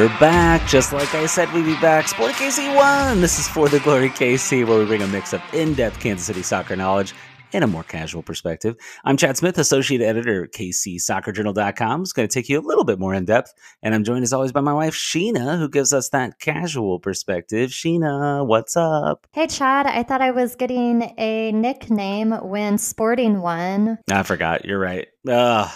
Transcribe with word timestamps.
we're 0.00 0.18
back. 0.18 0.66
Just 0.66 0.94
like 0.94 1.14
I 1.14 1.26
said, 1.26 1.52
we'd 1.52 1.66
be 1.66 1.78
back. 1.78 2.08
Sporting 2.08 2.34
KC 2.36 2.74
1. 2.74 3.20
This 3.20 3.38
is 3.38 3.46
For 3.46 3.68
the 3.68 3.80
Glory 3.80 4.08
KC, 4.08 4.66
where 4.66 4.78
we 4.78 4.86
bring 4.86 5.02
a 5.02 5.06
mix 5.06 5.34
of 5.34 5.42
in 5.52 5.74
depth 5.74 6.00
Kansas 6.00 6.26
City 6.26 6.40
soccer 6.40 6.74
knowledge 6.74 7.12
and 7.52 7.62
a 7.62 7.66
more 7.66 7.82
casual 7.82 8.22
perspective. 8.22 8.76
I'm 9.04 9.18
Chad 9.18 9.36
Smith, 9.36 9.58
Associate 9.58 10.00
Editor 10.00 10.44
at 10.44 10.52
KCSoccerJournal.com. 10.52 12.00
It's 12.00 12.14
going 12.14 12.26
to 12.26 12.32
take 12.32 12.48
you 12.48 12.58
a 12.58 12.64
little 12.66 12.84
bit 12.84 12.98
more 12.98 13.12
in 13.12 13.26
depth. 13.26 13.52
And 13.82 13.94
I'm 13.94 14.02
joined 14.02 14.22
as 14.22 14.32
always 14.32 14.52
by 14.52 14.62
my 14.62 14.72
wife, 14.72 14.94
Sheena, 14.94 15.58
who 15.58 15.68
gives 15.68 15.92
us 15.92 16.08
that 16.10 16.38
casual 16.38 16.98
perspective. 16.98 17.68
Sheena, 17.68 18.46
what's 18.46 18.78
up? 18.78 19.26
Hey, 19.32 19.48
Chad. 19.48 19.84
I 19.84 20.02
thought 20.02 20.22
I 20.22 20.30
was 20.30 20.56
getting 20.56 21.12
a 21.18 21.52
nickname 21.52 22.30
when 22.30 22.78
Sporting 22.78 23.42
won. 23.42 23.98
I 24.10 24.22
forgot. 24.22 24.64
You're 24.64 24.80
right. 24.80 25.08
Ugh 25.28 25.70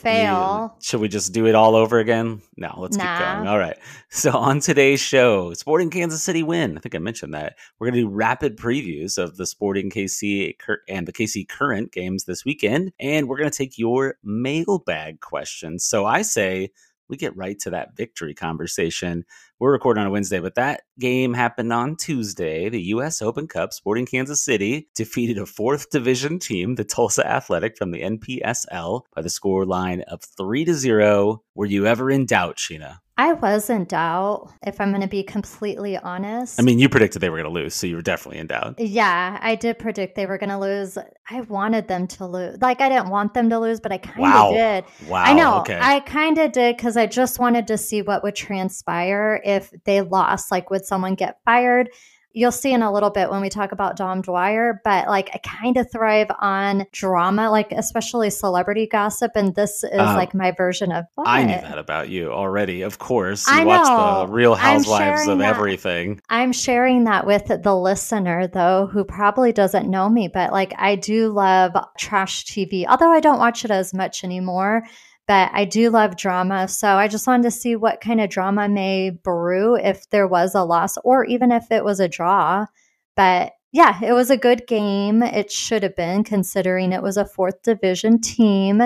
fail. 0.00 0.76
Should 0.80 1.00
we 1.00 1.08
just 1.08 1.32
do 1.32 1.46
it 1.46 1.54
all 1.54 1.74
over 1.74 1.98
again? 1.98 2.40
No, 2.56 2.74
let's 2.78 2.96
nah. 2.96 3.18
keep 3.18 3.26
going. 3.26 3.48
All 3.48 3.58
right. 3.58 3.76
So 4.08 4.32
on 4.32 4.60
today's 4.60 5.00
show, 5.00 5.52
Sporting 5.54 5.90
Kansas 5.90 6.22
City 6.22 6.42
win. 6.42 6.76
I 6.76 6.80
think 6.80 6.94
I 6.94 6.98
mentioned 6.98 7.34
that. 7.34 7.56
We're 7.78 7.88
going 7.90 8.02
to 8.02 8.08
do 8.08 8.14
rapid 8.14 8.56
previews 8.56 9.18
of 9.18 9.36
the 9.36 9.46
Sporting 9.46 9.90
KC 9.90 10.56
and 10.88 11.06
the 11.06 11.12
KC 11.12 11.48
Current 11.48 11.92
games 11.92 12.24
this 12.24 12.44
weekend, 12.44 12.92
and 12.98 13.28
we're 13.28 13.38
going 13.38 13.50
to 13.50 13.56
take 13.56 13.78
your 13.78 14.16
mailbag 14.24 15.20
questions. 15.20 15.84
So 15.84 16.06
I 16.06 16.22
say 16.22 16.70
we 17.08 17.16
get 17.16 17.36
right 17.36 17.58
to 17.60 17.70
that 17.70 17.96
victory 17.96 18.34
conversation. 18.34 19.24
We're 19.60 19.72
recording 19.72 20.00
on 20.00 20.06
a 20.06 20.10
Wednesday, 20.10 20.40
but 20.40 20.54
that 20.54 20.84
game 20.98 21.34
happened 21.34 21.70
on 21.70 21.96
Tuesday. 21.96 22.70
The 22.70 22.80
U.S. 22.94 23.20
Open 23.20 23.46
Cup, 23.46 23.74
Sporting 23.74 24.06
Kansas 24.06 24.42
City 24.42 24.88
defeated 24.94 25.36
a 25.36 25.44
fourth 25.44 25.90
division 25.90 26.38
team, 26.38 26.76
the 26.76 26.84
Tulsa 26.84 27.30
Athletic 27.30 27.76
from 27.76 27.90
the 27.90 28.00
NPSL, 28.00 29.02
by 29.14 29.20
the 29.20 29.28
score 29.28 29.66
line 29.66 30.00
of 30.08 30.22
three 30.22 30.64
to 30.64 30.72
zero. 30.72 31.42
Were 31.54 31.66
you 31.66 31.86
ever 31.86 32.10
in 32.10 32.24
doubt, 32.24 32.56
Sheena? 32.56 33.00
I 33.20 33.34
was 33.34 33.68
in 33.68 33.84
doubt, 33.84 34.50
if 34.66 34.80
I'm 34.80 34.92
going 34.92 35.02
to 35.02 35.06
be 35.06 35.22
completely 35.22 35.94
honest. 35.98 36.58
I 36.58 36.62
mean, 36.62 36.78
you 36.78 36.88
predicted 36.88 37.20
they 37.20 37.28
were 37.28 37.36
going 37.36 37.52
to 37.52 37.52
lose, 37.52 37.74
so 37.74 37.86
you 37.86 37.96
were 37.96 38.00
definitely 38.00 38.38
in 38.38 38.46
doubt. 38.46 38.80
Yeah, 38.80 39.38
I 39.42 39.56
did 39.56 39.78
predict 39.78 40.14
they 40.14 40.24
were 40.24 40.38
going 40.38 40.48
to 40.48 40.58
lose. 40.58 40.96
I 41.28 41.42
wanted 41.42 41.86
them 41.86 42.06
to 42.06 42.26
lose. 42.26 42.56
Like, 42.62 42.80
I 42.80 42.88
didn't 42.88 43.10
want 43.10 43.34
them 43.34 43.50
to 43.50 43.58
lose, 43.58 43.78
but 43.78 43.92
I 43.92 43.98
kind 43.98 44.16
of 44.16 44.22
wow. 44.22 44.52
did. 44.52 44.84
Wow. 45.06 45.22
I 45.22 45.34
know. 45.34 45.58
Okay. 45.58 45.78
I 45.78 46.00
kind 46.00 46.38
of 46.38 46.52
did 46.52 46.78
because 46.78 46.96
I 46.96 47.04
just 47.04 47.38
wanted 47.38 47.66
to 47.66 47.76
see 47.76 48.00
what 48.00 48.22
would 48.22 48.36
transpire 48.36 49.38
if 49.44 49.70
they 49.84 50.00
lost. 50.00 50.50
Like, 50.50 50.70
would 50.70 50.86
someone 50.86 51.14
get 51.14 51.40
fired? 51.44 51.90
You'll 52.32 52.52
see 52.52 52.72
in 52.72 52.82
a 52.82 52.92
little 52.92 53.10
bit 53.10 53.30
when 53.30 53.40
we 53.40 53.48
talk 53.48 53.72
about 53.72 53.96
Dom 53.96 54.22
Dwyer, 54.22 54.80
but 54.84 55.08
like 55.08 55.30
I 55.34 55.38
kind 55.38 55.76
of 55.76 55.90
thrive 55.90 56.30
on 56.40 56.86
drama, 56.92 57.50
like 57.50 57.72
especially 57.72 58.30
celebrity 58.30 58.86
gossip. 58.86 59.32
And 59.34 59.54
this 59.54 59.82
is 59.82 59.90
uh, 59.92 60.14
like 60.16 60.34
my 60.34 60.52
version 60.52 60.92
of 60.92 61.06
what? 61.16 61.26
I 61.26 61.42
knew 61.42 61.60
that 61.60 61.78
about 61.78 62.08
you 62.08 62.30
already. 62.30 62.82
Of 62.82 62.98
course. 62.98 63.46
You 63.48 63.60
I 63.60 63.64
watch 63.64 63.88
know. 63.88 64.26
the 64.26 64.32
real 64.32 64.54
housewives 64.54 65.26
of 65.26 65.38
that. 65.38 65.48
everything. 65.56 66.20
I'm 66.28 66.52
sharing 66.52 67.04
that 67.04 67.26
with 67.26 67.46
the 67.62 67.74
listener 67.74 68.46
though, 68.46 68.86
who 68.86 69.04
probably 69.04 69.52
doesn't 69.52 69.90
know 69.90 70.08
me, 70.08 70.28
but 70.28 70.52
like 70.52 70.72
I 70.78 70.96
do 70.96 71.28
love 71.30 71.72
trash 71.98 72.44
TV, 72.44 72.86
although 72.86 73.10
I 73.10 73.20
don't 73.20 73.38
watch 73.38 73.64
it 73.64 73.70
as 73.70 73.92
much 73.92 74.24
anymore 74.24 74.84
but 75.30 75.48
I 75.52 75.64
do 75.64 75.90
love 75.90 76.16
drama. 76.16 76.66
So 76.66 76.88
I 76.88 77.06
just 77.06 77.24
wanted 77.24 77.44
to 77.44 77.52
see 77.52 77.76
what 77.76 78.00
kind 78.00 78.20
of 78.20 78.30
drama 78.30 78.68
may 78.68 79.10
brew 79.10 79.76
if 79.76 80.10
there 80.10 80.26
was 80.26 80.56
a 80.56 80.64
loss 80.64 80.96
or 81.04 81.24
even 81.24 81.52
if 81.52 81.70
it 81.70 81.84
was 81.84 82.00
a 82.00 82.08
draw. 82.08 82.66
But 83.14 83.52
yeah, 83.70 84.00
it 84.02 84.12
was 84.12 84.30
a 84.30 84.36
good 84.36 84.66
game. 84.66 85.22
It 85.22 85.52
should 85.52 85.84
have 85.84 85.94
been 85.94 86.24
considering 86.24 86.92
it 86.92 87.00
was 87.04 87.16
a 87.16 87.24
fourth 87.24 87.62
division 87.62 88.20
team. 88.20 88.82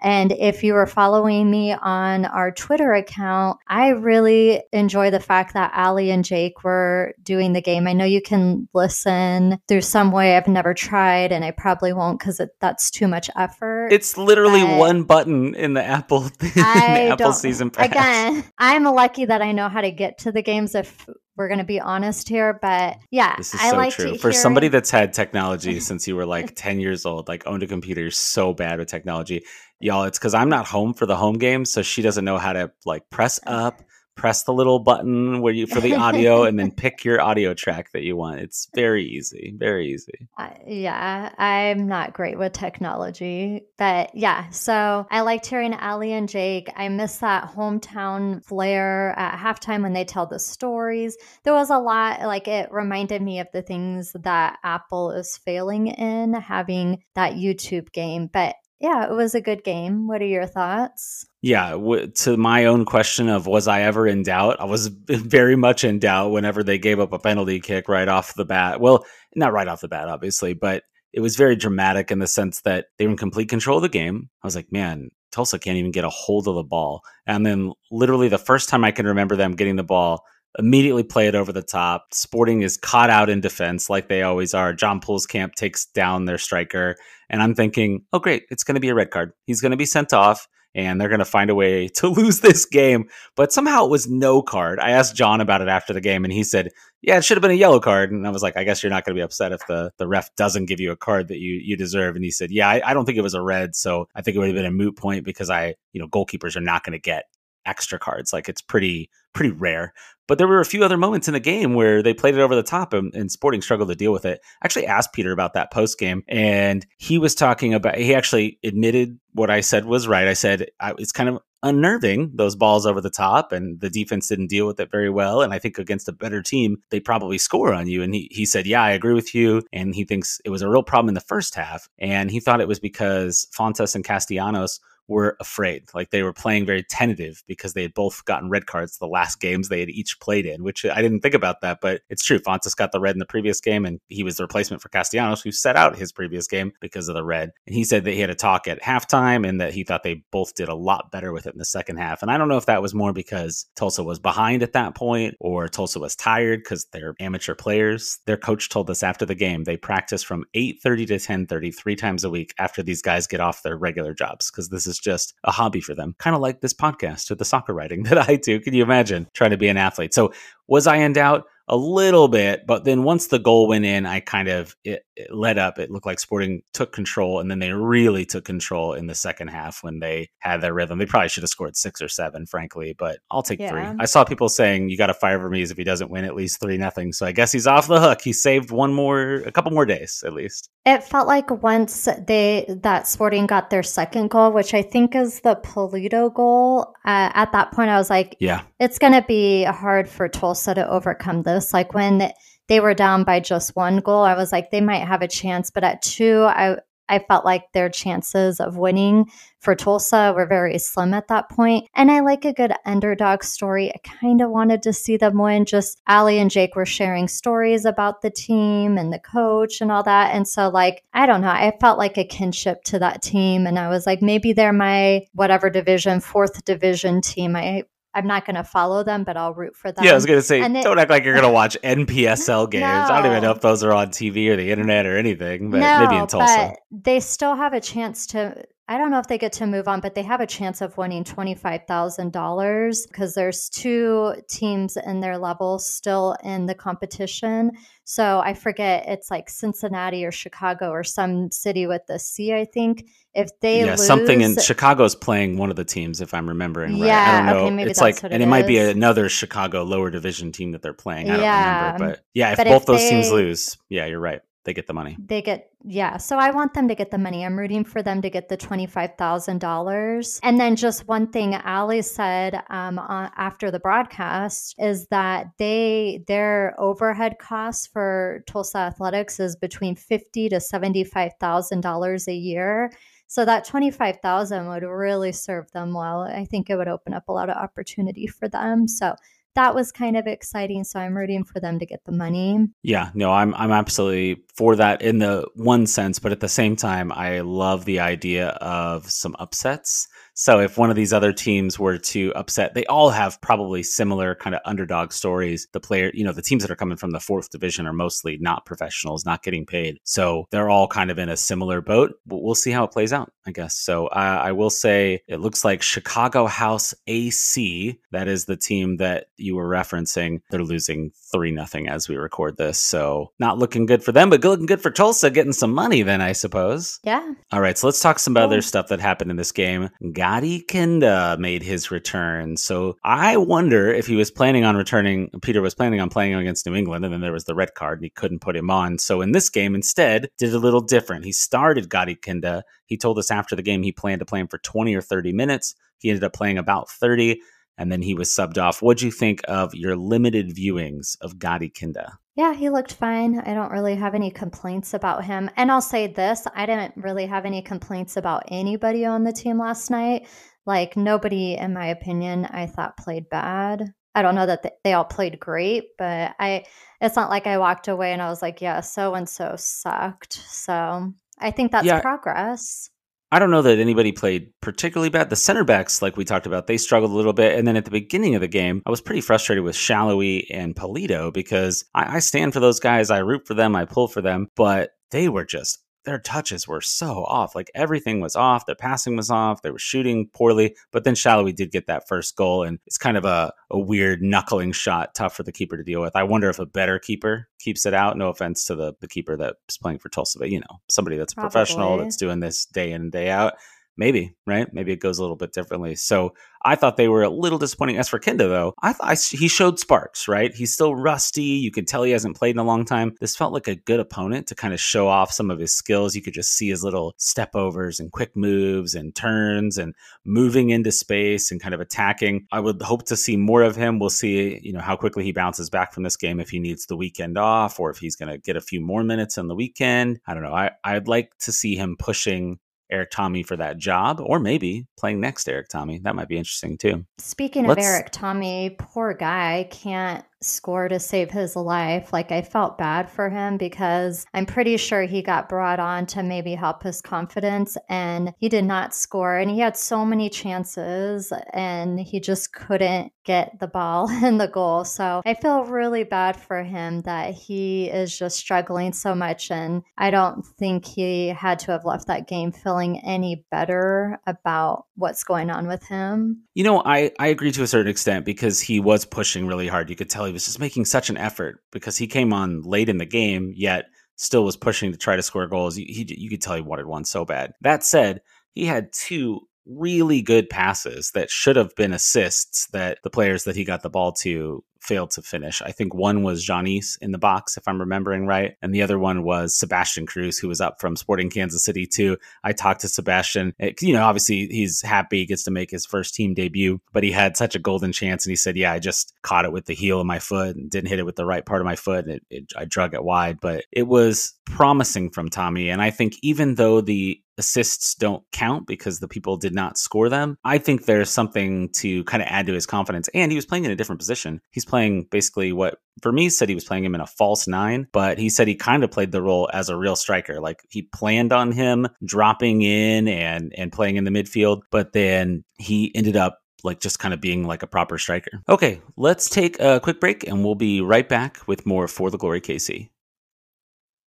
And 0.00 0.32
if 0.32 0.62
you 0.62 0.74
were 0.74 0.86
following 0.86 1.50
me 1.50 1.72
on 1.72 2.24
our 2.26 2.50
Twitter 2.50 2.92
account, 2.92 3.58
I 3.66 3.88
really 3.88 4.62
enjoy 4.72 5.10
the 5.10 5.20
fact 5.20 5.54
that 5.54 5.72
Ali 5.74 6.10
and 6.10 6.24
Jake 6.24 6.64
were 6.64 7.14
doing 7.22 7.52
the 7.52 7.62
game. 7.62 7.86
I 7.86 7.92
know 7.92 8.04
you 8.04 8.20
can 8.20 8.68
listen 8.74 9.58
through 9.68 9.80
some 9.80 10.12
way 10.12 10.36
I've 10.36 10.48
never 10.48 10.74
tried, 10.74 11.32
and 11.32 11.44
I 11.44 11.50
probably 11.50 11.92
won't 11.92 12.18
because 12.18 12.40
that's 12.60 12.90
too 12.90 13.08
much 13.08 13.30
effort. 13.36 13.88
It's 13.90 14.18
literally 14.18 14.62
one 14.62 15.04
button 15.04 15.54
in 15.54 15.74
the 15.74 15.82
Apple 15.82 16.24
in 16.40 16.50
the 16.54 17.08
Apple 17.12 17.32
season 17.32 17.70
pass. 17.70 17.86
Again, 17.86 18.44
I'm 18.58 18.84
lucky 18.84 19.24
that 19.24 19.42
I 19.42 19.52
know 19.52 19.68
how 19.68 19.80
to 19.80 19.90
get 19.90 20.18
to 20.18 20.32
the 20.32 20.42
games 20.42 20.74
if 20.74 21.08
we're 21.36 21.48
going 21.48 21.58
to 21.58 21.64
be 21.64 21.80
honest 21.80 22.28
here 22.28 22.58
but 22.60 22.96
yeah 23.10 23.36
this 23.36 23.54
is 23.54 23.60
I 23.60 23.70
so 23.70 23.76
like 23.76 23.92
true 23.92 24.18
for 24.18 24.32
somebody 24.32 24.68
that's 24.68 24.90
had 24.90 25.12
technology 25.12 25.80
since 25.80 26.08
you 26.08 26.16
were 26.16 26.26
like 26.26 26.54
10 26.56 26.80
years 26.80 27.04
old 27.04 27.28
like 27.28 27.46
owned 27.46 27.62
a 27.62 27.66
computer 27.66 28.10
so 28.10 28.54
bad 28.54 28.78
with 28.78 28.88
technology 28.88 29.44
y'all 29.80 30.04
it's 30.04 30.18
because 30.18 30.34
i'm 30.34 30.48
not 30.48 30.66
home 30.66 30.94
for 30.94 31.06
the 31.06 31.16
home 31.16 31.38
games 31.38 31.70
so 31.72 31.82
she 31.82 32.02
doesn't 32.02 32.24
know 32.24 32.38
how 32.38 32.52
to 32.52 32.70
like 32.84 33.08
press 33.10 33.40
up 33.46 33.82
press 34.16 34.44
the 34.44 34.52
little 34.52 34.78
button 34.78 35.42
where 35.42 35.52
you 35.52 35.66
for 35.66 35.80
the 35.80 35.94
audio 35.94 36.44
and 36.44 36.58
then 36.58 36.70
pick 36.76 37.04
your 37.04 37.20
audio 37.20 37.54
track 37.54 37.92
that 37.92 38.02
you 38.02 38.16
want. 38.16 38.40
It's 38.40 38.68
very 38.74 39.04
easy, 39.04 39.54
very 39.56 39.92
easy. 39.92 40.28
Uh, 40.36 40.50
yeah, 40.66 41.30
I'm 41.38 41.86
not 41.86 42.14
great 42.14 42.38
with 42.38 42.54
technology, 42.54 43.66
but 43.76 44.14
yeah. 44.14 44.48
So 44.50 45.06
I 45.10 45.20
liked 45.20 45.46
hearing 45.46 45.74
Ali 45.74 46.12
and 46.12 46.28
Jake. 46.28 46.70
I 46.74 46.88
miss 46.88 47.18
that 47.18 47.54
hometown 47.54 48.44
flair 48.44 49.14
at 49.18 49.38
halftime 49.38 49.82
when 49.82 49.92
they 49.92 50.04
tell 50.04 50.26
the 50.26 50.38
stories. 50.38 51.16
There 51.44 51.54
was 51.54 51.70
a 51.70 51.78
lot 51.78 52.22
like 52.22 52.48
it 52.48 52.72
reminded 52.72 53.20
me 53.20 53.40
of 53.40 53.48
the 53.52 53.62
things 53.62 54.16
that 54.22 54.58
Apple 54.64 55.12
is 55.12 55.36
failing 55.36 55.88
in 55.88 56.32
having 56.32 57.02
that 57.14 57.34
YouTube 57.34 57.92
game, 57.92 58.30
but 58.32 58.56
yeah, 58.80 59.06
it 59.06 59.12
was 59.12 59.34
a 59.34 59.40
good 59.40 59.64
game. 59.64 60.06
What 60.06 60.20
are 60.20 60.26
your 60.26 60.46
thoughts? 60.46 61.26
Yeah, 61.40 61.70
w- 61.70 62.08
to 62.08 62.36
my 62.36 62.66
own 62.66 62.84
question 62.84 63.28
of 63.28 63.46
was 63.46 63.68
I 63.68 63.82
ever 63.82 64.06
in 64.06 64.22
doubt? 64.22 64.60
I 64.60 64.64
was 64.64 64.86
very 65.08 65.56
much 65.56 65.84
in 65.84 65.98
doubt 65.98 66.30
whenever 66.30 66.62
they 66.62 66.78
gave 66.78 67.00
up 67.00 67.12
a 67.12 67.18
penalty 67.18 67.60
kick 67.60 67.88
right 67.88 68.08
off 68.08 68.34
the 68.34 68.44
bat. 68.44 68.80
Well, 68.80 69.06
not 69.34 69.52
right 69.52 69.68
off 69.68 69.80
the 69.80 69.88
bat, 69.88 70.08
obviously, 70.08 70.52
but 70.52 70.84
it 71.12 71.20
was 71.20 71.36
very 71.36 71.56
dramatic 71.56 72.10
in 72.10 72.18
the 72.18 72.26
sense 72.26 72.60
that 72.62 72.86
they 72.98 73.06
were 73.06 73.12
in 73.12 73.16
complete 73.16 73.48
control 73.48 73.78
of 73.78 73.82
the 73.82 73.88
game. 73.88 74.28
I 74.42 74.46
was 74.46 74.54
like, 74.54 74.70
man, 74.70 75.10
Tulsa 75.32 75.58
can't 75.58 75.78
even 75.78 75.90
get 75.90 76.04
a 76.04 76.10
hold 76.10 76.46
of 76.46 76.54
the 76.54 76.62
ball. 76.62 77.02
And 77.26 77.46
then 77.46 77.72
literally 77.90 78.28
the 78.28 78.38
first 78.38 78.68
time 78.68 78.84
I 78.84 78.90
can 78.90 79.06
remember 79.06 79.36
them 79.36 79.56
getting 79.56 79.76
the 79.76 79.84
ball, 79.84 80.24
immediately 80.58 81.02
play 81.02 81.28
it 81.28 81.34
over 81.34 81.52
the 81.52 81.62
top. 81.62 82.06
Sporting 82.12 82.62
is 82.62 82.76
caught 82.76 83.10
out 83.10 83.28
in 83.28 83.40
defense 83.40 83.90
like 83.90 84.08
they 84.08 84.22
always 84.22 84.54
are. 84.54 84.72
John 84.72 85.00
Pulskamp 85.00 85.54
takes 85.54 85.86
down 85.86 86.24
their 86.24 86.38
striker. 86.38 86.96
And 87.28 87.42
I'm 87.42 87.54
thinking, 87.54 88.04
oh, 88.12 88.18
great, 88.18 88.44
it's 88.50 88.64
going 88.64 88.76
to 88.76 88.80
be 88.80 88.88
a 88.88 88.94
red 88.94 89.10
card. 89.10 89.32
He's 89.46 89.60
going 89.60 89.70
to 89.70 89.76
be 89.76 89.86
sent 89.86 90.12
off 90.12 90.48
and 90.74 91.00
they're 91.00 91.08
going 91.08 91.18
to 91.18 91.24
find 91.24 91.50
a 91.50 91.54
way 91.54 91.88
to 91.96 92.08
lose 92.08 92.40
this 92.40 92.64
game. 92.64 93.08
But 93.34 93.52
somehow 93.52 93.84
it 93.84 93.90
was 93.90 94.08
no 94.08 94.42
card. 94.42 94.78
I 94.78 94.90
asked 94.90 95.16
John 95.16 95.40
about 95.40 95.62
it 95.62 95.68
after 95.68 95.92
the 95.92 96.00
game 96.00 96.24
and 96.24 96.32
he 96.32 96.44
said, 96.44 96.70
yeah, 97.02 97.18
it 97.18 97.24
should 97.24 97.36
have 97.36 97.42
been 97.42 97.50
a 97.50 97.54
yellow 97.54 97.80
card. 97.80 98.12
And 98.12 98.26
I 98.26 98.30
was 98.30 98.42
like, 98.42 98.56
I 98.56 98.64
guess 98.64 98.82
you're 98.82 98.90
not 98.90 99.04
going 99.04 99.14
to 99.14 99.18
be 99.18 99.24
upset 99.24 99.52
if 99.52 99.66
the, 99.66 99.92
the 99.98 100.08
ref 100.08 100.34
doesn't 100.36 100.66
give 100.66 100.80
you 100.80 100.92
a 100.92 100.96
card 100.96 101.28
that 101.28 101.38
you, 101.38 101.60
you 101.62 101.76
deserve. 101.76 102.16
And 102.16 102.24
he 102.24 102.30
said, 102.30 102.50
yeah, 102.50 102.68
I, 102.68 102.90
I 102.90 102.94
don't 102.94 103.04
think 103.04 103.18
it 103.18 103.22
was 103.22 103.34
a 103.34 103.42
red. 103.42 103.74
So 103.74 104.08
I 104.14 104.22
think 104.22 104.36
it 104.36 104.38
would 104.38 104.48
have 104.48 104.56
been 104.56 104.66
a 104.66 104.70
moot 104.70 104.96
point 104.96 105.24
because 105.24 105.50
I, 105.50 105.74
you 105.92 106.00
know, 106.00 106.08
goalkeepers 106.08 106.56
are 106.56 106.60
not 106.60 106.84
going 106.84 106.92
to 106.92 106.98
get 106.98 107.24
extra 107.66 107.98
cards. 107.98 108.32
Like 108.32 108.48
it's 108.48 108.62
pretty 108.62 109.10
pretty 109.36 109.52
rare. 109.52 109.92
But 110.26 110.38
there 110.38 110.48
were 110.48 110.60
a 110.60 110.64
few 110.64 110.82
other 110.82 110.96
moments 110.96 111.28
in 111.28 111.34
the 111.34 111.40
game 111.40 111.74
where 111.74 112.02
they 112.02 112.12
played 112.12 112.34
it 112.34 112.40
over 112.40 112.56
the 112.56 112.62
top 112.62 112.92
and, 112.92 113.14
and 113.14 113.30
Sporting 113.30 113.62
struggled 113.62 113.90
to 113.90 113.94
deal 113.94 114.12
with 114.12 114.24
it. 114.24 114.40
I 114.60 114.66
actually 114.66 114.86
asked 114.86 115.12
Peter 115.12 115.30
about 115.30 115.54
that 115.54 115.70
post 115.70 115.98
game, 116.00 116.24
and 116.26 116.84
he 116.96 117.18
was 117.18 117.36
talking 117.36 117.74
about, 117.74 117.96
he 117.96 118.14
actually 118.14 118.58
admitted 118.64 119.20
what 119.34 119.50
I 119.50 119.60
said 119.60 119.84
was 119.84 120.08
right. 120.08 120.26
I 120.26 120.32
said 120.32 120.66
I, 120.80 120.94
it's 120.98 121.12
kind 121.12 121.28
of 121.28 121.42
unnerving, 121.62 122.32
those 122.34 122.56
balls 122.56 122.86
over 122.86 123.00
the 123.00 123.10
top, 123.10 123.52
and 123.52 123.80
the 123.80 123.90
defense 123.90 124.26
didn't 124.26 124.48
deal 124.48 124.66
with 124.66 124.80
it 124.80 124.90
very 124.90 125.10
well. 125.10 125.42
And 125.42 125.52
I 125.52 125.58
think 125.58 125.78
against 125.78 126.08
a 126.08 126.12
better 126.12 126.42
team, 126.42 126.78
they 126.90 126.98
probably 126.98 127.38
score 127.38 127.72
on 127.72 127.86
you. 127.86 128.02
And 128.02 128.14
he, 128.14 128.28
he 128.32 128.46
said, 128.46 128.66
Yeah, 128.66 128.82
I 128.82 128.92
agree 128.92 129.14
with 129.14 129.34
you. 129.34 129.62
And 129.72 129.94
he 129.94 130.04
thinks 130.04 130.40
it 130.44 130.50
was 130.50 130.62
a 130.62 130.68
real 130.68 130.82
problem 130.82 131.08
in 131.08 131.14
the 131.14 131.20
first 131.20 131.54
half. 131.54 131.88
And 131.98 132.30
he 132.30 132.40
thought 132.40 132.60
it 132.60 132.68
was 132.68 132.80
because 132.80 133.46
Fontas 133.56 133.94
and 133.94 134.04
Castellanos 134.04 134.80
were 135.08 135.36
afraid. 135.40 135.84
Like 135.94 136.10
they 136.10 136.22
were 136.22 136.32
playing 136.32 136.66
very 136.66 136.82
tentative 136.82 137.42
because 137.46 137.74
they 137.74 137.82
had 137.82 137.94
both 137.94 138.24
gotten 138.24 138.50
red 138.50 138.66
cards 138.66 138.98
the 138.98 139.06
last 139.06 139.40
games 139.40 139.68
they 139.68 139.80
had 139.80 139.90
each 139.90 140.18
played 140.20 140.46
in, 140.46 140.62
which 140.62 140.84
I 140.84 141.02
didn't 141.02 141.20
think 141.20 141.34
about 141.34 141.60
that, 141.60 141.78
but 141.80 142.02
it's 142.08 142.24
true. 142.24 142.38
Fontas 142.38 142.76
got 142.76 142.92
the 142.92 143.00
red 143.00 143.14
in 143.14 143.18
the 143.18 143.26
previous 143.26 143.60
game 143.60 143.84
and 143.84 144.00
he 144.08 144.22
was 144.22 144.36
the 144.36 144.44
replacement 144.44 144.82
for 144.82 144.88
Castellanos, 144.88 145.42
who 145.42 145.52
set 145.52 145.76
out 145.76 145.96
his 145.96 146.12
previous 146.12 146.46
game 146.46 146.72
because 146.80 147.08
of 147.08 147.14
the 147.14 147.24
red. 147.24 147.50
And 147.66 147.74
he 147.74 147.84
said 147.84 148.04
that 148.04 148.12
he 148.14 148.20
had 148.20 148.30
a 148.30 148.34
talk 148.34 148.68
at 148.68 148.82
halftime 148.82 149.46
and 149.48 149.60
that 149.60 149.72
he 149.72 149.84
thought 149.84 150.02
they 150.02 150.22
both 150.30 150.54
did 150.54 150.68
a 150.68 150.74
lot 150.74 151.10
better 151.10 151.32
with 151.32 151.46
it 151.46 151.54
in 151.54 151.58
the 151.58 151.64
second 151.64 151.96
half. 151.98 152.22
And 152.22 152.30
I 152.30 152.38
don't 152.38 152.48
know 152.48 152.56
if 152.56 152.66
that 152.66 152.82
was 152.82 152.94
more 152.94 153.12
because 153.12 153.66
Tulsa 153.76 154.02
was 154.02 154.18
behind 154.18 154.62
at 154.62 154.72
that 154.72 154.94
point 154.94 155.34
or 155.40 155.68
Tulsa 155.68 156.00
was 156.00 156.16
tired 156.16 156.60
because 156.60 156.86
they're 156.92 157.14
amateur 157.20 157.54
players. 157.54 158.18
Their 158.26 158.36
coach 158.36 158.68
told 158.68 158.90
us 158.90 159.02
after 159.02 159.24
the 159.24 159.34
game 159.34 159.64
they 159.64 159.76
practice 159.76 160.22
from 160.22 160.44
8:30 160.54 161.06
to 161.06 161.18
10:30 161.18 161.74
three 161.74 161.96
times 161.96 162.24
a 162.24 162.30
week 162.30 162.54
after 162.58 162.82
these 162.82 163.02
guys 163.02 163.26
get 163.26 163.40
off 163.40 163.62
their 163.62 163.76
regular 163.76 164.14
jobs 164.14 164.50
because 164.50 164.68
this 164.68 164.86
is 164.86 164.95
is 164.96 165.00
just 165.00 165.34
a 165.44 165.50
hobby 165.50 165.80
for 165.80 165.94
them, 165.94 166.14
kind 166.18 166.34
of 166.34 166.42
like 166.42 166.60
this 166.60 166.74
podcast 166.74 167.30
or 167.30 167.34
the 167.34 167.44
soccer 167.44 167.72
writing 167.72 168.02
that 168.04 168.28
I 168.28 168.36
do. 168.36 168.60
Can 168.60 168.74
you 168.74 168.82
imagine 168.82 169.28
trying 169.34 169.50
to 169.50 169.56
be 169.56 169.68
an 169.68 169.76
athlete? 169.76 170.14
So, 170.14 170.32
was 170.66 170.86
I 170.86 170.96
in 170.96 171.12
doubt? 171.12 171.46
A 171.68 171.76
little 171.76 172.28
bit, 172.28 172.66
but 172.66 172.84
then 172.84 173.02
once 173.02 173.26
the 173.26 173.38
goal 173.38 173.66
went 173.66 173.84
in, 173.84 174.06
I 174.06 174.20
kind 174.20 174.48
of 174.48 174.76
it, 174.84 175.04
it 175.16 175.34
led 175.34 175.58
up. 175.58 175.78
It 175.78 175.90
looked 175.90 176.06
like 176.06 176.20
Sporting 176.20 176.62
took 176.72 176.92
control, 176.92 177.40
and 177.40 177.50
then 177.50 177.58
they 177.58 177.72
really 177.72 178.24
took 178.24 178.44
control 178.44 178.92
in 178.92 179.06
the 179.06 179.14
second 179.14 179.48
half 179.48 179.82
when 179.82 179.98
they 179.98 180.30
had 180.38 180.60
their 180.60 180.74
rhythm. 180.74 180.98
They 180.98 181.06
probably 181.06 181.28
should 181.28 181.42
have 181.42 181.50
scored 181.50 181.76
six 181.76 182.00
or 182.00 182.08
seven, 182.08 182.46
frankly, 182.46 182.94
but 182.96 183.18
I'll 183.30 183.42
take 183.42 183.58
yeah. 183.58 183.70
three. 183.70 183.96
I 183.98 184.04
saw 184.04 184.24
people 184.24 184.48
saying 184.48 184.90
you 184.90 184.96
got 184.96 185.08
to 185.08 185.14
fire 185.14 185.38
Vermes 185.38 185.70
if 185.70 185.76
he 185.76 185.84
doesn't 185.84 186.10
win 186.10 186.24
at 186.24 186.36
least 186.36 186.60
three 186.60 186.76
nothing. 186.76 187.12
So 187.12 187.26
I 187.26 187.32
guess 187.32 187.50
he's 187.50 187.66
off 187.66 187.88
the 187.88 188.00
hook. 188.00 188.22
He 188.22 188.32
saved 188.32 188.70
one 188.70 188.92
more, 188.92 189.36
a 189.46 189.50
couple 189.50 189.72
more 189.72 189.86
days 189.86 190.22
at 190.24 190.32
least. 190.32 190.70
It 190.84 191.02
felt 191.02 191.26
like 191.26 191.50
once 191.62 192.08
they 192.28 192.64
that 192.68 193.08
Sporting 193.08 193.46
got 193.46 193.70
their 193.70 193.82
second 193.82 194.28
goal, 194.30 194.52
which 194.52 194.72
I 194.72 194.82
think 194.82 195.16
is 195.16 195.40
the 195.40 195.56
Pulido 195.56 196.32
goal. 196.32 196.94
Uh, 197.04 197.30
at 197.34 197.50
that 197.52 197.72
point, 197.72 197.90
I 197.90 197.98
was 197.98 198.08
like, 198.08 198.36
"Yeah, 198.38 198.62
it's 198.78 198.98
going 198.98 199.12
to 199.12 199.22
be 199.22 199.64
hard 199.64 200.08
for 200.08 200.28
Tulsa 200.28 200.74
to 200.74 200.88
overcome 200.88 201.42
this." 201.42 201.55
Like 201.72 201.94
when 201.94 202.32
they 202.68 202.80
were 202.80 202.94
down 202.94 203.24
by 203.24 203.40
just 203.40 203.76
one 203.76 203.98
goal, 203.98 204.22
I 204.22 204.34
was 204.34 204.52
like, 204.52 204.70
they 204.70 204.80
might 204.80 205.06
have 205.06 205.22
a 205.22 205.28
chance, 205.28 205.70
but 205.70 205.84
at 205.84 206.02
two, 206.02 206.44
I 206.44 206.76
I 207.08 207.20
felt 207.20 207.44
like 207.44 207.72
their 207.72 207.88
chances 207.88 208.60
of 208.60 208.76
winning 208.76 209.30
for 209.60 209.74
Tulsa 209.74 210.32
were 210.36 210.46
very 210.46 210.78
slim 210.78 211.14
at 211.14 211.28
that 211.28 211.48
point. 211.48 211.88
And 211.94 212.10
I 212.10 212.20
like 212.20 212.44
a 212.44 212.52
good 212.52 212.72
underdog 212.84 213.42
story. 213.42 213.90
I 213.90 213.98
kind 213.98 214.40
of 214.40 214.50
wanted 214.50 214.82
to 214.82 214.92
see 214.92 215.16
them 215.16 215.38
win. 215.38 215.64
Just 215.64 216.00
Ali 216.06 216.38
and 216.38 216.50
Jake 216.50 216.76
were 216.76 216.86
sharing 216.86 217.28
stories 217.28 217.84
about 217.84 218.22
the 218.22 218.30
team 218.30 218.98
and 218.98 219.12
the 219.12 219.18
coach 219.18 219.80
and 219.80 219.90
all 219.90 220.02
that. 220.02 220.34
And 220.34 220.46
so, 220.46 220.68
like, 220.68 221.02
I 221.14 221.26
don't 221.26 221.40
know, 221.40 221.48
I 221.48 221.76
felt 221.80 221.98
like 221.98 222.18
a 222.18 222.24
kinship 222.24 222.82
to 222.84 222.98
that 222.98 223.22
team. 223.22 223.66
And 223.66 223.78
I 223.78 223.88
was 223.88 224.06
like, 224.06 224.22
maybe 224.22 224.52
they're 224.52 224.72
my 224.72 225.22
whatever 225.32 225.70
division, 225.70 226.20
fourth 226.20 226.64
division 226.64 227.20
team. 227.20 227.56
I 227.56 227.84
I'm 228.16 228.26
not 228.26 228.46
going 228.46 228.56
to 228.56 228.64
follow 228.64 229.04
them, 229.04 229.24
but 229.24 229.36
I'll 229.36 229.52
root 229.52 229.76
for 229.76 229.92
them. 229.92 230.02
Yeah, 230.02 230.12
I 230.12 230.14
was 230.14 230.24
going 230.24 230.38
to 230.38 230.42
say, 230.42 230.62
and 230.62 230.74
don't 230.74 230.98
it, 230.98 231.02
act 231.02 231.10
like 231.10 231.22
you're 231.24 231.34
going 231.34 231.46
to 231.46 231.52
watch 231.52 231.76
NPSL 231.84 232.70
games. 232.70 232.80
No. 232.80 232.88
I 232.88 233.20
don't 233.20 233.30
even 233.30 233.42
know 233.42 233.50
if 233.50 233.60
those 233.60 233.84
are 233.84 233.92
on 233.92 234.08
TV 234.08 234.48
or 234.48 234.56
the 234.56 234.70
internet 234.70 235.04
or 235.04 235.18
anything, 235.18 235.70
but 235.70 235.80
no, 235.80 236.00
maybe 236.00 236.16
in 236.16 236.26
Tulsa. 236.26 236.72
But 236.90 237.04
they 237.04 237.20
still 237.20 237.54
have 237.54 237.74
a 237.74 237.80
chance 237.80 238.26
to. 238.28 238.64
I 238.88 238.98
don't 238.98 239.10
know 239.10 239.18
if 239.18 239.26
they 239.26 239.38
get 239.38 239.52
to 239.54 239.66
move 239.66 239.88
on, 239.88 239.98
but 240.00 240.14
they 240.14 240.22
have 240.22 240.40
a 240.40 240.46
chance 240.46 240.80
of 240.80 240.96
winning 240.96 241.24
$25,000 241.24 243.08
because 243.08 243.34
there's 243.34 243.68
two 243.68 244.34
teams 244.48 244.96
in 244.96 245.18
their 245.18 245.38
level 245.38 245.80
still 245.80 246.36
in 246.44 246.66
the 246.66 246.74
competition. 246.74 247.72
So 248.04 248.38
I 248.38 248.54
forget, 248.54 249.08
it's 249.08 249.28
like 249.28 249.50
Cincinnati 249.50 250.24
or 250.24 250.30
Chicago 250.30 250.90
or 250.90 251.02
some 251.02 251.50
city 251.50 251.88
with 251.88 252.02
the 252.06 252.20
C, 252.20 252.54
I 252.54 252.64
think 252.64 253.06
if 253.34 253.50
they 253.60 253.80
yeah 253.80 253.92
lose, 253.92 254.06
something 254.06 254.40
in 254.40 254.56
Chicago's 254.58 255.14
playing 255.14 255.58
one 255.58 255.68
of 255.68 255.76
the 255.76 255.84
teams 255.84 256.20
if 256.20 256.32
I'm 256.32 256.48
remembering 256.48 257.00
right. 257.00 257.08
Yeah, 257.08 257.30
I 257.30 257.36
don't 257.36 257.46
know. 257.46 257.66
Okay, 257.66 257.74
maybe 257.74 257.90
it's 257.90 258.00
like 258.00 258.22
and 258.22 258.34
it, 258.34 258.42
it 258.42 258.46
might 258.46 258.66
be 258.66 258.78
another 258.78 259.28
Chicago 259.28 259.82
lower 259.82 260.10
division 260.10 260.52
team 260.52 260.72
that 260.72 260.82
they're 260.82 260.94
playing. 260.94 261.28
I 261.28 261.32
don't 261.34 261.42
yeah. 261.42 261.92
remember, 261.92 262.14
but 262.14 262.24
yeah, 262.32 262.52
if 262.52 262.56
but 262.56 262.66
both 262.66 262.82
if 262.82 262.86
those 262.86 263.00
they, 263.00 263.10
teams 263.10 263.30
lose, 263.30 263.76
yeah, 263.88 264.06
you're 264.06 264.20
right. 264.20 264.40
They 264.66 264.74
get 264.74 264.88
the 264.88 264.92
money. 264.92 265.16
They 265.24 265.42
get 265.42 265.70
yeah. 265.84 266.16
So 266.16 266.38
I 266.38 266.50
want 266.50 266.74
them 266.74 266.88
to 266.88 266.96
get 266.96 267.12
the 267.12 267.18
money. 267.18 267.46
I'm 267.46 267.56
rooting 267.56 267.84
for 267.84 268.02
them 268.02 268.20
to 268.20 268.28
get 268.28 268.48
the 268.48 268.56
twenty 268.56 268.86
five 268.88 269.16
thousand 269.16 269.60
dollars. 269.60 270.40
And 270.42 270.58
then 270.58 270.74
just 270.74 271.06
one 271.06 271.28
thing 271.28 271.54
Ali 271.54 272.02
said 272.02 272.60
um, 272.68 272.98
uh, 272.98 273.30
after 273.36 273.70
the 273.70 273.78
broadcast 273.78 274.74
is 274.80 275.06
that 275.06 275.52
they 275.58 276.24
their 276.26 276.74
overhead 276.80 277.38
costs 277.38 277.86
for 277.86 278.42
Tulsa 278.48 278.78
Athletics 278.78 279.38
is 279.38 279.54
between 279.54 279.94
fifty 279.94 280.48
to 280.48 280.58
seventy 280.58 281.04
five 281.04 281.34
thousand 281.38 281.82
dollars 281.82 282.26
a 282.26 282.34
year. 282.34 282.90
So 283.28 283.44
that 283.44 283.64
25,000 283.64 284.68
would 284.68 284.84
really 284.84 285.32
serve 285.32 285.68
them 285.72 285.92
well. 285.92 286.20
I 286.22 286.44
think 286.44 286.70
it 286.70 286.76
would 286.76 286.86
open 286.86 287.12
up 287.12 287.28
a 287.28 287.32
lot 287.32 287.50
of 287.50 287.56
opportunity 287.56 288.28
for 288.28 288.48
them. 288.48 288.86
So 288.86 289.16
that 289.56 289.74
was 289.74 289.90
kind 289.90 290.16
of 290.16 290.26
exciting. 290.26 290.84
So 290.84 291.00
I'm 291.00 291.16
rooting 291.16 291.44
for 291.44 291.58
them 291.58 291.78
to 291.80 291.86
get 291.86 292.00
the 292.04 292.12
money. 292.12 292.68
Yeah, 292.82 293.10
no, 293.14 293.32
I'm 293.32 293.54
I'm 293.54 293.72
absolutely 293.72 294.44
for 294.56 294.76
that 294.76 295.02
in 295.02 295.18
the 295.18 295.48
one 295.54 295.86
sense, 295.86 296.18
but 296.18 296.32
at 296.32 296.40
the 296.40 296.48
same 296.48 296.76
time, 296.76 297.10
I 297.10 297.40
love 297.40 297.84
the 297.84 297.98
idea 298.00 298.48
of 298.60 299.10
some 299.10 299.34
upsets. 299.38 300.06
So 300.38 300.60
if 300.60 300.76
one 300.76 300.90
of 300.90 300.96
these 300.96 301.14
other 301.14 301.32
teams 301.32 301.78
were 301.78 301.96
to 301.96 302.30
upset, 302.34 302.74
they 302.74 302.84
all 302.84 303.08
have 303.08 303.40
probably 303.40 303.82
similar 303.82 304.34
kind 304.34 304.54
of 304.54 304.60
underdog 304.66 305.12
stories. 305.12 305.66
The 305.72 305.80
player, 305.80 306.10
you 306.12 306.24
know, 306.24 306.32
the 306.32 306.42
teams 306.42 306.62
that 306.62 306.70
are 306.70 306.76
coming 306.76 306.98
from 306.98 307.12
the 307.12 307.20
fourth 307.20 307.48
division 307.48 307.86
are 307.86 307.94
mostly 307.94 308.36
not 308.36 308.66
professionals, 308.66 309.24
not 309.24 309.42
getting 309.42 309.64
paid. 309.64 309.98
So 310.04 310.46
they're 310.50 310.68
all 310.68 310.88
kind 310.88 311.10
of 311.10 311.18
in 311.18 311.30
a 311.30 311.38
similar 311.38 311.80
boat. 311.80 312.20
But 312.26 312.42
we'll 312.42 312.54
see 312.54 312.70
how 312.70 312.84
it 312.84 312.92
plays 312.92 313.14
out, 313.14 313.32
I 313.46 313.52
guess. 313.52 313.78
So 313.78 314.08
uh, 314.08 314.40
I 314.42 314.52
will 314.52 314.68
say 314.68 315.22
it 315.26 315.40
looks 315.40 315.64
like 315.64 315.80
Chicago 315.80 316.44
House 316.44 316.92
AC, 317.06 317.98
that 318.12 318.28
is 318.28 318.44
the 318.44 318.58
team 318.58 318.98
that 318.98 319.28
you 319.38 319.56
were 319.56 319.68
referencing. 319.68 320.42
They're 320.50 320.62
losing 320.62 321.12
three 321.32 321.50
nothing 321.50 321.88
as 321.88 322.10
we 322.10 322.16
record 322.16 322.58
this. 322.58 322.78
So 322.78 323.32
not 323.38 323.56
looking 323.56 323.86
good 323.86 324.04
for 324.04 324.12
them, 324.12 324.28
but 324.28 324.44
looking 324.44 324.66
good 324.66 324.82
for 324.82 324.90
Tulsa 324.90 325.30
getting 325.30 325.54
some 325.54 325.72
money 325.72 326.02
then, 326.02 326.20
I 326.20 326.32
suppose. 326.32 327.00
Yeah. 327.04 327.32
All 327.52 327.62
right. 327.62 327.78
So 327.78 327.86
let's 327.86 328.02
talk 328.02 328.18
some 328.18 328.36
other 328.36 328.60
stuff 328.60 328.88
that 328.88 329.00
happened 329.00 329.30
in 329.30 329.38
this 329.38 329.52
game. 329.52 329.88
Gadi 330.26 330.58
Kinda 330.58 331.36
made 331.38 331.62
his 331.62 331.92
return. 331.92 332.56
So 332.56 332.96
I 333.04 333.36
wonder 333.36 333.92
if 333.92 334.08
he 334.08 334.16
was 334.16 334.28
planning 334.28 334.64
on 334.64 334.76
returning. 334.76 335.30
Peter 335.40 335.62
was 335.62 335.72
planning 335.72 336.00
on 336.00 336.10
playing 336.10 336.34
against 336.34 336.66
New 336.66 336.74
England, 336.74 337.04
and 337.04 337.14
then 337.14 337.20
there 337.20 337.30
was 337.30 337.44
the 337.44 337.54
red 337.54 337.74
card, 337.74 337.98
and 337.98 338.06
he 338.06 338.10
couldn't 338.10 338.40
put 338.40 338.56
him 338.56 338.68
on. 338.68 338.98
So 338.98 339.20
in 339.20 339.30
this 339.30 339.48
game, 339.48 339.76
instead, 339.76 340.28
did 340.36 340.52
a 340.52 340.58
little 340.58 340.80
different. 340.80 341.24
He 341.24 341.30
started 341.30 341.88
Gadi 341.88 342.16
Kinda. 342.16 342.64
He 342.86 342.96
told 342.96 343.20
us 343.20 343.30
after 343.30 343.54
the 343.54 343.62
game 343.62 343.84
he 343.84 343.92
planned 343.92 344.18
to 344.18 344.26
play 344.26 344.40
him 344.40 344.48
for 344.48 344.58
20 344.58 344.96
or 344.96 345.00
30 345.00 345.32
minutes. 345.32 345.76
He 345.98 346.10
ended 346.10 346.24
up 346.24 346.32
playing 346.32 346.58
about 346.58 346.90
30 346.90 347.40
and 347.78 347.92
then 347.92 348.02
he 348.02 348.14
was 348.14 348.28
subbed 348.28 348.58
off. 348.58 348.82
What'd 348.82 349.02
you 349.02 349.12
think 349.12 349.42
of 349.46 349.76
your 349.76 349.94
limited 349.94 350.56
viewings 350.56 351.16
of 351.20 351.38
Gadi 351.38 351.68
Kinda? 351.68 352.18
Yeah, 352.36 352.52
he 352.52 352.68
looked 352.68 352.92
fine. 352.92 353.40
I 353.40 353.54
don't 353.54 353.72
really 353.72 353.96
have 353.96 354.14
any 354.14 354.30
complaints 354.30 354.92
about 354.92 355.24
him. 355.24 355.50
And 355.56 355.72
I'll 355.72 355.80
say 355.80 356.06
this 356.06 356.46
I 356.54 356.66
didn't 356.66 356.94
really 356.96 357.26
have 357.26 357.46
any 357.46 357.62
complaints 357.62 358.18
about 358.18 358.44
anybody 358.48 359.06
on 359.06 359.24
the 359.24 359.32
team 359.32 359.58
last 359.58 359.90
night. 359.90 360.28
Like, 360.66 360.96
nobody, 360.96 361.54
in 361.54 361.72
my 361.72 361.86
opinion, 361.86 362.44
I 362.44 362.66
thought 362.66 362.98
played 362.98 363.30
bad. 363.30 363.92
I 364.14 364.22
don't 364.22 364.34
know 364.34 364.46
that 364.46 364.78
they 364.82 364.92
all 364.92 365.04
played 365.04 365.38
great, 365.38 365.96
but 365.98 366.34
I 366.38 366.64
it's 367.00 367.16
not 367.16 367.30
like 367.30 367.46
I 367.46 367.58
walked 367.58 367.88
away 367.88 368.12
and 368.12 368.22
I 368.22 368.30
was 368.30 368.40
like, 368.42 368.60
yeah, 368.62 368.80
so 368.80 369.14
and 369.14 369.28
so 369.28 369.54
sucked. 369.56 370.32
So 370.32 371.12
I 371.38 371.50
think 371.50 371.70
that's 371.70 371.86
yeah. 371.86 372.00
progress. 372.00 372.90
I 373.32 373.40
don't 373.40 373.50
know 373.50 373.62
that 373.62 373.78
anybody 373.78 374.12
played 374.12 374.52
particularly 374.60 375.10
bad. 375.10 375.30
The 375.30 375.36
center 375.36 375.64
backs, 375.64 376.00
like 376.00 376.16
we 376.16 376.24
talked 376.24 376.46
about, 376.46 376.68
they 376.68 376.76
struggled 376.76 377.10
a 377.10 377.14
little 377.14 377.32
bit. 377.32 377.58
And 377.58 377.66
then 377.66 377.76
at 377.76 377.84
the 377.84 377.90
beginning 377.90 378.36
of 378.36 378.40
the 378.40 378.48
game, 378.48 378.82
I 378.86 378.90
was 378.90 379.00
pretty 379.00 379.20
frustrated 379.20 379.64
with 379.64 379.74
Salloi 379.74 380.46
and 380.50 380.76
Pulido 380.76 381.32
because 381.32 381.84
I, 381.94 382.16
I 382.16 382.18
stand 382.20 382.52
for 382.52 382.60
those 382.60 382.78
guys. 382.78 383.10
I 383.10 383.18
root 383.18 383.46
for 383.46 383.54
them. 383.54 383.74
I 383.74 383.84
pull 383.84 384.06
for 384.06 384.22
them. 384.22 384.46
But 384.54 384.90
they 385.10 385.28
were 385.28 385.44
just 385.44 385.82
their 386.06 386.18
touches 386.18 386.66
were 386.66 386.80
so 386.80 387.24
off. 387.24 387.54
Like 387.54 387.70
everything 387.74 388.20
was 388.20 388.36
off. 388.36 388.64
Their 388.64 388.76
passing 388.76 389.16
was 389.16 389.30
off. 389.30 389.60
They 389.60 389.70
were 389.70 389.78
shooting 389.78 390.28
poorly. 390.32 390.74
But 390.92 391.04
then 391.04 391.14
Salloi 391.14 391.54
did 391.54 391.72
get 391.72 391.88
that 391.88 392.08
first 392.08 392.36
goal, 392.36 392.62
and 392.62 392.78
it's 392.86 392.96
kind 392.96 393.16
of 393.16 393.24
a, 393.24 393.52
a 393.70 393.78
weird 393.78 394.22
knuckling 394.22 394.72
shot, 394.72 395.14
tough 395.14 395.36
for 395.36 395.42
the 395.42 395.52
keeper 395.52 395.76
to 395.76 395.82
deal 395.84 396.00
with. 396.00 396.16
I 396.16 396.22
wonder 396.22 396.48
if 396.48 396.58
a 396.58 396.64
better 396.64 396.98
keeper 396.98 397.48
keeps 397.58 397.84
it 397.84 397.92
out. 397.92 398.16
No 398.16 398.28
offense 398.28 398.64
to 398.66 398.76
the, 398.76 398.94
the 399.00 399.08
keeper 399.08 399.36
that's 399.36 399.76
playing 399.76 399.98
for 399.98 400.08
Tulsa, 400.08 400.38
but 400.38 400.50
you 400.50 400.60
know, 400.60 400.80
somebody 400.88 401.16
that's 401.16 401.32
a 401.32 401.36
Probably. 401.36 401.50
professional 401.50 401.98
that's 401.98 402.16
doing 402.16 402.40
this 402.40 402.64
day 402.64 402.92
in 402.92 403.02
and 403.02 403.12
day 403.12 403.28
out 403.28 403.54
maybe 403.96 404.34
right? 404.46 404.72
Maybe 404.72 404.92
it 404.92 405.00
goes 405.00 405.18
a 405.18 405.22
little 405.22 405.36
bit 405.36 405.52
differently. 405.52 405.96
So 405.96 406.34
i 406.62 406.74
thought 406.74 406.96
they 406.96 407.08
were 407.08 407.22
a 407.22 407.28
little 407.28 407.58
disappointing. 407.58 407.98
As 407.98 408.08
for 408.08 408.18
kinda 408.18 408.48
though 408.48 408.74
i 408.82 408.92
thought 408.92 409.18
he 409.20 409.48
showed 409.48 409.78
sparks 409.78 410.28
right? 410.28 410.54
He's 410.54 410.72
still 410.72 410.94
rusty. 410.94 411.42
You 411.42 411.70
can 411.70 411.84
tell 411.84 412.02
he 412.02 412.12
hasn't 412.12 412.36
played 412.36 412.54
in 412.54 412.58
a 412.58 412.64
long 412.64 412.84
time. 412.84 413.14
This 413.20 413.36
felt 413.36 413.52
like 413.52 413.68
a 413.68 413.76
good 413.76 414.00
opponent 414.00 414.46
to 414.48 414.54
kind 414.54 414.74
of 414.74 414.80
show 414.80 415.08
off 415.08 415.32
some 415.32 415.50
of 415.50 415.58
his 415.58 415.74
skills. 415.74 416.14
You 416.14 416.22
could 416.22 416.34
just 416.34 416.52
see 416.52 416.68
his 416.68 416.84
little 416.84 417.14
step 417.18 417.54
overs 417.54 418.00
and 418.00 418.12
quick 418.12 418.36
moves 418.36 418.94
and 418.94 419.14
turns 419.14 419.78
and 419.78 419.94
moving 420.24 420.70
into 420.70 420.92
space 420.92 421.50
and 421.50 421.60
kind 421.60 421.74
of 421.74 421.80
attacking. 421.80 422.46
I 422.52 422.60
would 422.60 422.82
hope 422.82 423.04
to 423.06 423.16
see 423.16 423.36
more 423.36 423.62
of 423.62 423.76
him. 423.76 423.98
We'll 423.98 424.10
see 424.10 424.60
you 424.62 424.72
know 424.72 424.80
how 424.80 424.96
quickly 424.96 425.24
he 425.24 425.32
bounces 425.32 425.70
back 425.70 425.92
from 425.92 426.02
this 426.02 426.16
game 426.16 426.40
if 426.40 426.50
he 426.50 426.58
needs 426.58 426.86
the 426.86 426.96
weekend 426.96 427.38
off 427.38 427.80
or 427.80 427.90
if 427.90 427.98
he's 427.98 428.16
going 428.16 428.30
to 428.30 428.38
get 428.38 428.56
a 428.56 428.60
few 428.60 428.80
more 428.80 429.02
minutes 429.02 429.38
on 429.38 429.48
the 429.48 429.54
weekend. 429.54 430.20
I 430.26 430.34
don't 430.34 430.42
know. 430.42 430.54
I, 430.54 430.70
i'd 430.84 431.08
like 431.08 431.32
to 431.38 431.52
see 431.52 431.76
him 431.76 431.96
pushing 431.98 432.58
Erik 432.90 433.10
Thommy 433.10 433.44
for 433.44 433.56
that 433.56 433.78
job, 433.78 434.20
or 434.22 434.38
maybe 434.38 434.86
playing 434.96 435.20
next 435.20 435.48
Eric 435.48 435.68
Thommy. 435.68 436.02
That 436.02 436.14
might 436.14 436.28
be 436.28 436.36
interesting 436.36 436.78
too. 436.78 437.04
Speaking 437.18 437.66
Let's, 437.66 437.78
of 437.78 437.84
Eric 437.84 438.12
Thommy, 438.12 438.78
poor 438.78 439.14
guy 439.14 439.68
can't 439.70 440.24
score 440.42 440.88
to 440.88 441.00
save 441.00 441.30
his 441.30 441.56
life. 441.56 442.12
Like 442.12 442.32
I 442.32 442.42
felt 442.42 442.78
bad 442.78 443.10
for 443.10 443.28
him 443.28 443.56
because 443.56 444.26
I'm 444.34 444.46
pretty 444.46 444.76
sure 444.76 445.02
he 445.02 445.22
got 445.22 445.48
brought 445.48 445.80
on 445.80 446.06
to 446.06 446.22
maybe 446.22 446.54
help 446.54 446.82
his 446.82 447.00
confidence 447.00 447.76
and 447.88 448.32
he 448.38 448.48
did 448.48 448.64
not 448.64 448.94
score 448.94 449.36
and 449.36 449.50
he 449.50 449.60
had 449.60 449.76
so 449.76 450.04
many 450.04 450.28
chances 450.28 451.32
and 451.52 451.98
he 451.98 452.20
just 452.20 452.52
couldn't 452.52 453.12
get 453.24 453.58
the 453.58 453.66
ball 453.66 454.08
in 454.24 454.38
the 454.38 454.48
goal. 454.48 454.84
So 454.84 455.22
I 455.26 455.34
feel 455.34 455.64
really 455.64 456.04
bad 456.04 456.36
for 456.36 456.62
him 456.62 457.02
that 457.02 457.34
he 457.34 457.90
is 457.90 458.16
just 458.16 458.38
struggling 458.38 458.92
so 458.92 459.14
much 459.14 459.50
and 459.50 459.82
I 459.98 460.10
don't 460.10 460.44
think 460.58 460.86
he 460.86 461.28
had 461.28 461.58
to 461.60 461.72
have 461.72 461.84
left 461.84 462.06
that 462.06 462.28
game 462.28 462.52
feeling 462.52 463.00
any 463.00 463.44
better 463.50 464.18
about 464.26 464.86
what's 464.94 465.24
going 465.24 465.50
on 465.50 465.66
with 465.66 465.84
him. 465.84 466.42
You 466.54 466.64
know, 466.64 466.82
I 466.84 467.12
I 467.18 467.28
agree 467.28 467.52
to 467.52 467.62
a 467.62 467.66
certain 467.66 467.90
extent 467.90 468.24
because 468.24 468.60
he 468.60 468.80
was 468.80 469.04
pushing 469.04 469.46
really 469.46 469.68
hard. 469.68 469.90
You 469.90 469.96
could 469.96 470.10
tell 470.10 470.25
he 470.26 470.32
was 470.32 470.44
just 470.44 470.60
making 470.60 470.84
such 470.84 471.10
an 471.10 471.16
effort 471.16 471.62
because 471.72 471.96
he 471.96 472.06
came 472.06 472.32
on 472.32 472.62
late 472.62 472.88
in 472.88 472.98
the 472.98 473.06
game, 473.06 473.52
yet 473.54 473.86
still 474.16 474.44
was 474.44 474.56
pushing 474.56 474.92
to 474.92 474.98
try 474.98 475.16
to 475.16 475.22
score 475.22 475.46
goals. 475.46 475.76
He, 475.76 475.84
he 475.84 476.14
you 476.18 476.30
could 476.30 476.42
tell 476.42 476.56
he 476.56 476.62
wanted 476.62 476.86
one 476.86 477.04
so 477.04 477.24
bad. 477.24 477.52
That 477.60 477.84
said, 477.84 478.20
he 478.52 478.66
had 478.66 478.92
two 478.92 479.40
really 479.66 480.22
good 480.22 480.48
passes 480.48 481.10
that 481.12 481.30
should 481.30 481.56
have 481.56 481.74
been 481.74 481.92
assists 481.92 482.68
that 482.68 482.98
the 483.02 483.10
players 483.10 483.44
that 483.44 483.56
he 483.56 483.64
got 483.64 483.82
the 483.82 483.90
ball 483.90 484.12
to 484.12 484.62
failed 484.86 485.10
to 485.12 485.22
finish. 485.22 485.60
I 485.62 485.72
think 485.72 485.94
one 485.94 486.22
was 486.22 486.44
Janice 486.44 486.96
in 486.96 487.10
the 487.10 487.18
box, 487.18 487.56
if 487.56 487.66
I'm 487.66 487.80
remembering 487.80 488.26
right. 488.26 488.56
And 488.62 488.72
the 488.72 488.82
other 488.82 488.98
one 488.98 489.24
was 489.24 489.58
Sebastian 489.58 490.06
Cruz, 490.06 490.38
who 490.38 490.48
was 490.48 490.60
up 490.60 490.80
from 490.80 490.96
Sporting 490.96 491.28
Kansas 491.28 491.64
City, 491.64 491.86
too. 491.86 492.16
I 492.44 492.52
talked 492.52 492.82
to 492.82 492.88
Sebastian. 492.88 493.52
It, 493.58 493.82
you 493.82 493.92
know, 493.92 494.04
obviously 494.04 494.46
he's 494.46 494.82
happy, 494.82 495.18
he 495.18 495.26
gets 495.26 495.42
to 495.44 495.50
make 495.50 495.70
his 495.70 495.84
first 495.84 496.14
team 496.14 496.34
debut, 496.34 496.80
but 496.92 497.02
he 497.02 497.10
had 497.10 497.36
such 497.36 497.56
a 497.56 497.60
golden 497.60 497.92
chance. 497.92 498.24
And 498.24 498.30
he 498.30 498.36
said, 498.36 498.56
Yeah, 498.56 498.72
I 498.72 498.78
just 498.78 499.12
caught 499.22 499.44
it 499.44 499.52
with 499.52 499.66
the 499.66 499.74
heel 499.74 500.00
of 500.00 500.06
my 500.06 500.20
foot 500.20 500.56
and 500.56 500.70
didn't 500.70 500.88
hit 500.88 501.00
it 501.00 501.06
with 501.06 501.16
the 501.16 501.26
right 501.26 501.44
part 501.44 501.60
of 501.60 501.66
my 501.66 501.76
foot. 501.76 502.04
And 502.06 502.14
it, 502.14 502.22
it, 502.30 502.52
I 502.56 502.64
drug 502.64 502.94
it 502.94 503.04
wide, 503.04 503.40
but 503.40 503.64
it 503.72 503.88
was 503.88 504.35
promising 504.46 505.10
from 505.10 505.28
Thommy. 505.28 505.72
And 505.72 505.82
I 505.82 505.90
think 505.90 506.14
even 506.22 506.54
though 506.54 506.80
the 506.80 507.20
assists 507.38 507.94
don't 507.94 508.22
count 508.32 508.66
because 508.66 509.00
the 509.00 509.08
people 509.08 509.36
did 509.36 509.54
not 509.54 509.76
score 509.76 510.08
them. 510.08 510.38
I 510.44 510.58
think 510.58 510.84
there's 510.84 511.10
something 511.10 511.68
to 511.74 512.04
kind 512.04 512.22
of 512.22 512.28
add 512.30 512.46
to 512.46 512.54
his 512.54 512.66
confidence. 512.66 513.08
And 513.14 513.30
he 513.30 513.36
was 513.36 513.46
playing 513.46 513.64
in 513.64 513.70
a 513.70 513.76
different 513.76 514.00
position. 514.00 514.40
He's 514.50 514.64
playing 514.64 515.08
basically 515.10 515.52
what 515.52 515.78
Vermes 516.02 516.36
said 516.36 516.48
he 516.48 516.54
was 516.54 516.64
playing 516.64 516.84
him 516.84 516.94
in 516.94 517.00
a 517.00 517.06
false 517.06 517.46
nine, 517.46 517.88
but 517.92 518.18
he 518.18 518.28
said 518.28 518.48
he 518.48 518.54
kind 518.54 518.84
of 518.84 518.90
played 518.90 519.12
the 519.12 519.22
role 519.22 519.50
as 519.52 519.68
a 519.68 519.76
real 519.76 519.96
striker. 519.96 520.40
Like 520.40 520.60
he 520.68 520.82
planned 520.82 521.32
on 521.32 521.52
him 521.52 521.88
dropping 522.04 522.62
in 522.62 523.08
and 523.08 523.52
and 523.56 523.72
playing 523.72 523.96
in 523.96 524.04
the 524.04 524.10
midfield, 524.10 524.62
but 524.70 524.92
then 524.92 525.44
he 525.58 525.92
ended 525.94 526.16
up 526.16 526.38
like 526.64 526.80
just 526.80 526.98
kind 526.98 527.14
of 527.14 527.20
being 527.20 527.46
like 527.46 527.62
a 527.62 527.66
proper 527.66 527.98
striker. 527.98 528.42
Okay, 528.48 528.80
let's 528.96 529.28
take 529.28 529.60
a 529.60 529.80
quick 529.80 530.00
break 530.00 530.26
and 530.26 530.44
we'll 530.44 530.54
be 530.54 530.80
right 530.80 531.08
back 531.08 531.38
with 531.46 531.64
more 531.66 531.86
for 531.86 532.10
the 532.10 532.18
glory 532.18 532.40
KC. 532.40 532.90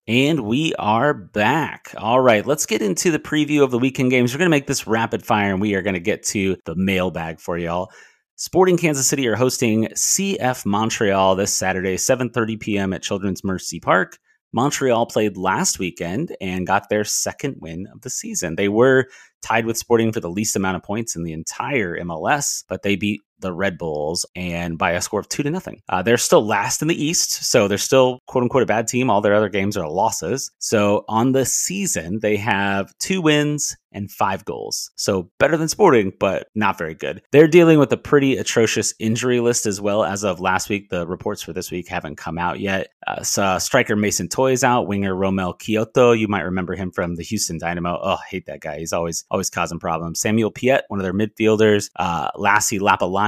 And 0.09 0.39
we 0.39 0.73
are 0.79 1.13
back. 1.13 1.93
All 1.95 2.19
right, 2.19 2.43
let's 2.43 2.65
get 2.65 2.81
into 2.81 3.11
the 3.11 3.19
preview 3.19 3.61
of 3.61 3.69
the 3.69 3.77
weekend 3.77 4.09
games. 4.09 4.33
We're 4.33 4.39
going 4.39 4.47
to 4.47 4.57
make 4.57 4.65
this 4.65 4.87
rapid 4.87 5.23
fire 5.23 5.51
and 5.51 5.61
we 5.61 5.75
are 5.75 5.83
going 5.83 5.93
to 5.93 5.99
get 5.99 6.23
to 6.29 6.57
the 6.65 6.73
mailbag 6.75 7.39
for 7.39 7.59
y'all. 7.59 7.91
Sporting 8.35 8.75
Kansas 8.75 9.05
City 9.05 9.27
are 9.27 9.35
hosting 9.35 9.85
CF 9.89 10.65
Montreal 10.65 11.35
this 11.35 11.53
Saturday, 11.53 11.95
7:30 11.95 12.59
p.m. 12.59 12.91
at 12.91 13.03
Children's 13.03 13.43
Mercy 13.43 13.79
Park. 13.79 14.17
Montreal 14.51 15.05
played 15.05 15.37
last 15.37 15.77
weekend 15.77 16.35
and 16.41 16.65
got 16.65 16.89
their 16.89 17.03
second 17.03 17.57
win 17.59 17.85
of 17.93 18.01
the 18.01 18.09
season. 18.09 18.55
They 18.55 18.67
were 18.67 19.05
tied 19.43 19.67
with 19.67 19.77
Sporting 19.77 20.11
for 20.11 20.21
the 20.21 20.31
least 20.31 20.55
amount 20.55 20.77
of 20.77 20.81
points 20.81 21.15
in 21.15 21.21
the 21.21 21.33
entire 21.33 21.95
MLS, 21.99 22.63
but 22.67 22.81
they 22.81 22.95
beat 22.95 23.21
the 23.39 23.53
Red 23.53 23.77
Bulls 23.77 24.25
and 24.35 24.77
by 24.77 24.91
a 24.91 25.01
score 25.01 25.19
of 25.19 25.29
two 25.29 25.43
to 25.43 25.49
nothing. 25.49 25.81
Uh, 25.89 26.01
they're 26.01 26.17
still 26.17 26.45
last 26.45 26.81
in 26.81 26.87
the 26.87 27.03
East, 27.03 27.31
so 27.43 27.67
they're 27.67 27.77
still 27.77 28.19
quote 28.27 28.43
unquote 28.43 28.63
a 28.63 28.67
bad 28.67 28.87
team. 28.87 29.09
All 29.09 29.21
their 29.21 29.35
other 29.35 29.49
games 29.49 29.77
are 29.77 29.89
losses. 29.89 30.51
So 30.59 31.05
on 31.07 31.31
the 31.31 31.45
season, 31.45 32.19
they 32.19 32.37
have 32.37 32.97
two 32.99 33.21
wins 33.21 33.75
and 33.91 34.11
five 34.11 34.45
goals. 34.45 34.91
So 34.95 35.29
better 35.39 35.57
than 35.57 35.67
Sporting, 35.67 36.13
but 36.19 36.47
not 36.55 36.77
very 36.77 36.93
good. 36.93 37.21
They're 37.31 37.47
dealing 37.47 37.79
with 37.79 37.91
a 37.91 37.97
pretty 37.97 38.37
atrocious 38.37 38.93
injury 38.99 39.39
list 39.39 39.65
as 39.65 39.81
well. 39.81 40.03
As 40.03 40.23
of 40.23 40.39
last 40.39 40.69
week, 40.69 40.89
the 40.89 41.07
reports 41.07 41.41
for 41.41 41.53
this 41.53 41.71
week 41.71 41.87
haven't 41.87 42.17
come 42.17 42.37
out 42.37 42.59
yet. 42.59 42.89
Uh, 43.07 43.23
so 43.23 43.57
striker 43.57 43.95
Mason 43.95 44.27
Toye's 44.27 44.63
out, 44.63 44.87
winger 44.87 45.15
Romel 45.15 45.57
Quioto. 45.57 46.17
You 46.17 46.27
might 46.27 46.41
remember 46.41 46.75
him 46.75 46.91
from 46.91 47.15
the 47.15 47.23
Houston 47.23 47.57
Dynamo. 47.57 47.99
Oh, 48.01 48.13
I 48.13 48.25
hate 48.29 48.45
that 48.45 48.61
guy. 48.61 48.79
He's 48.79 48.93
always 48.93 49.25
always 49.31 49.49
causing 49.49 49.79
problems. 49.79 50.19
Samuel 50.19 50.51
Piette, 50.51 50.85
one 50.89 50.99
of 50.99 51.03
their 51.03 51.13
midfielders. 51.13 51.89
Uh, 51.95 52.29
Lassi 52.31 52.79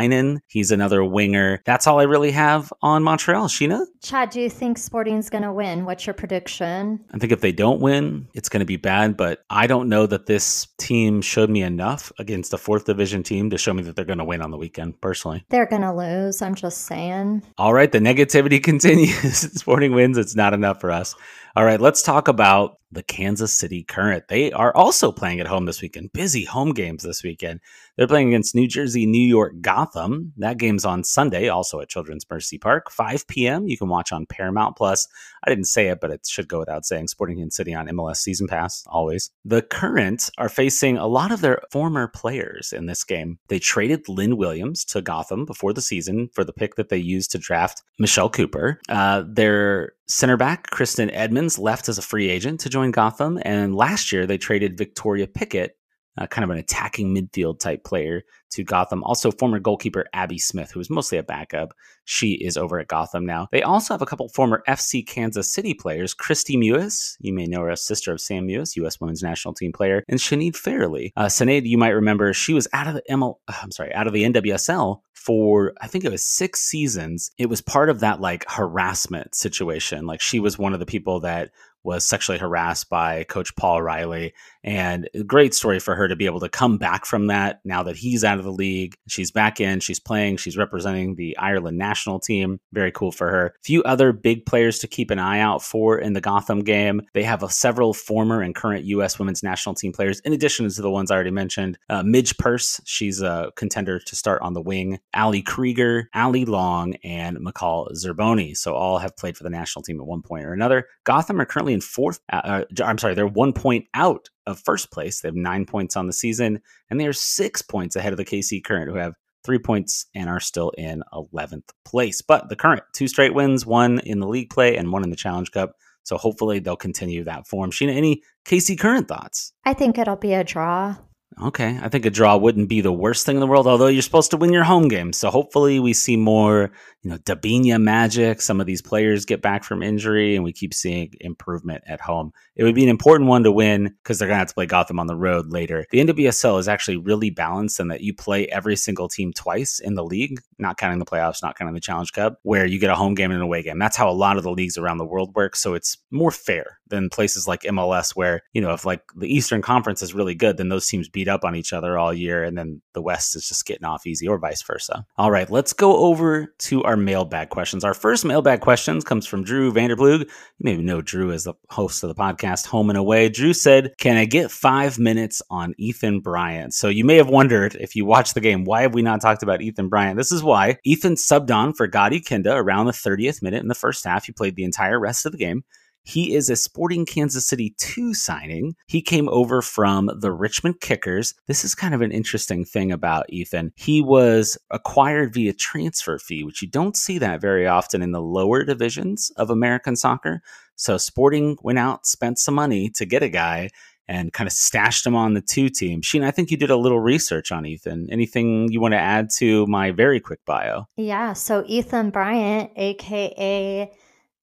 Lappalainen, 0.01 0.39
he's 0.47 0.71
another 0.71 1.03
winger. 1.03 1.61
That's 1.65 1.87
all 1.87 1.99
I 1.99 2.03
really 2.03 2.31
have 2.31 2.71
on 2.81 3.03
Montreal. 3.03 3.47
Sheena? 3.47 3.85
Chad, 4.01 4.29
do 4.29 4.41
you 4.41 4.49
think 4.49 4.77
Sporting's 4.77 5.29
going 5.29 5.43
to 5.43 5.53
win? 5.53 5.85
What's 5.85 6.05
your 6.05 6.13
prediction? 6.13 7.03
I 7.13 7.17
think 7.17 7.31
if 7.31 7.41
they 7.41 7.51
don't 7.51 7.81
win, 7.81 8.27
it's 8.33 8.49
going 8.49 8.61
to 8.61 8.65
be 8.65 8.77
bad, 8.77 9.17
but 9.17 9.43
I 9.49 9.67
don't 9.67 9.89
know 9.89 10.05
that 10.07 10.25
this 10.25 10.67
team 10.77 11.21
showed 11.21 11.49
me 11.49 11.61
enough 11.61 12.11
against 12.19 12.53
a 12.53 12.57
fourth 12.57 12.85
division 12.85 13.23
team 13.23 13.49
to 13.49 13.57
show 13.57 13.73
me 13.73 13.83
that 13.83 13.95
they're 13.95 14.05
going 14.05 14.19
to 14.19 14.25
win 14.25 14.41
on 14.41 14.51
the 14.51 14.57
weekend, 14.57 14.99
personally. 15.01 15.45
They're 15.49 15.67
going 15.67 15.83
to 15.83 15.93
lose. 15.93 16.41
I'm 16.41 16.55
just 16.55 16.85
saying. 16.85 17.43
All 17.57 17.73
right, 17.73 17.91
the 17.91 17.99
negativity 17.99 18.63
continues. 18.71 19.39
Sporting 19.59 19.93
wins. 19.93 20.17
It's 20.17 20.35
not 20.35 20.53
enough 20.53 20.81
for 20.81 20.91
us. 20.91 21.15
All 21.55 21.65
right, 21.65 21.81
let's 21.81 22.01
talk 22.01 22.29
about 22.29 22.77
the 22.91 23.03
Kansas 23.03 23.57
City 23.57 23.83
Current. 23.83 24.27
They 24.27 24.51
are 24.51 24.75
also 24.75 25.11
playing 25.11 25.39
at 25.39 25.47
home 25.47 25.65
this 25.65 25.81
weekend. 25.81 26.13
Busy 26.13 26.43
home 26.43 26.73
games 26.73 27.03
this 27.03 27.23
weekend. 27.23 27.61
They're 27.97 28.07
playing 28.07 28.29
against 28.29 28.55
New 28.55 28.67
Jersey, 28.67 29.05
New 29.05 29.25
York, 29.25 29.53
Gotham. 29.61 30.33
That 30.37 30.57
game's 30.57 30.85
on 30.85 31.03
Sunday, 31.03 31.49
also 31.49 31.79
at 31.79 31.89
Children's 31.89 32.25
Mercy 32.29 32.57
Park, 32.57 32.89
5 32.89 33.27
p.m. 33.27 33.67
You 33.67 33.77
can 33.77 33.89
watch 33.89 34.11
on 34.11 34.25
Paramount 34.25 34.75
Plus. 34.75 35.07
I 35.43 35.49
didn't 35.49 35.65
say 35.65 35.87
it, 35.87 35.99
but 36.01 36.11
it 36.11 36.25
should 36.27 36.47
go 36.47 36.59
without 36.59 36.85
saying. 36.85 37.07
Sporting 37.07 37.37
Kansas 37.37 37.55
City 37.55 37.73
on 37.73 37.87
MLS 37.87 38.17
Season 38.17 38.47
Pass, 38.47 38.83
always. 38.87 39.31
The 39.45 39.61
Current 39.61 40.29
are 40.37 40.49
facing 40.49 40.97
a 40.97 41.07
lot 41.07 41.31
of 41.31 41.41
their 41.41 41.61
former 41.71 42.07
players 42.07 42.73
in 42.73 42.85
this 42.85 43.03
game. 43.03 43.39
They 43.47 43.59
traded 43.59 44.07
Lynn 44.09 44.37
Williams 44.37 44.85
to 44.85 45.01
Gotham 45.01 45.45
before 45.45 45.73
the 45.73 45.81
season 45.81 46.29
for 46.33 46.43
the 46.43 46.53
pick 46.53 46.75
that 46.75 46.89
they 46.89 46.97
used 46.97 47.31
to 47.31 47.37
draft 47.37 47.83
Michelle 47.99 48.29
Cooper. 48.29 48.79
Uh, 48.89 49.23
their 49.27 49.93
center 50.11 50.37
back, 50.37 50.69
Kristen 50.69 51.09
Edmonds, 51.11 51.57
left 51.57 51.89
as 51.89 51.97
a 51.97 52.01
free 52.01 52.29
agent 52.29 52.59
to 52.61 52.69
join 52.69 52.91
Gotham. 52.91 53.39
And 53.43 53.75
last 53.75 54.11
year, 54.11 54.27
they 54.27 54.37
traded 54.37 54.77
Victoria 54.77 55.27
Pickett 55.27 55.77
uh, 56.17 56.27
kind 56.27 56.43
of 56.43 56.49
an 56.49 56.57
attacking 56.57 57.15
midfield 57.15 57.59
type 57.59 57.83
player 57.83 58.23
to 58.51 58.63
Gotham. 58.63 59.03
Also, 59.03 59.31
former 59.31 59.59
goalkeeper 59.59 60.05
Abby 60.13 60.37
Smith, 60.37 60.71
who 60.71 60.79
was 60.79 60.89
mostly 60.89 61.17
a 61.17 61.23
backup. 61.23 61.73
She 62.03 62.33
is 62.33 62.57
over 62.57 62.79
at 62.79 62.87
Gotham 62.87 63.25
now. 63.25 63.47
They 63.51 63.63
also 63.63 63.93
have 63.93 64.01
a 64.01 64.05
couple 64.05 64.27
former 64.29 64.63
FC 64.67 65.05
Kansas 65.05 65.51
City 65.51 65.73
players. 65.73 66.13
Kristie 66.13 66.57
Mewis, 66.57 67.15
you 67.19 67.33
may 67.33 67.45
know 67.45 67.61
her 67.61 67.71
as 67.71 67.83
sister 67.83 68.11
of 68.11 68.19
Sam 68.19 68.47
Mewis, 68.47 68.75
U.S. 68.75 68.99
Women's 68.99 69.23
National 69.23 69.53
Team 69.53 69.71
player, 69.71 70.03
and 70.09 70.19
Sinead 70.19 70.53
Farrelly. 70.53 71.11
Uh, 71.15 71.25
Sinead, 71.25 71.65
you 71.65 71.77
might 71.77 71.89
remember, 71.89 72.33
she 72.33 72.53
was 72.53 72.67
out 72.73 72.87
of 72.87 72.95
the 72.95 73.03
ML, 73.09 73.35
uh, 73.47 73.53
I'm 73.61 73.71
sorry, 73.71 73.93
out 73.93 74.07
of 74.07 74.13
the 74.13 74.23
NWSL 74.23 74.99
for 75.13 75.73
I 75.79 75.87
think 75.87 76.03
it 76.03 76.11
was 76.11 76.27
six 76.27 76.61
seasons. 76.61 77.31
It 77.37 77.47
was 77.47 77.61
part 77.61 77.89
of 77.89 77.99
that 77.99 78.19
like 78.21 78.43
harassment 78.49 79.35
situation. 79.35 80.07
Like 80.07 80.19
she 80.19 80.39
was 80.39 80.57
one 80.57 80.73
of 80.73 80.79
the 80.79 80.85
people 80.85 81.19
that 81.21 81.51
was 81.83 82.05
sexually 82.05 82.37
harassed 82.37 82.89
by 82.89 83.23
Coach 83.23 83.55
Paul 83.55 83.81
Riley. 83.81 84.33
And 84.63 85.09
great 85.25 85.53
story 85.53 85.79
for 85.79 85.95
her 85.95 86.07
to 86.07 86.15
be 86.15 86.25
able 86.25 86.39
to 86.41 86.49
come 86.49 86.77
back 86.77 87.05
from 87.05 87.27
that 87.27 87.61
now 87.63 87.83
that 87.83 87.95
he's 87.95 88.23
out 88.23 88.37
of 88.37 88.45
the 88.45 88.51
league. 88.51 88.95
She's 89.07 89.31
back 89.31 89.59
in, 89.59 89.79
she's 89.79 89.99
playing, 89.99 90.37
she's 90.37 90.57
representing 90.57 91.15
the 91.15 91.37
Ireland 91.37 91.77
national 91.77 92.19
team. 92.19 92.59
Very 92.71 92.91
cool 92.91 93.11
for 93.11 93.29
her. 93.29 93.47
A 93.47 93.63
few 93.63 93.81
other 93.83 94.11
big 94.11 94.45
players 94.45 94.79
to 94.79 94.87
keep 94.87 95.09
an 95.11 95.19
eye 95.19 95.39
out 95.39 95.63
for 95.63 95.97
in 95.97 96.13
the 96.13 96.21
Gotham 96.21 96.59
game. 96.59 97.01
They 97.13 97.23
have 97.23 97.43
a, 97.43 97.49
several 97.49 97.93
former 97.93 98.41
and 98.41 98.55
current 98.55 98.85
U.S. 98.85 99.19
women's 99.19 99.43
national 99.43 99.75
team 99.75 99.91
players, 99.93 100.19
in 100.21 100.33
addition 100.33 100.69
to 100.69 100.81
the 100.81 100.89
ones 100.89 101.11
I 101.11 101.15
already 101.15 101.31
mentioned. 101.31 101.77
Uh, 101.89 102.03
Midge 102.03 102.37
Purce, 102.37 102.79
she's 102.85 103.21
a 103.21 103.51
contender 103.55 103.99
to 103.99 104.15
start 104.15 104.41
on 104.41 104.53
the 104.53 104.61
wing. 104.61 104.99
Ali 105.13 105.41
Krieger, 105.41 106.09
Allie 106.13 106.45
Long, 106.45 106.95
and 107.03 107.37
McCall 107.37 107.91
Zerboni. 107.93 108.55
So 108.55 108.75
all 108.75 108.99
have 108.99 109.17
played 109.17 109.37
for 109.37 109.43
the 109.43 109.49
national 109.49 109.83
team 109.83 109.99
at 109.99 110.05
one 110.05 110.21
point 110.21 110.45
or 110.45 110.53
another. 110.53 110.87
Gotham 111.03 111.39
are 111.41 111.45
currently 111.45 111.73
in 111.73 111.81
fourth. 111.81 112.19
Uh, 112.31 112.41
uh, 112.43 112.83
I'm 112.83 112.97
sorry, 112.97 113.15
they're 113.15 113.27
one 113.27 113.53
point 113.53 113.85
out 113.93 114.29
of 114.51 114.59
first 114.59 114.91
place. 114.91 115.21
They 115.21 115.27
have 115.27 115.35
nine 115.35 115.65
points 115.65 115.95
on 115.95 116.07
the 116.07 116.13
season, 116.13 116.61
and 116.89 116.99
they 116.99 117.07
are 117.07 117.13
six 117.13 117.61
points 117.61 117.95
ahead 117.95 118.13
of 118.13 118.17
the 118.17 118.25
KC 118.25 118.63
Current, 118.63 118.89
who 118.89 118.97
have 118.97 119.15
three 119.43 119.59
points 119.59 120.05
and 120.13 120.29
are 120.29 120.39
still 120.39 120.71
in 120.77 121.03
11th 121.13 121.69
place. 121.85 122.21
But 122.21 122.49
the 122.49 122.55
Current, 122.55 122.83
two 122.93 123.07
straight 123.07 123.33
wins, 123.33 123.65
one 123.65 123.99
in 123.99 124.19
the 124.19 124.27
league 124.27 124.49
play 124.49 124.77
and 124.77 124.91
one 124.91 125.03
in 125.03 125.09
the 125.09 125.15
Challenge 125.15 125.51
Cup. 125.51 125.73
So 126.03 126.17
hopefully 126.17 126.59
they'll 126.59 126.75
continue 126.75 127.23
that 127.23 127.47
form. 127.47 127.71
Sheena, 127.71 127.95
any 127.95 128.21
KC 128.45 128.79
Current 128.79 129.07
thoughts? 129.07 129.53
I 129.65 129.73
think 129.73 129.97
it'll 129.97 130.15
be 130.15 130.33
a 130.33 130.43
draw. 130.43 130.97
Okay, 131.39 131.79
I 131.81 131.87
think 131.87 132.05
a 132.05 132.09
draw 132.09 132.35
wouldn't 132.35 132.67
be 132.67 132.81
the 132.81 132.91
worst 132.91 133.25
thing 133.25 133.37
in 133.37 133.39
the 133.39 133.47
world, 133.47 133.65
although 133.65 133.87
you're 133.87 134.01
supposed 134.01 134.31
to 134.31 134.37
win 134.37 134.51
your 134.51 134.65
home 134.65 134.89
game. 134.89 135.13
So 135.13 135.29
hopefully 135.29 135.79
we 135.79 135.93
see 135.93 136.17
more, 136.17 136.71
you 137.03 137.09
know, 137.09 137.17
Debinha 137.19 137.81
magic. 137.81 138.41
Some 138.41 138.59
of 138.59 138.67
these 138.67 138.81
players 138.81 139.25
get 139.25 139.41
back 139.41 139.63
from 139.63 139.81
injury 139.81 140.35
and 140.35 140.43
we 140.43 140.51
keep 140.51 140.73
seeing 140.73 141.13
improvement 141.21 141.83
at 141.87 142.01
home. 142.01 142.33
It 142.57 142.65
would 142.65 142.75
be 142.75 142.83
an 142.83 142.89
important 142.89 143.29
one 143.29 143.43
to 143.43 143.51
win 143.51 143.95
because 144.03 144.19
they're 144.19 144.27
to 144.27 144.35
have 144.35 144.49
to 144.49 144.53
play 144.53 144.65
Gotham 144.65 144.99
on 144.99 145.07
the 145.07 145.15
road 145.15 145.47
later. 145.47 145.85
The 145.89 146.01
NWSL 146.01 146.59
is 146.59 146.67
actually 146.67 146.97
really 146.97 147.29
balanced 147.29 147.79
in 147.79 147.87
that 147.87 148.01
you 148.01 148.13
play 148.13 148.47
every 148.47 148.75
single 148.75 149.07
team 149.07 149.31
twice 149.31 149.79
in 149.79 149.95
the 149.95 150.03
league, 150.03 150.41
not 150.59 150.77
counting 150.77 150.99
the 150.99 151.05
playoffs, 151.05 151.41
not 151.41 151.57
counting 151.57 151.75
the 151.75 151.79
Challenge 151.79 152.11
Cup, 152.11 152.39
where 152.43 152.65
you 152.65 152.77
get 152.77 152.91
a 152.91 152.95
home 152.95 153.15
game 153.15 153.31
and 153.31 153.39
an 153.39 153.43
away 153.43 153.63
game. 153.63 153.79
That's 153.79 153.97
how 153.97 154.09
a 154.09 154.11
lot 154.11 154.37
of 154.37 154.43
the 154.43 154.51
leagues 154.51 154.77
around 154.77 154.97
the 154.97 155.05
world 155.05 155.33
work. 155.33 155.55
So 155.55 155.75
it's 155.75 155.97
more 156.11 156.31
fair 156.31 156.80
than 156.91 157.09
places 157.09 157.47
like 157.47 157.63
MLS 157.63 158.15
where, 158.15 158.43
you 158.53 158.61
know, 158.61 158.73
if 158.73 158.85
like 158.85 159.01
the 159.15 159.33
Eastern 159.33 159.63
Conference 159.63 160.03
is 160.03 160.13
really 160.13 160.35
good, 160.35 160.57
then 160.57 160.69
those 160.69 160.87
teams 160.87 161.09
beat 161.09 161.27
up 161.27 161.43
on 161.43 161.55
each 161.55 161.73
other 161.73 161.97
all 161.97 162.13
year 162.13 162.43
and 162.43 162.55
then 162.55 162.81
the 162.93 163.01
West 163.01 163.35
is 163.35 163.47
just 163.47 163.65
getting 163.65 163.85
off 163.85 164.05
easy 164.05 164.27
or 164.27 164.37
vice 164.37 164.61
versa. 164.61 165.05
All 165.17 165.31
right, 165.31 165.49
let's 165.49 165.73
go 165.73 165.97
over 165.97 166.53
to 166.59 166.83
our 166.83 166.95
mailbag 166.95 167.49
questions. 167.49 167.83
Our 167.83 167.95
first 167.95 168.25
mailbag 168.25 168.61
questions 168.61 169.03
comes 169.03 169.25
from 169.25 169.43
Drew 169.43 169.71
Vanderplug. 169.71 170.19
You 170.21 170.27
may 170.59 170.77
know 170.77 171.01
Drew 171.01 171.31
as 171.31 171.45
the 171.45 171.53
host 171.69 172.03
of 172.03 172.09
the 172.09 172.15
podcast 172.15 172.67
Home 172.67 172.89
and 172.89 172.97
Away. 172.97 173.29
Drew 173.29 173.53
said, 173.53 173.93
Can 173.97 174.17
I 174.17 174.25
get 174.25 174.51
five 174.51 174.99
minutes 174.99 175.41
on 175.49 175.73
Ethan 175.77 176.19
Bryant? 176.19 176.73
So 176.73 176.87
you 176.89 177.05
may 177.05 177.15
have 177.15 177.29
wondered 177.29 177.75
if 177.75 177.95
you 177.95 178.05
watched 178.05 178.35
the 178.35 178.41
game, 178.41 178.65
why 178.65 178.81
have 178.81 178.93
we 178.93 179.01
not 179.01 179.21
talked 179.21 179.43
about 179.43 179.61
Ethan 179.61 179.89
Bryant? 179.89 180.17
This 180.17 180.31
is 180.31 180.43
why. 180.43 180.77
Ethan 180.83 181.15
subbed 181.15 181.53
on 181.55 181.73
for 181.73 181.87
Gadi 181.87 182.19
Kinda 182.19 182.53
around 182.53 182.85
the 182.85 182.91
30th 182.91 183.41
minute 183.41 183.61
in 183.61 183.67
the 183.67 183.75
first 183.75 184.03
half. 184.03 184.25
He 184.25 184.31
played 184.31 184.55
the 184.55 184.63
entire 184.63 184.99
rest 184.99 185.25
of 185.25 185.31
the 185.31 185.37
game. 185.37 185.63
He 186.03 186.33
is 186.35 186.49
a 186.49 186.55
Sporting 186.55 187.05
Kansas 187.05 187.45
City 187.45 187.75
2 187.77 188.13
signing. 188.13 188.75
He 188.87 189.01
came 189.01 189.29
over 189.29 189.61
from 189.61 190.09
the 190.19 190.31
Richmond 190.31 190.81
Kickers. 190.81 191.33
This 191.47 191.63
is 191.63 191.75
kind 191.75 191.93
of 191.93 192.01
an 192.01 192.11
interesting 192.11 192.65
thing 192.65 192.91
about 192.91 193.25
Ethan. 193.29 193.71
He 193.75 194.01
was 194.01 194.57
acquired 194.69 195.33
via 195.33 195.53
transfer 195.53 196.17
fee, 196.17 196.43
which 196.43 196.61
you 196.61 196.67
don't 196.67 196.97
see 196.97 197.17
that 197.19 197.41
very 197.41 197.67
often 197.67 198.01
in 198.01 198.11
the 198.11 198.21
lower 198.21 198.63
divisions 198.63 199.31
of 199.37 199.49
American 199.49 199.95
soccer. 199.95 200.41
So 200.75 200.97
Sporting 200.97 201.57
went 201.61 201.79
out, 201.79 202.07
spent 202.07 202.39
some 202.39 202.55
money 202.55 202.89
to 202.91 203.05
get 203.05 203.23
a 203.23 203.29
guy 203.29 203.69
and 204.07 204.33
kind 204.33 204.47
of 204.47 204.51
stashed 204.51 205.05
him 205.05 205.15
on 205.15 205.35
the 205.35 205.41
two 205.41 205.69
team. 205.69 206.01
Sheen, 206.01 206.23
I 206.23 206.31
think 206.31 206.51
you 206.51 206.57
did 206.57 206.69
a 206.69 206.75
little 206.75 206.99
research 206.99 207.51
on 207.51 207.65
Ethan. 207.65 208.09
Anything 208.11 208.69
you 208.71 208.81
want 208.81 208.93
to 208.93 208.99
add 208.99 209.29
to 209.37 209.65
my 209.67 209.91
very 209.91 210.19
quick 210.19 210.39
bio? 210.45 210.87
Yeah. 210.97 211.33
So 211.33 211.63
Ethan 211.65 212.09
Bryant, 212.09 212.71
aka 212.75 213.89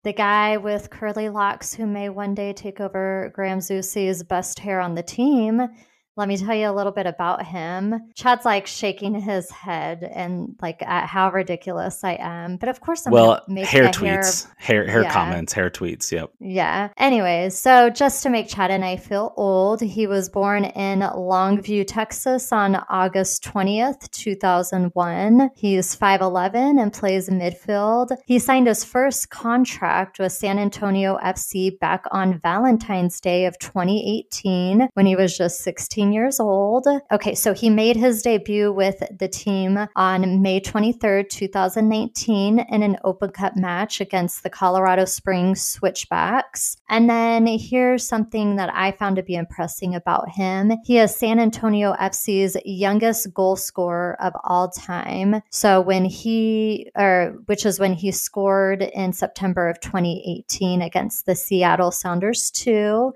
the 0.09 0.13
guy 0.15 0.57
with 0.57 0.89
curly 0.89 1.29
locks 1.29 1.75
who 1.75 1.87
may 1.87 2.09
one 2.09 2.35
day 2.35 2.51
take 2.55 2.81
over 2.81 3.31
Graham 3.35 3.59
Zusi's 3.59 4.23
best 4.23 4.59
hair 4.59 4.81
on 4.81 4.95
the 4.95 5.03
team 5.03 5.69
let 6.19 6.27
me 6.29 6.37
tell 6.37 6.55
you 6.55 6.69
a 6.69 6.75
little 6.75 6.91
bit 6.91 7.07
about 7.07 7.47
him. 7.47 7.95
Chad's 8.15 8.45
like 8.45 8.67
shaking 8.67 9.15
his 9.15 9.51
head 9.51 10.03
and 10.03 10.57
like 10.61 10.83
at 10.83 11.07
how 11.07 11.31
ridiculous 11.31 12.03
I 12.03 12.19
am. 12.21 12.57
But 12.57 12.69
of 12.69 12.81
course, 12.81 13.07
I'm 13.07 13.13
well, 13.13 13.41
hair 13.49 13.89
tweets, 13.89 14.49
hair 14.57 14.79
hair, 14.79 14.87
hair 14.91 15.03
yeah. 15.03 15.13
comments, 15.13 15.53
hair 15.53 15.71
tweets. 15.71 16.11
Yep. 16.11 16.33
Yeah. 16.41 16.89
Anyways, 16.97 17.57
so 17.57 17.89
just 17.89 18.25
to 18.25 18.31
make 18.31 18.49
Chad 18.49 18.73
and 18.73 18.85
I 18.85 18.97
feel 18.97 19.33
old, 19.37 19.81
he 19.81 20.09
was 20.09 20.29
born 20.29 20.65
in 20.65 21.01
Longview, 21.01 21.85
Texas 21.87 22.53
on 22.53 22.85
August 22.89 23.45
20th, 23.45 24.11
2001. 24.11 25.51
He's 25.55 25.95
5'11 25.97 26.83
and 26.83 26.93
plays 26.93 27.29
midfield. 27.29 28.17
He 28.27 28.41
signed 28.41 28.67
his 28.67 28.85
first 28.85 29.31
contract 29.31 30.19
with 30.19 30.33
San 30.33 30.59
Antonio 30.59 31.17
FC 31.19 31.79
back 31.79 32.05
on 32.11 32.41
Valentine's 32.41 33.21
Day 33.21 33.47
of 33.47 33.57
2018 33.61 34.89
when 34.95 35.07
he 35.07 35.15
was 35.15 35.39
just 35.39 35.61
16 35.61 36.08
years 36.13 36.41
old. 36.41 36.87
Okay, 37.13 37.35
so 37.35 37.55
he 37.55 37.71
made 37.71 37.97
his 37.97 38.23
debut 38.23 38.73
with 38.73 39.03
the 39.17 39.29
team 39.29 39.79
on 39.95 40.43
May 40.43 40.61
23rd, 40.61 41.29
2019, 41.29 42.59
in 42.59 42.83
an 42.83 42.97
Open 43.05 43.31
Cup 43.31 43.57
match 43.57 44.01
against 44.01 44.43
the 44.43 44.51
Colorado 44.51 45.05
Springs 45.05 45.63
Switchbacks. 45.63 46.77
And 46.89 47.09
then 47.09 47.47
here's 47.47 48.07
something 48.07 48.57
that 48.57 48.75
I 48.75 48.93
found 48.93 49.17
to 49.17 49.23
be 49.23 49.37
impressive 49.37 49.69
about 49.79 50.31
him. 50.31 50.73
He 50.85 50.99
is 50.99 51.15
San 51.15 51.39
Antonio 51.39 51.95
FC's 51.95 52.57
youngest 52.65 53.33
goal 53.35 53.55
scorer 53.55 54.17
of 54.21 54.33
all 54.45 54.71
time. 54.71 55.43
So 55.51 55.81
when 55.81 56.05
he, 56.05 56.91
or 56.97 57.37
which 57.47 57.67
is 57.67 57.79
when 57.79 57.93
he 57.93 58.11
scored 58.11 58.83
in 58.83 59.13
September 59.13 59.69
of 59.69 59.81
2018 59.81 60.83
against 60.83 61.27
the 61.27 61.35
Seattle 61.35 61.91
Sounders 61.91 62.51
2. 62.51 63.13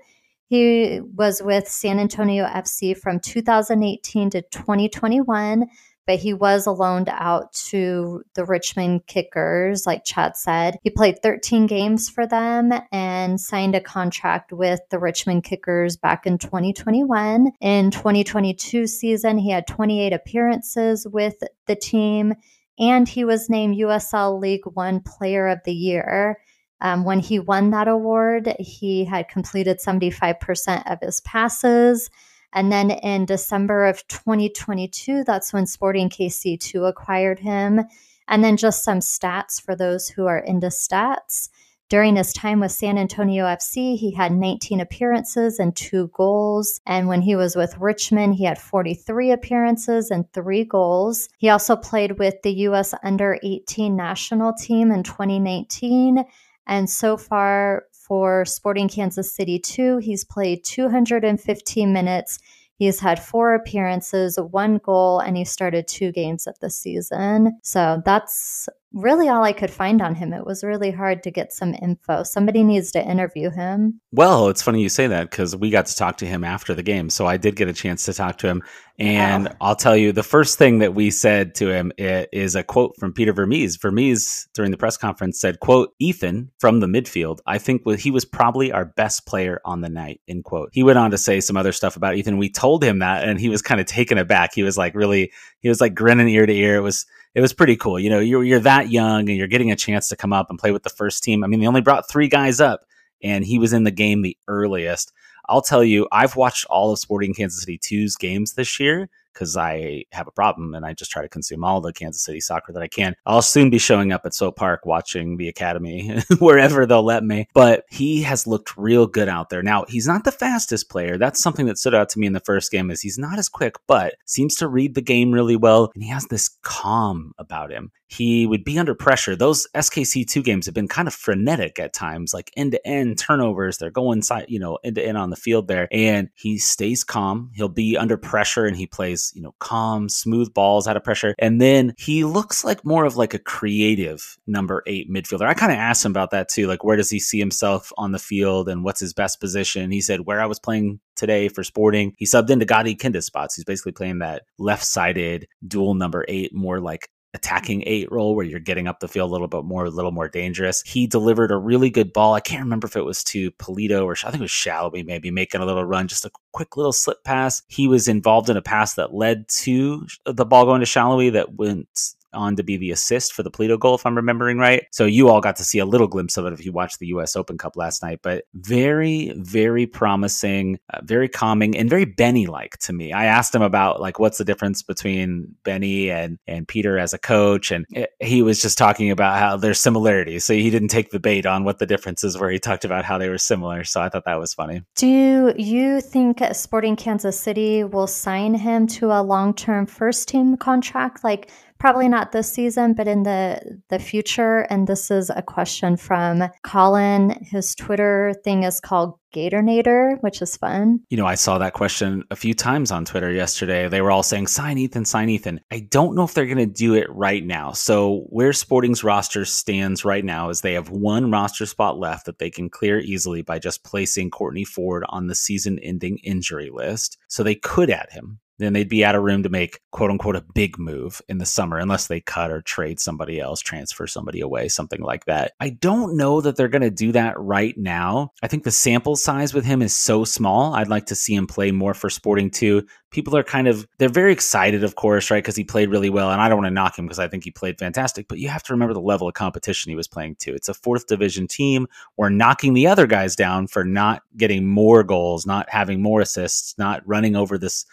He 0.53 1.01
was 1.15 1.41
with 1.41 1.67
San 1.67 1.97
Antonio 1.97 2.45
FC 2.45 2.95
from 2.95 3.19
2018 3.19 4.29
to 4.29 4.43
2021, 4.43 5.65
but 6.05 6.19
he 6.19 6.35
was 6.35 6.67
loaned 6.67 7.09
out 7.09 7.51
to 7.53 8.21
the 8.35 8.45
Richmond 8.45 9.07
Kickers, 9.07 9.87
like 9.87 10.05
Chad 10.05 10.37
said. 10.37 10.77
He 10.83 10.91
played 10.91 11.23
13 11.23 11.65
games 11.65 12.07
for 12.07 12.27
them 12.27 12.71
and 12.91 13.41
signed 13.41 13.73
a 13.73 13.81
contract 13.81 14.53
with 14.53 14.79
the 14.91 14.99
Richmond 14.99 15.43
Kickers 15.43 15.97
back 15.97 16.27
in 16.27 16.37
2021. 16.37 17.53
In 17.59 17.89
2022 17.89 18.85
season, 18.85 19.39
he 19.39 19.49
had 19.49 19.65
28 19.65 20.13
appearances 20.13 21.07
with 21.07 21.41
the 21.65 21.75
team 21.75 22.35
and 22.77 23.09
he 23.09 23.25
was 23.25 23.49
named 23.49 23.77
USL 23.77 24.39
League 24.39 24.65
One 24.65 24.99
Player 24.99 25.47
of 25.47 25.61
the 25.65 25.73
Year. 25.73 26.37
Um, 26.83 27.05
when 27.05 27.19
he 27.19 27.39
won 27.39 27.71
that 27.71 27.87
award, 27.87 28.55
he 28.59 29.05
had 29.05 29.29
completed 29.29 29.79
75% 29.79 30.91
of 30.91 30.99
his 30.99 31.21
passes. 31.21 32.09
And 32.51 32.71
then 32.71 32.91
in 32.91 33.25
December 33.25 33.85
of 33.85 34.05
2022, 34.09 35.23
that's 35.23 35.53
when 35.53 35.65
Sporting 35.65 36.09
KC2 36.09 36.87
acquired 36.87 37.39
him. 37.39 37.81
And 38.27 38.43
then 38.43 38.57
just 38.57 38.83
some 38.83 38.99
stats 38.99 39.61
for 39.61 39.75
those 39.75 40.09
who 40.09 40.27
are 40.27 40.37
into 40.37 40.67
stats. 40.67 41.49
During 41.89 42.15
his 42.15 42.33
time 42.33 42.59
with 42.59 42.71
San 42.71 42.97
Antonio 42.97 43.45
FC, 43.45 43.97
he 43.97 44.11
had 44.11 44.31
19 44.31 44.79
appearances 44.79 45.59
and 45.59 45.75
two 45.75 46.09
goals. 46.13 46.81
And 46.85 47.07
when 47.07 47.21
he 47.21 47.35
was 47.35 47.55
with 47.55 47.77
Richmond, 47.77 48.35
he 48.35 48.45
had 48.45 48.59
43 48.59 49.31
appearances 49.31 50.09
and 50.09 50.31
three 50.33 50.63
goals. 50.65 51.29
He 51.37 51.49
also 51.49 51.75
played 51.75 52.17
with 52.17 52.41
the 52.41 52.53
U.S. 52.53 52.93
under 53.03 53.37
18 53.43 53.95
national 53.95 54.53
team 54.53 54.91
in 54.91 55.03
2019 55.03 56.25
and 56.67 56.89
so 56.89 57.17
far 57.17 57.85
for 57.91 58.45
Sporting 58.45 58.89
Kansas 58.89 59.33
City 59.33 59.59
2, 59.59 59.97
he's 59.97 60.25
played 60.25 60.63
215 60.63 61.93
minutes. 61.93 62.39
He's 62.75 62.99
had 62.99 63.21
four 63.21 63.53
appearances, 63.53 64.37
one 64.37 64.77
goal, 64.77 65.19
and 65.19 65.37
he 65.37 65.45
started 65.45 65.87
two 65.87 66.11
games 66.11 66.47
of 66.47 66.59
the 66.59 66.69
season. 66.69 67.59
So 67.63 68.01
that's 68.05 68.67
really 68.93 69.27
all 69.27 69.43
I 69.43 69.53
could 69.53 69.71
find 69.71 70.01
on 70.01 70.15
him. 70.15 70.33
It 70.33 70.45
was 70.45 70.63
really 70.63 70.91
hard 70.91 71.23
to 71.23 71.31
get 71.31 71.51
some 71.51 71.73
info. 71.81 72.23
Somebody 72.23 72.63
needs 72.63 72.91
to 72.91 73.03
interview 73.03 73.49
him. 73.49 73.99
Well, 74.11 74.49
it's 74.49 74.61
funny 74.61 74.81
you 74.81 74.89
say 74.89 75.07
that 75.07 75.31
because 75.31 75.55
we 75.55 75.71
got 75.71 75.87
to 75.87 75.95
talk 75.95 76.17
to 76.17 76.25
him 76.25 76.43
after 76.43 76.75
the 76.75 76.83
game. 76.83 77.09
So 77.09 77.25
I 77.25 77.37
did 77.37 77.55
get 77.55 77.67
a 77.67 77.73
chance 77.73 78.05
to 78.05 78.13
talk 78.13 78.37
to 78.39 78.47
him. 78.47 78.61
And 78.99 79.45
wow. 79.45 79.55
I'll 79.61 79.75
tell 79.75 79.97
you, 79.97 80.11
the 80.11 80.21
first 80.21 80.59
thing 80.59 80.77
that 80.79 80.93
we 80.93 81.09
said 81.09 81.55
to 81.55 81.69
him 81.73 81.91
is 81.97 82.53
a 82.53 82.63
quote 82.63 82.95
from 82.99 83.11
Peter 83.11 83.33
Vermes. 83.33 83.77
Vermes, 83.77 84.47
during 84.53 84.69
the 84.69 84.77
press 84.77 84.97
conference, 84.97 85.39
said, 85.39 85.59
quote, 85.59 85.95
Ethan 85.97 86.51
from 86.59 86.79
the 86.79 86.85
midfield, 86.85 87.39
I 87.47 87.57
think 87.57 87.81
he 87.97 88.11
was 88.11 88.23
probably 88.23 88.71
our 88.71 88.85
best 88.85 89.25
player 89.25 89.59
on 89.65 89.81
the 89.81 89.89
night, 89.89 90.21
end 90.27 90.43
quote. 90.43 90.69
He 90.73 90.83
went 90.83 90.99
on 90.99 91.09
to 91.09 91.17
say 91.17 91.41
some 91.41 91.57
other 91.57 91.71
stuff 91.71 91.95
about 91.95 92.15
Ethan. 92.15 92.37
We 92.37 92.51
told 92.51 92.83
him 92.83 92.99
that, 92.99 93.27
and 93.27 93.39
he 93.39 93.49
was 93.49 93.63
kind 93.63 93.81
of 93.81 93.87
taken 93.87 94.19
aback. 94.19 94.53
He 94.53 94.61
was 94.61 94.77
like 94.77 94.93
really, 94.93 95.31
he 95.61 95.69
was 95.69 95.81
like 95.81 95.95
grinning 95.95 96.29
ear 96.29 96.45
to 96.45 96.53
ear. 96.53 96.75
It 96.75 96.81
was, 96.81 97.07
it 97.35 97.41
was 97.41 97.53
pretty 97.53 97.75
cool. 97.75 97.99
You 97.99 98.09
know, 98.09 98.19
you're 98.19 98.43
you're 98.43 98.59
that 98.59 98.91
young 98.91 99.29
and 99.29 99.37
you're 99.37 99.47
getting 99.47 99.71
a 99.71 99.75
chance 99.75 100.09
to 100.09 100.15
come 100.15 100.33
up 100.33 100.49
and 100.49 100.59
play 100.59 100.71
with 100.71 100.83
the 100.83 100.89
first 100.89 101.23
team. 101.23 101.43
I 101.43 101.47
mean, 101.47 101.59
they 101.59 101.67
only 101.67 101.81
brought 101.81 102.09
three 102.09 102.27
guys 102.27 102.59
up, 102.59 102.85
and 103.21 103.43
he 103.45 103.59
was 103.59 103.73
in 103.73 103.83
the 103.83 103.91
game 103.91 104.21
the 104.21 104.37
earliest. 104.47 105.11
I'll 105.49 105.61
tell 105.61 105.83
you, 105.83 106.07
I've 106.11 106.35
watched 106.35 106.65
all 106.65 106.91
of 106.91 106.99
Sporting 106.99 107.33
Kansas 107.33 107.59
City 107.59 107.77
2's 107.77 108.15
games 108.15 108.53
this 108.53 108.79
year 108.79 109.09
because 109.33 109.57
I 109.57 110.05
have 110.11 110.27
a 110.27 110.31
problem 110.31 110.75
and 110.75 110.85
I 110.85 110.93
just 110.93 111.11
try 111.11 111.21
to 111.21 111.29
consume 111.29 111.63
all 111.63 111.81
the 111.81 111.93
Kansas 111.93 112.23
City 112.23 112.39
soccer 112.39 112.73
that 112.73 112.83
I 112.83 112.87
can. 112.87 113.15
I'll 113.25 113.41
soon 113.41 113.69
be 113.69 113.77
showing 113.77 114.11
up 114.11 114.25
at 114.25 114.33
Swope 114.33 114.55
Park 114.55 114.85
watching 114.85 115.37
the 115.37 115.49
academy 115.49 116.19
wherever 116.39 116.85
they'll 116.85 117.03
let 117.03 117.23
me. 117.23 117.47
But 117.53 117.85
he 117.89 118.21
has 118.23 118.47
looked 118.47 118.77
real 118.77 119.07
good 119.07 119.29
out 119.29 119.49
there. 119.49 119.63
Now, 119.63 119.85
he's 119.87 120.07
not 120.07 120.23
the 120.23 120.31
fastest 120.31 120.89
player. 120.89 121.17
That's 121.17 121.41
something 121.41 121.65
that 121.67 121.77
stood 121.77 121.95
out 121.95 122.09
to 122.09 122.19
me 122.19 122.27
in 122.27 122.33
the 122.33 122.39
first 122.39 122.71
game 122.71 122.91
is 122.91 123.01
he's 123.01 123.17
not 123.17 123.39
as 123.39 123.49
quick, 123.49 123.75
but 123.87 124.15
seems 124.25 124.55
to 124.57 124.67
read 124.67 124.95
the 124.95 125.01
game 125.01 125.31
really 125.31 125.55
well 125.55 125.91
and 125.93 126.03
he 126.03 126.09
has 126.09 126.25
this 126.25 126.49
calm 126.61 127.33
about 127.37 127.71
him 127.71 127.91
he 128.13 128.45
would 128.45 128.63
be 128.63 128.77
under 128.77 128.93
pressure. 128.93 129.35
Those 129.35 129.67
SKC2 129.75 130.43
games 130.43 130.65
have 130.67 130.75
been 130.75 130.87
kind 130.87 131.07
of 131.07 131.13
frenetic 131.15 131.79
at 131.79 131.93
times, 131.93 132.33
like 132.33 132.51
end 132.55 132.73
to 132.73 132.87
end 132.87 133.17
turnovers. 133.17 133.77
They're 133.77 133.89
going 133.89 134.21
side, 134.21 134.45
you 134.49 134.59
know, 134.59 134.77
end 134.83 134.95
to 134.95 135.05
end 135.05 135.17
on 135.17 135.31
the 135.31 135.35
field 135.35 135.67
there. 135.67 135.87
And 135.91 136.29
he 136.35 136.59
stays 136.59 137.03
calm. 137.03 137.49
He'll 137.55 137.69
be 137.69 137.97
under 137.97 138.17
pressure 138.17 138.65
and 138.65 138.77
he 138.77 138.85
plays, 138.85 139.22
you 139.35 139.41
know, 139.41 139.55
calm, 139.59 140.09
smooth 140.09 140.53
balls 140.53 140.87
out 140.87 140.97
of 140.97 141.03
pressure. 141.03 141.35
And 141.39 141.61
then 141.61 141.93
he 141.97 142.23
looks 142.23 142.63
like 142.63 142.85
more 142.85 143.05
of 143.05 143.15
like 143.15 143.33
a 143.33 143.39
creative 143.39 144.37
number 144.47 144.83
eight 144.87 145.09
midfielder. 145.09 145.47
I 145.47 145.53
kind 145.53 145.71
of 145.71 145.77
asked 145.77 146.03
him 146.03 146.11
about 146.11 146.31
that 146.31 146.49
too. 146.49 146.67
Like, 146.67 146.83
where 146.83 146.97
does 146.97 147.09
he 147.09 147.19
see 147.19 147.39
himself 147.39 147.91
on 147.97 148.11
the 148.11 148.19
field 148.19 148.67
and 148.67 148.83
what's 148.83 148.99
his 148.99 149.13
best 149.13 149.39
position? 149.39 149.91
He 149.91 150.01
said, 150.01 150.21
where 150.21 150.41
I 150.41 150.45
was 150.45 150.59
playing 150.59 150.99
today 151.15 151.47
for 151.47 151.63
Sporting. 151.63 152.13
He 152.17 152.25
subbed 152.25 152.49
into 152.49 152.65
Gadi 152.65 152.95
Kinda 152.95 153.21
spots. 153.21 153.55
He's 153.55 153.65
basically 153.65 153.91
playing 153.91 154.19
that 154.19 154.43
left 154.57 154.83
sided 154.83 155.47
dual 155.67 155.93
number 155.93 156.25
eight, 156.27 156.53
more 156.53 156.79
like 156.79 157.07
attacking 157.33 157.83
eight 157.85 158.11
role 158.11 158.35
where 158.35 158.45
you're 158.45 158.59
getting 158.59 158.87
up 158.87 158.99
the 158.99 159.07
field 159.07 159.29
a 159.29 159.31
little 159.31 159.47
bit 159.47 159.63
more, 159.63 159.85
a 159.85 159.89
little 159.89 160.11
more 160.11 160.29
dangerous. 160.29 160.81
He 160.85 161.07
delivered 161.07 161.51
a 161.51 161.57
really 161.57 161.89
good 161.89 162.13
ball. 162.13 162.33
I 162.33 162.39
can't 162.39 162.63
remember 162.63 162.87
if 162.87 162.95
it 162.95 163.05
was 163.05 163.23
to 163.25 163.51
Pulido 163.51 164.05
or 164.05 164.13
I 164.13 164.31
think 164.31 164.35
it 164.35 164.41
was 164.41 164.51
Shalhoub 164.51 165.05
maybe 165.05 165.31
making 165.31 165.61
a 165.61 165.65
little 165.65 165.83
run, 165.83 166.07
just 166.07 166.25
a 166.25 166.31
quick 166.51 166.77
little 166.77 166.93
slip 166.93 167.23
pass. 167.23 167.63
He 167.67 167.87
was 167.87 168.07
involved 168.07 168.49
in 168.49 168.57
a 168.57 168.61
pass 168.61 168.93
that 168.95 169.13
led 169.13 169.47
to 169.49 170.05
uh, 170.25 170.33
the 170.33 170.45
ball 170.45 170.65
going 170.65 170.81
to 170.81 170.85
Shalhoub 170.85 171.33
that 171.33 171.55
went 171.55 172.15
on 172.33 172.55
to 172.55 172.63
be 172.63 172.77
the 172.77 172.91
assist 172.91 173.33
for 173.33 173.43
the 173.43 173.51
Pulido 173.51 173.79
goal, 173.79 173.95
if 173.95 174.05
I'm 174.05 174.15
remembering 174.15 174.57
right. 174.57 174.85
So 174.91 175.05
you 175.05 175.29
all 175.29 175.41
got 175.41 175.55
to 175.57 175.63
see 175.63 175.79
a 175.79 175.85
little 175.85 176.07
glimpse 176.07 176.37
of 176.37 176.45
it 176.45 176.53
if 176.53 176.65
you 176.65 176.71
watched 176.71 176.99
the 176.99 177.07
U.S. 177.07 177.35
Open 177.35 177.57
Cup 177.57 177.75
last 177.75 178.01
night. 178.01 178.19
But 178.21 178.45
very, 178.53 179.33
very 179.37 179.85
promising, 179.85 180.79
uh, 180.93 180.99
very 181.03 181.29
calming, 181.29 181.75
and 181.77 181.89
very 181.89 182.05
Benny 182.05 182.47
like 182.47 182.77
to 182.79 182.93
me. 182.93 183.13
I 183.13 183.25
asked 183.25 183.53
him 183.53 183.61
about 183.61 184.01
like 184.01 184.19
what's 184.19 184.37
the 184.37 184.45
difference 184.45 184.81
between 184.81 185.55
Benny 185.63 186.09
and 186.09 186.37
and 186.47 186.67
Peter 186.67 186.97
as 186.97 187.13
a 187.13 187.19
coach, 187.19 187.71
and 187.71 187.85
it, 187.89 188.11
he 188.19 188.41
was 188.41 188.61
just 188.61 188.77
talking 188.77 189.11
about 189.11 189.37
how 189.39 189.57
there's 189.57 189.79
similarities. 189.79 190.45
So 190.45 190.53
he 190.53 190.69
didn't 190.69 190.89
take 190.89 191.11
the 191.11 191.19
bait 191.19 191.45
on 191.45 191.63
what 191.63 191.79
the 191.79 191.85
differences 191.85 192.37
were. 192.37 192.49
He 192.49 192.59
talked 192.59 192.85
about 192.85 193.05
how 193.05 193.17
they 193.17 193.29
were 193.29 193.37
similar. 193.37 193.83
So 193.83 194.01
I 194.01 194.09
thought 194.09 194.25
that 194.25 194.39
was 194.39 194.53
funny. 194.53 194.83
Do 194.95 195.53
you 195.57 196.01
think 196.01 196.41
Sporting 196.53 196.95
Kansas 196.95 197.39
City 197.39 197.83
will 197.83 198.07
sign 198.07 198.53
him 198.53 198.87
to 198.87 199.11
a 199.11 199.21
long 199.21 199.53
term 199.53 199.85
first 199.85 200.27
team 200.27 200.57
contract? 200.57 201.23
Like 201.23 201.49
probably 201.79 202.07
not 202.07 202.31
this 202.31 202.51
season, 202.51 202.93
but 202.93 203.07
in 203.07 203.23
the 203.23 203.81
the 203.89 203.99
future. 203.99 204.61
And 204.69 204.87
this 204.87 205.11
is 205.11 205.29
a 205.29 205.41
question 205.41 205.97
from 205.97 206.43
Colin. 206.63 207.31
His 207.41 207.75
Twitter 207.75 208.33
thing 208.43 208.63
is 208.63 208.79
called 208.79 209.19
Gatornator, 209.33 210.17
which 210.21 210.41
is 210.41 210.55
fun. 210.55 210.99
You 211.09 211.17
know, 211.17 211.25
I 211.25 211.35
saw 211.35 211.57
that 211.57 211.73
question 211.73 212.23
a 212.31 212.35
few 212.35 212.53
times 212.53 212.91
on 212.91 213.03
Twitter 213.03 213.31
yesterday. 213.31 213.87
They 213.89 214.01
were 214.01 214.11
all 214.11 214.23
saying, 214.23 214.47
sign 214.47 214.77
Ethan, 214.77 215.05
sign 215.05 215.29
Ethan. 215.29 215.59
I 215.71 215.79
don't 215.79 216.15
know 216.15 216.23
if 216.23 216.33
they're 216.33 216.45
going 216.45 216.57
to 216.57 216.65
do 216.65 216.93
it 216.93 217.07
right 217.09 217.43
now. 217.43 217.71
So, 217.71 218.25
where 218.29 218.53
Sporting's 218.53 219.03
roster 219.03 219.43
stands 219.43 220.05
right 220.05 220.23
now 220.23 220.49
is 220.49 220.61
they 220.61 220.73
have 220.73 220.89
one 220.89 221.31
roster 221.31 221.65
spot 221.65 221.97
left 221.97 222.27
that 222.27 222.39
they 222.39 222.49
can 222.49 222.69
clear 222.69 222.99
easily 222.99 223.41
by 223.41 223.59
just 223.59 223.83
placing 223.83 224.29
Courtney 224.29 224.63
Ford 224.63 225.03
on 225.09 225.27
the 225.27 225.35
season 225.35 225.79
ending 225.79 226.19
injury 226.23 226.69
list. 226.71 227.17
So, 227.27 227.43
they 227.43 227.55
could 227.55 227.89
add 227.89 228.11
him 228.11 228.39
then 228.59 228.73
they'd 228.73 228.89
be 228.89 229.03
out 229.03 229.15
of 229.15 229.23
room 229.23 229.43
to 229.43 229.49
make 229.49 229.79
quote 229.91 230.11
unquote 230.11 230.35
a 230.35 230.45
big 230.53 230.77
move 230.77 231.21
in 231.27 231.37
the 231.37 231.45
summer 231.45 231.77
unless 231.77 232.07
they 232.07 232.21
cut 232.21 232.51
or 232.51 232.61
trade 232.61 232.99
somebody 232.99 233.39
else, 233.39 233.59
transfer 233.59 234.07
somebody 234.07 234.41
away, 234.41 234.67
something 234.67 235.01
like 235.01 235.25
that. 235.25 235.53
I 235.59 235.69
don't 235.69 236.15
know 236.15 236.41
that 236.41 236.55
they're 236.55 236.67
going 236.67 236.83
to 236.83 236.91
do 236.91 237.11
that 237.13 237.39
right 237.39 237.75
now. 237.77 238.31
I 238.41 238.47
think 238.47 238.63
the 238.63 238.71
sample 238.71 239.15
size 239.15 239.53
with 239.53 239.65
him 239.65 239.81
is 239.81 239.95
so 239.95 240.23
small. 240.23 240.73
I'd 240.75 240.87
like 240.87 241.07
to 241.07 241.15
see 241.15 241.33
him 241.33 241.47
play 241.47 241.71
more 241.71 241.93
for 241.93 242.09
Sporting 242.09 242.49
too. 242.49 242.85
People 243.11 243.35
are 243.35 243.43
kind 243.43 243.67
of 243.67 243.87
they're 243.99 244.09
very 244.09 244.31
excited, 244.31 244.83
of 244.83 244.95
course, 244.95 245.29
right? 245.29 245.43
Because 245.43 245.55
he 245.55 245.63
played 245.63 245.89
really 245.89 246.09
well, 246.09 246.31
and 246.31 246.41
I 246.41 246.49
don't 246.49 246.57
want 246.57 246.67
to 246.67 246.73
knock 246.73 246.97
him 246.97 247.05
because 247.05 247.19
I 247.19 247.27
think 247.27 247.43
he 247.43 247.51
played 247.51 247.77
fantastic. 247.77 248.27
But 248.27 248.39
you 248.39 248.49
have 248.49 248.63
to 248.63 248.73
remember 248.73 248.93
the 248.93 249.01
level 249.01 249.27
of 249.27 249.35
competition 249.35 249.89
he 249.91 249.95
was 249.95 250.07
playing 250.07 250.37
to. 250.39 250.53
It's 250.53 250.69
a 250.69 250.73
fourth 250.73 251.05
division 251.05 251.47
team. 251.47 251.87
We're 252.17 252.29
knocking 252.29 252.73
the 252.73 252.87
other 252.87 253.05
guys 253.05 253.35
down 253.35 253.67
for 253.67 253.83
not 253.83 254.23
getting 254.35 254.65
more 254.65 255.03
goals, 255.03 255.45
not 255.45 255.69
having 255.69 256.01
more 256.01 256.21
assists, 256.21 256.75
not 256.79 257.05
running 257.05 257.35
over 257.35 257.57
this 257.59 257.85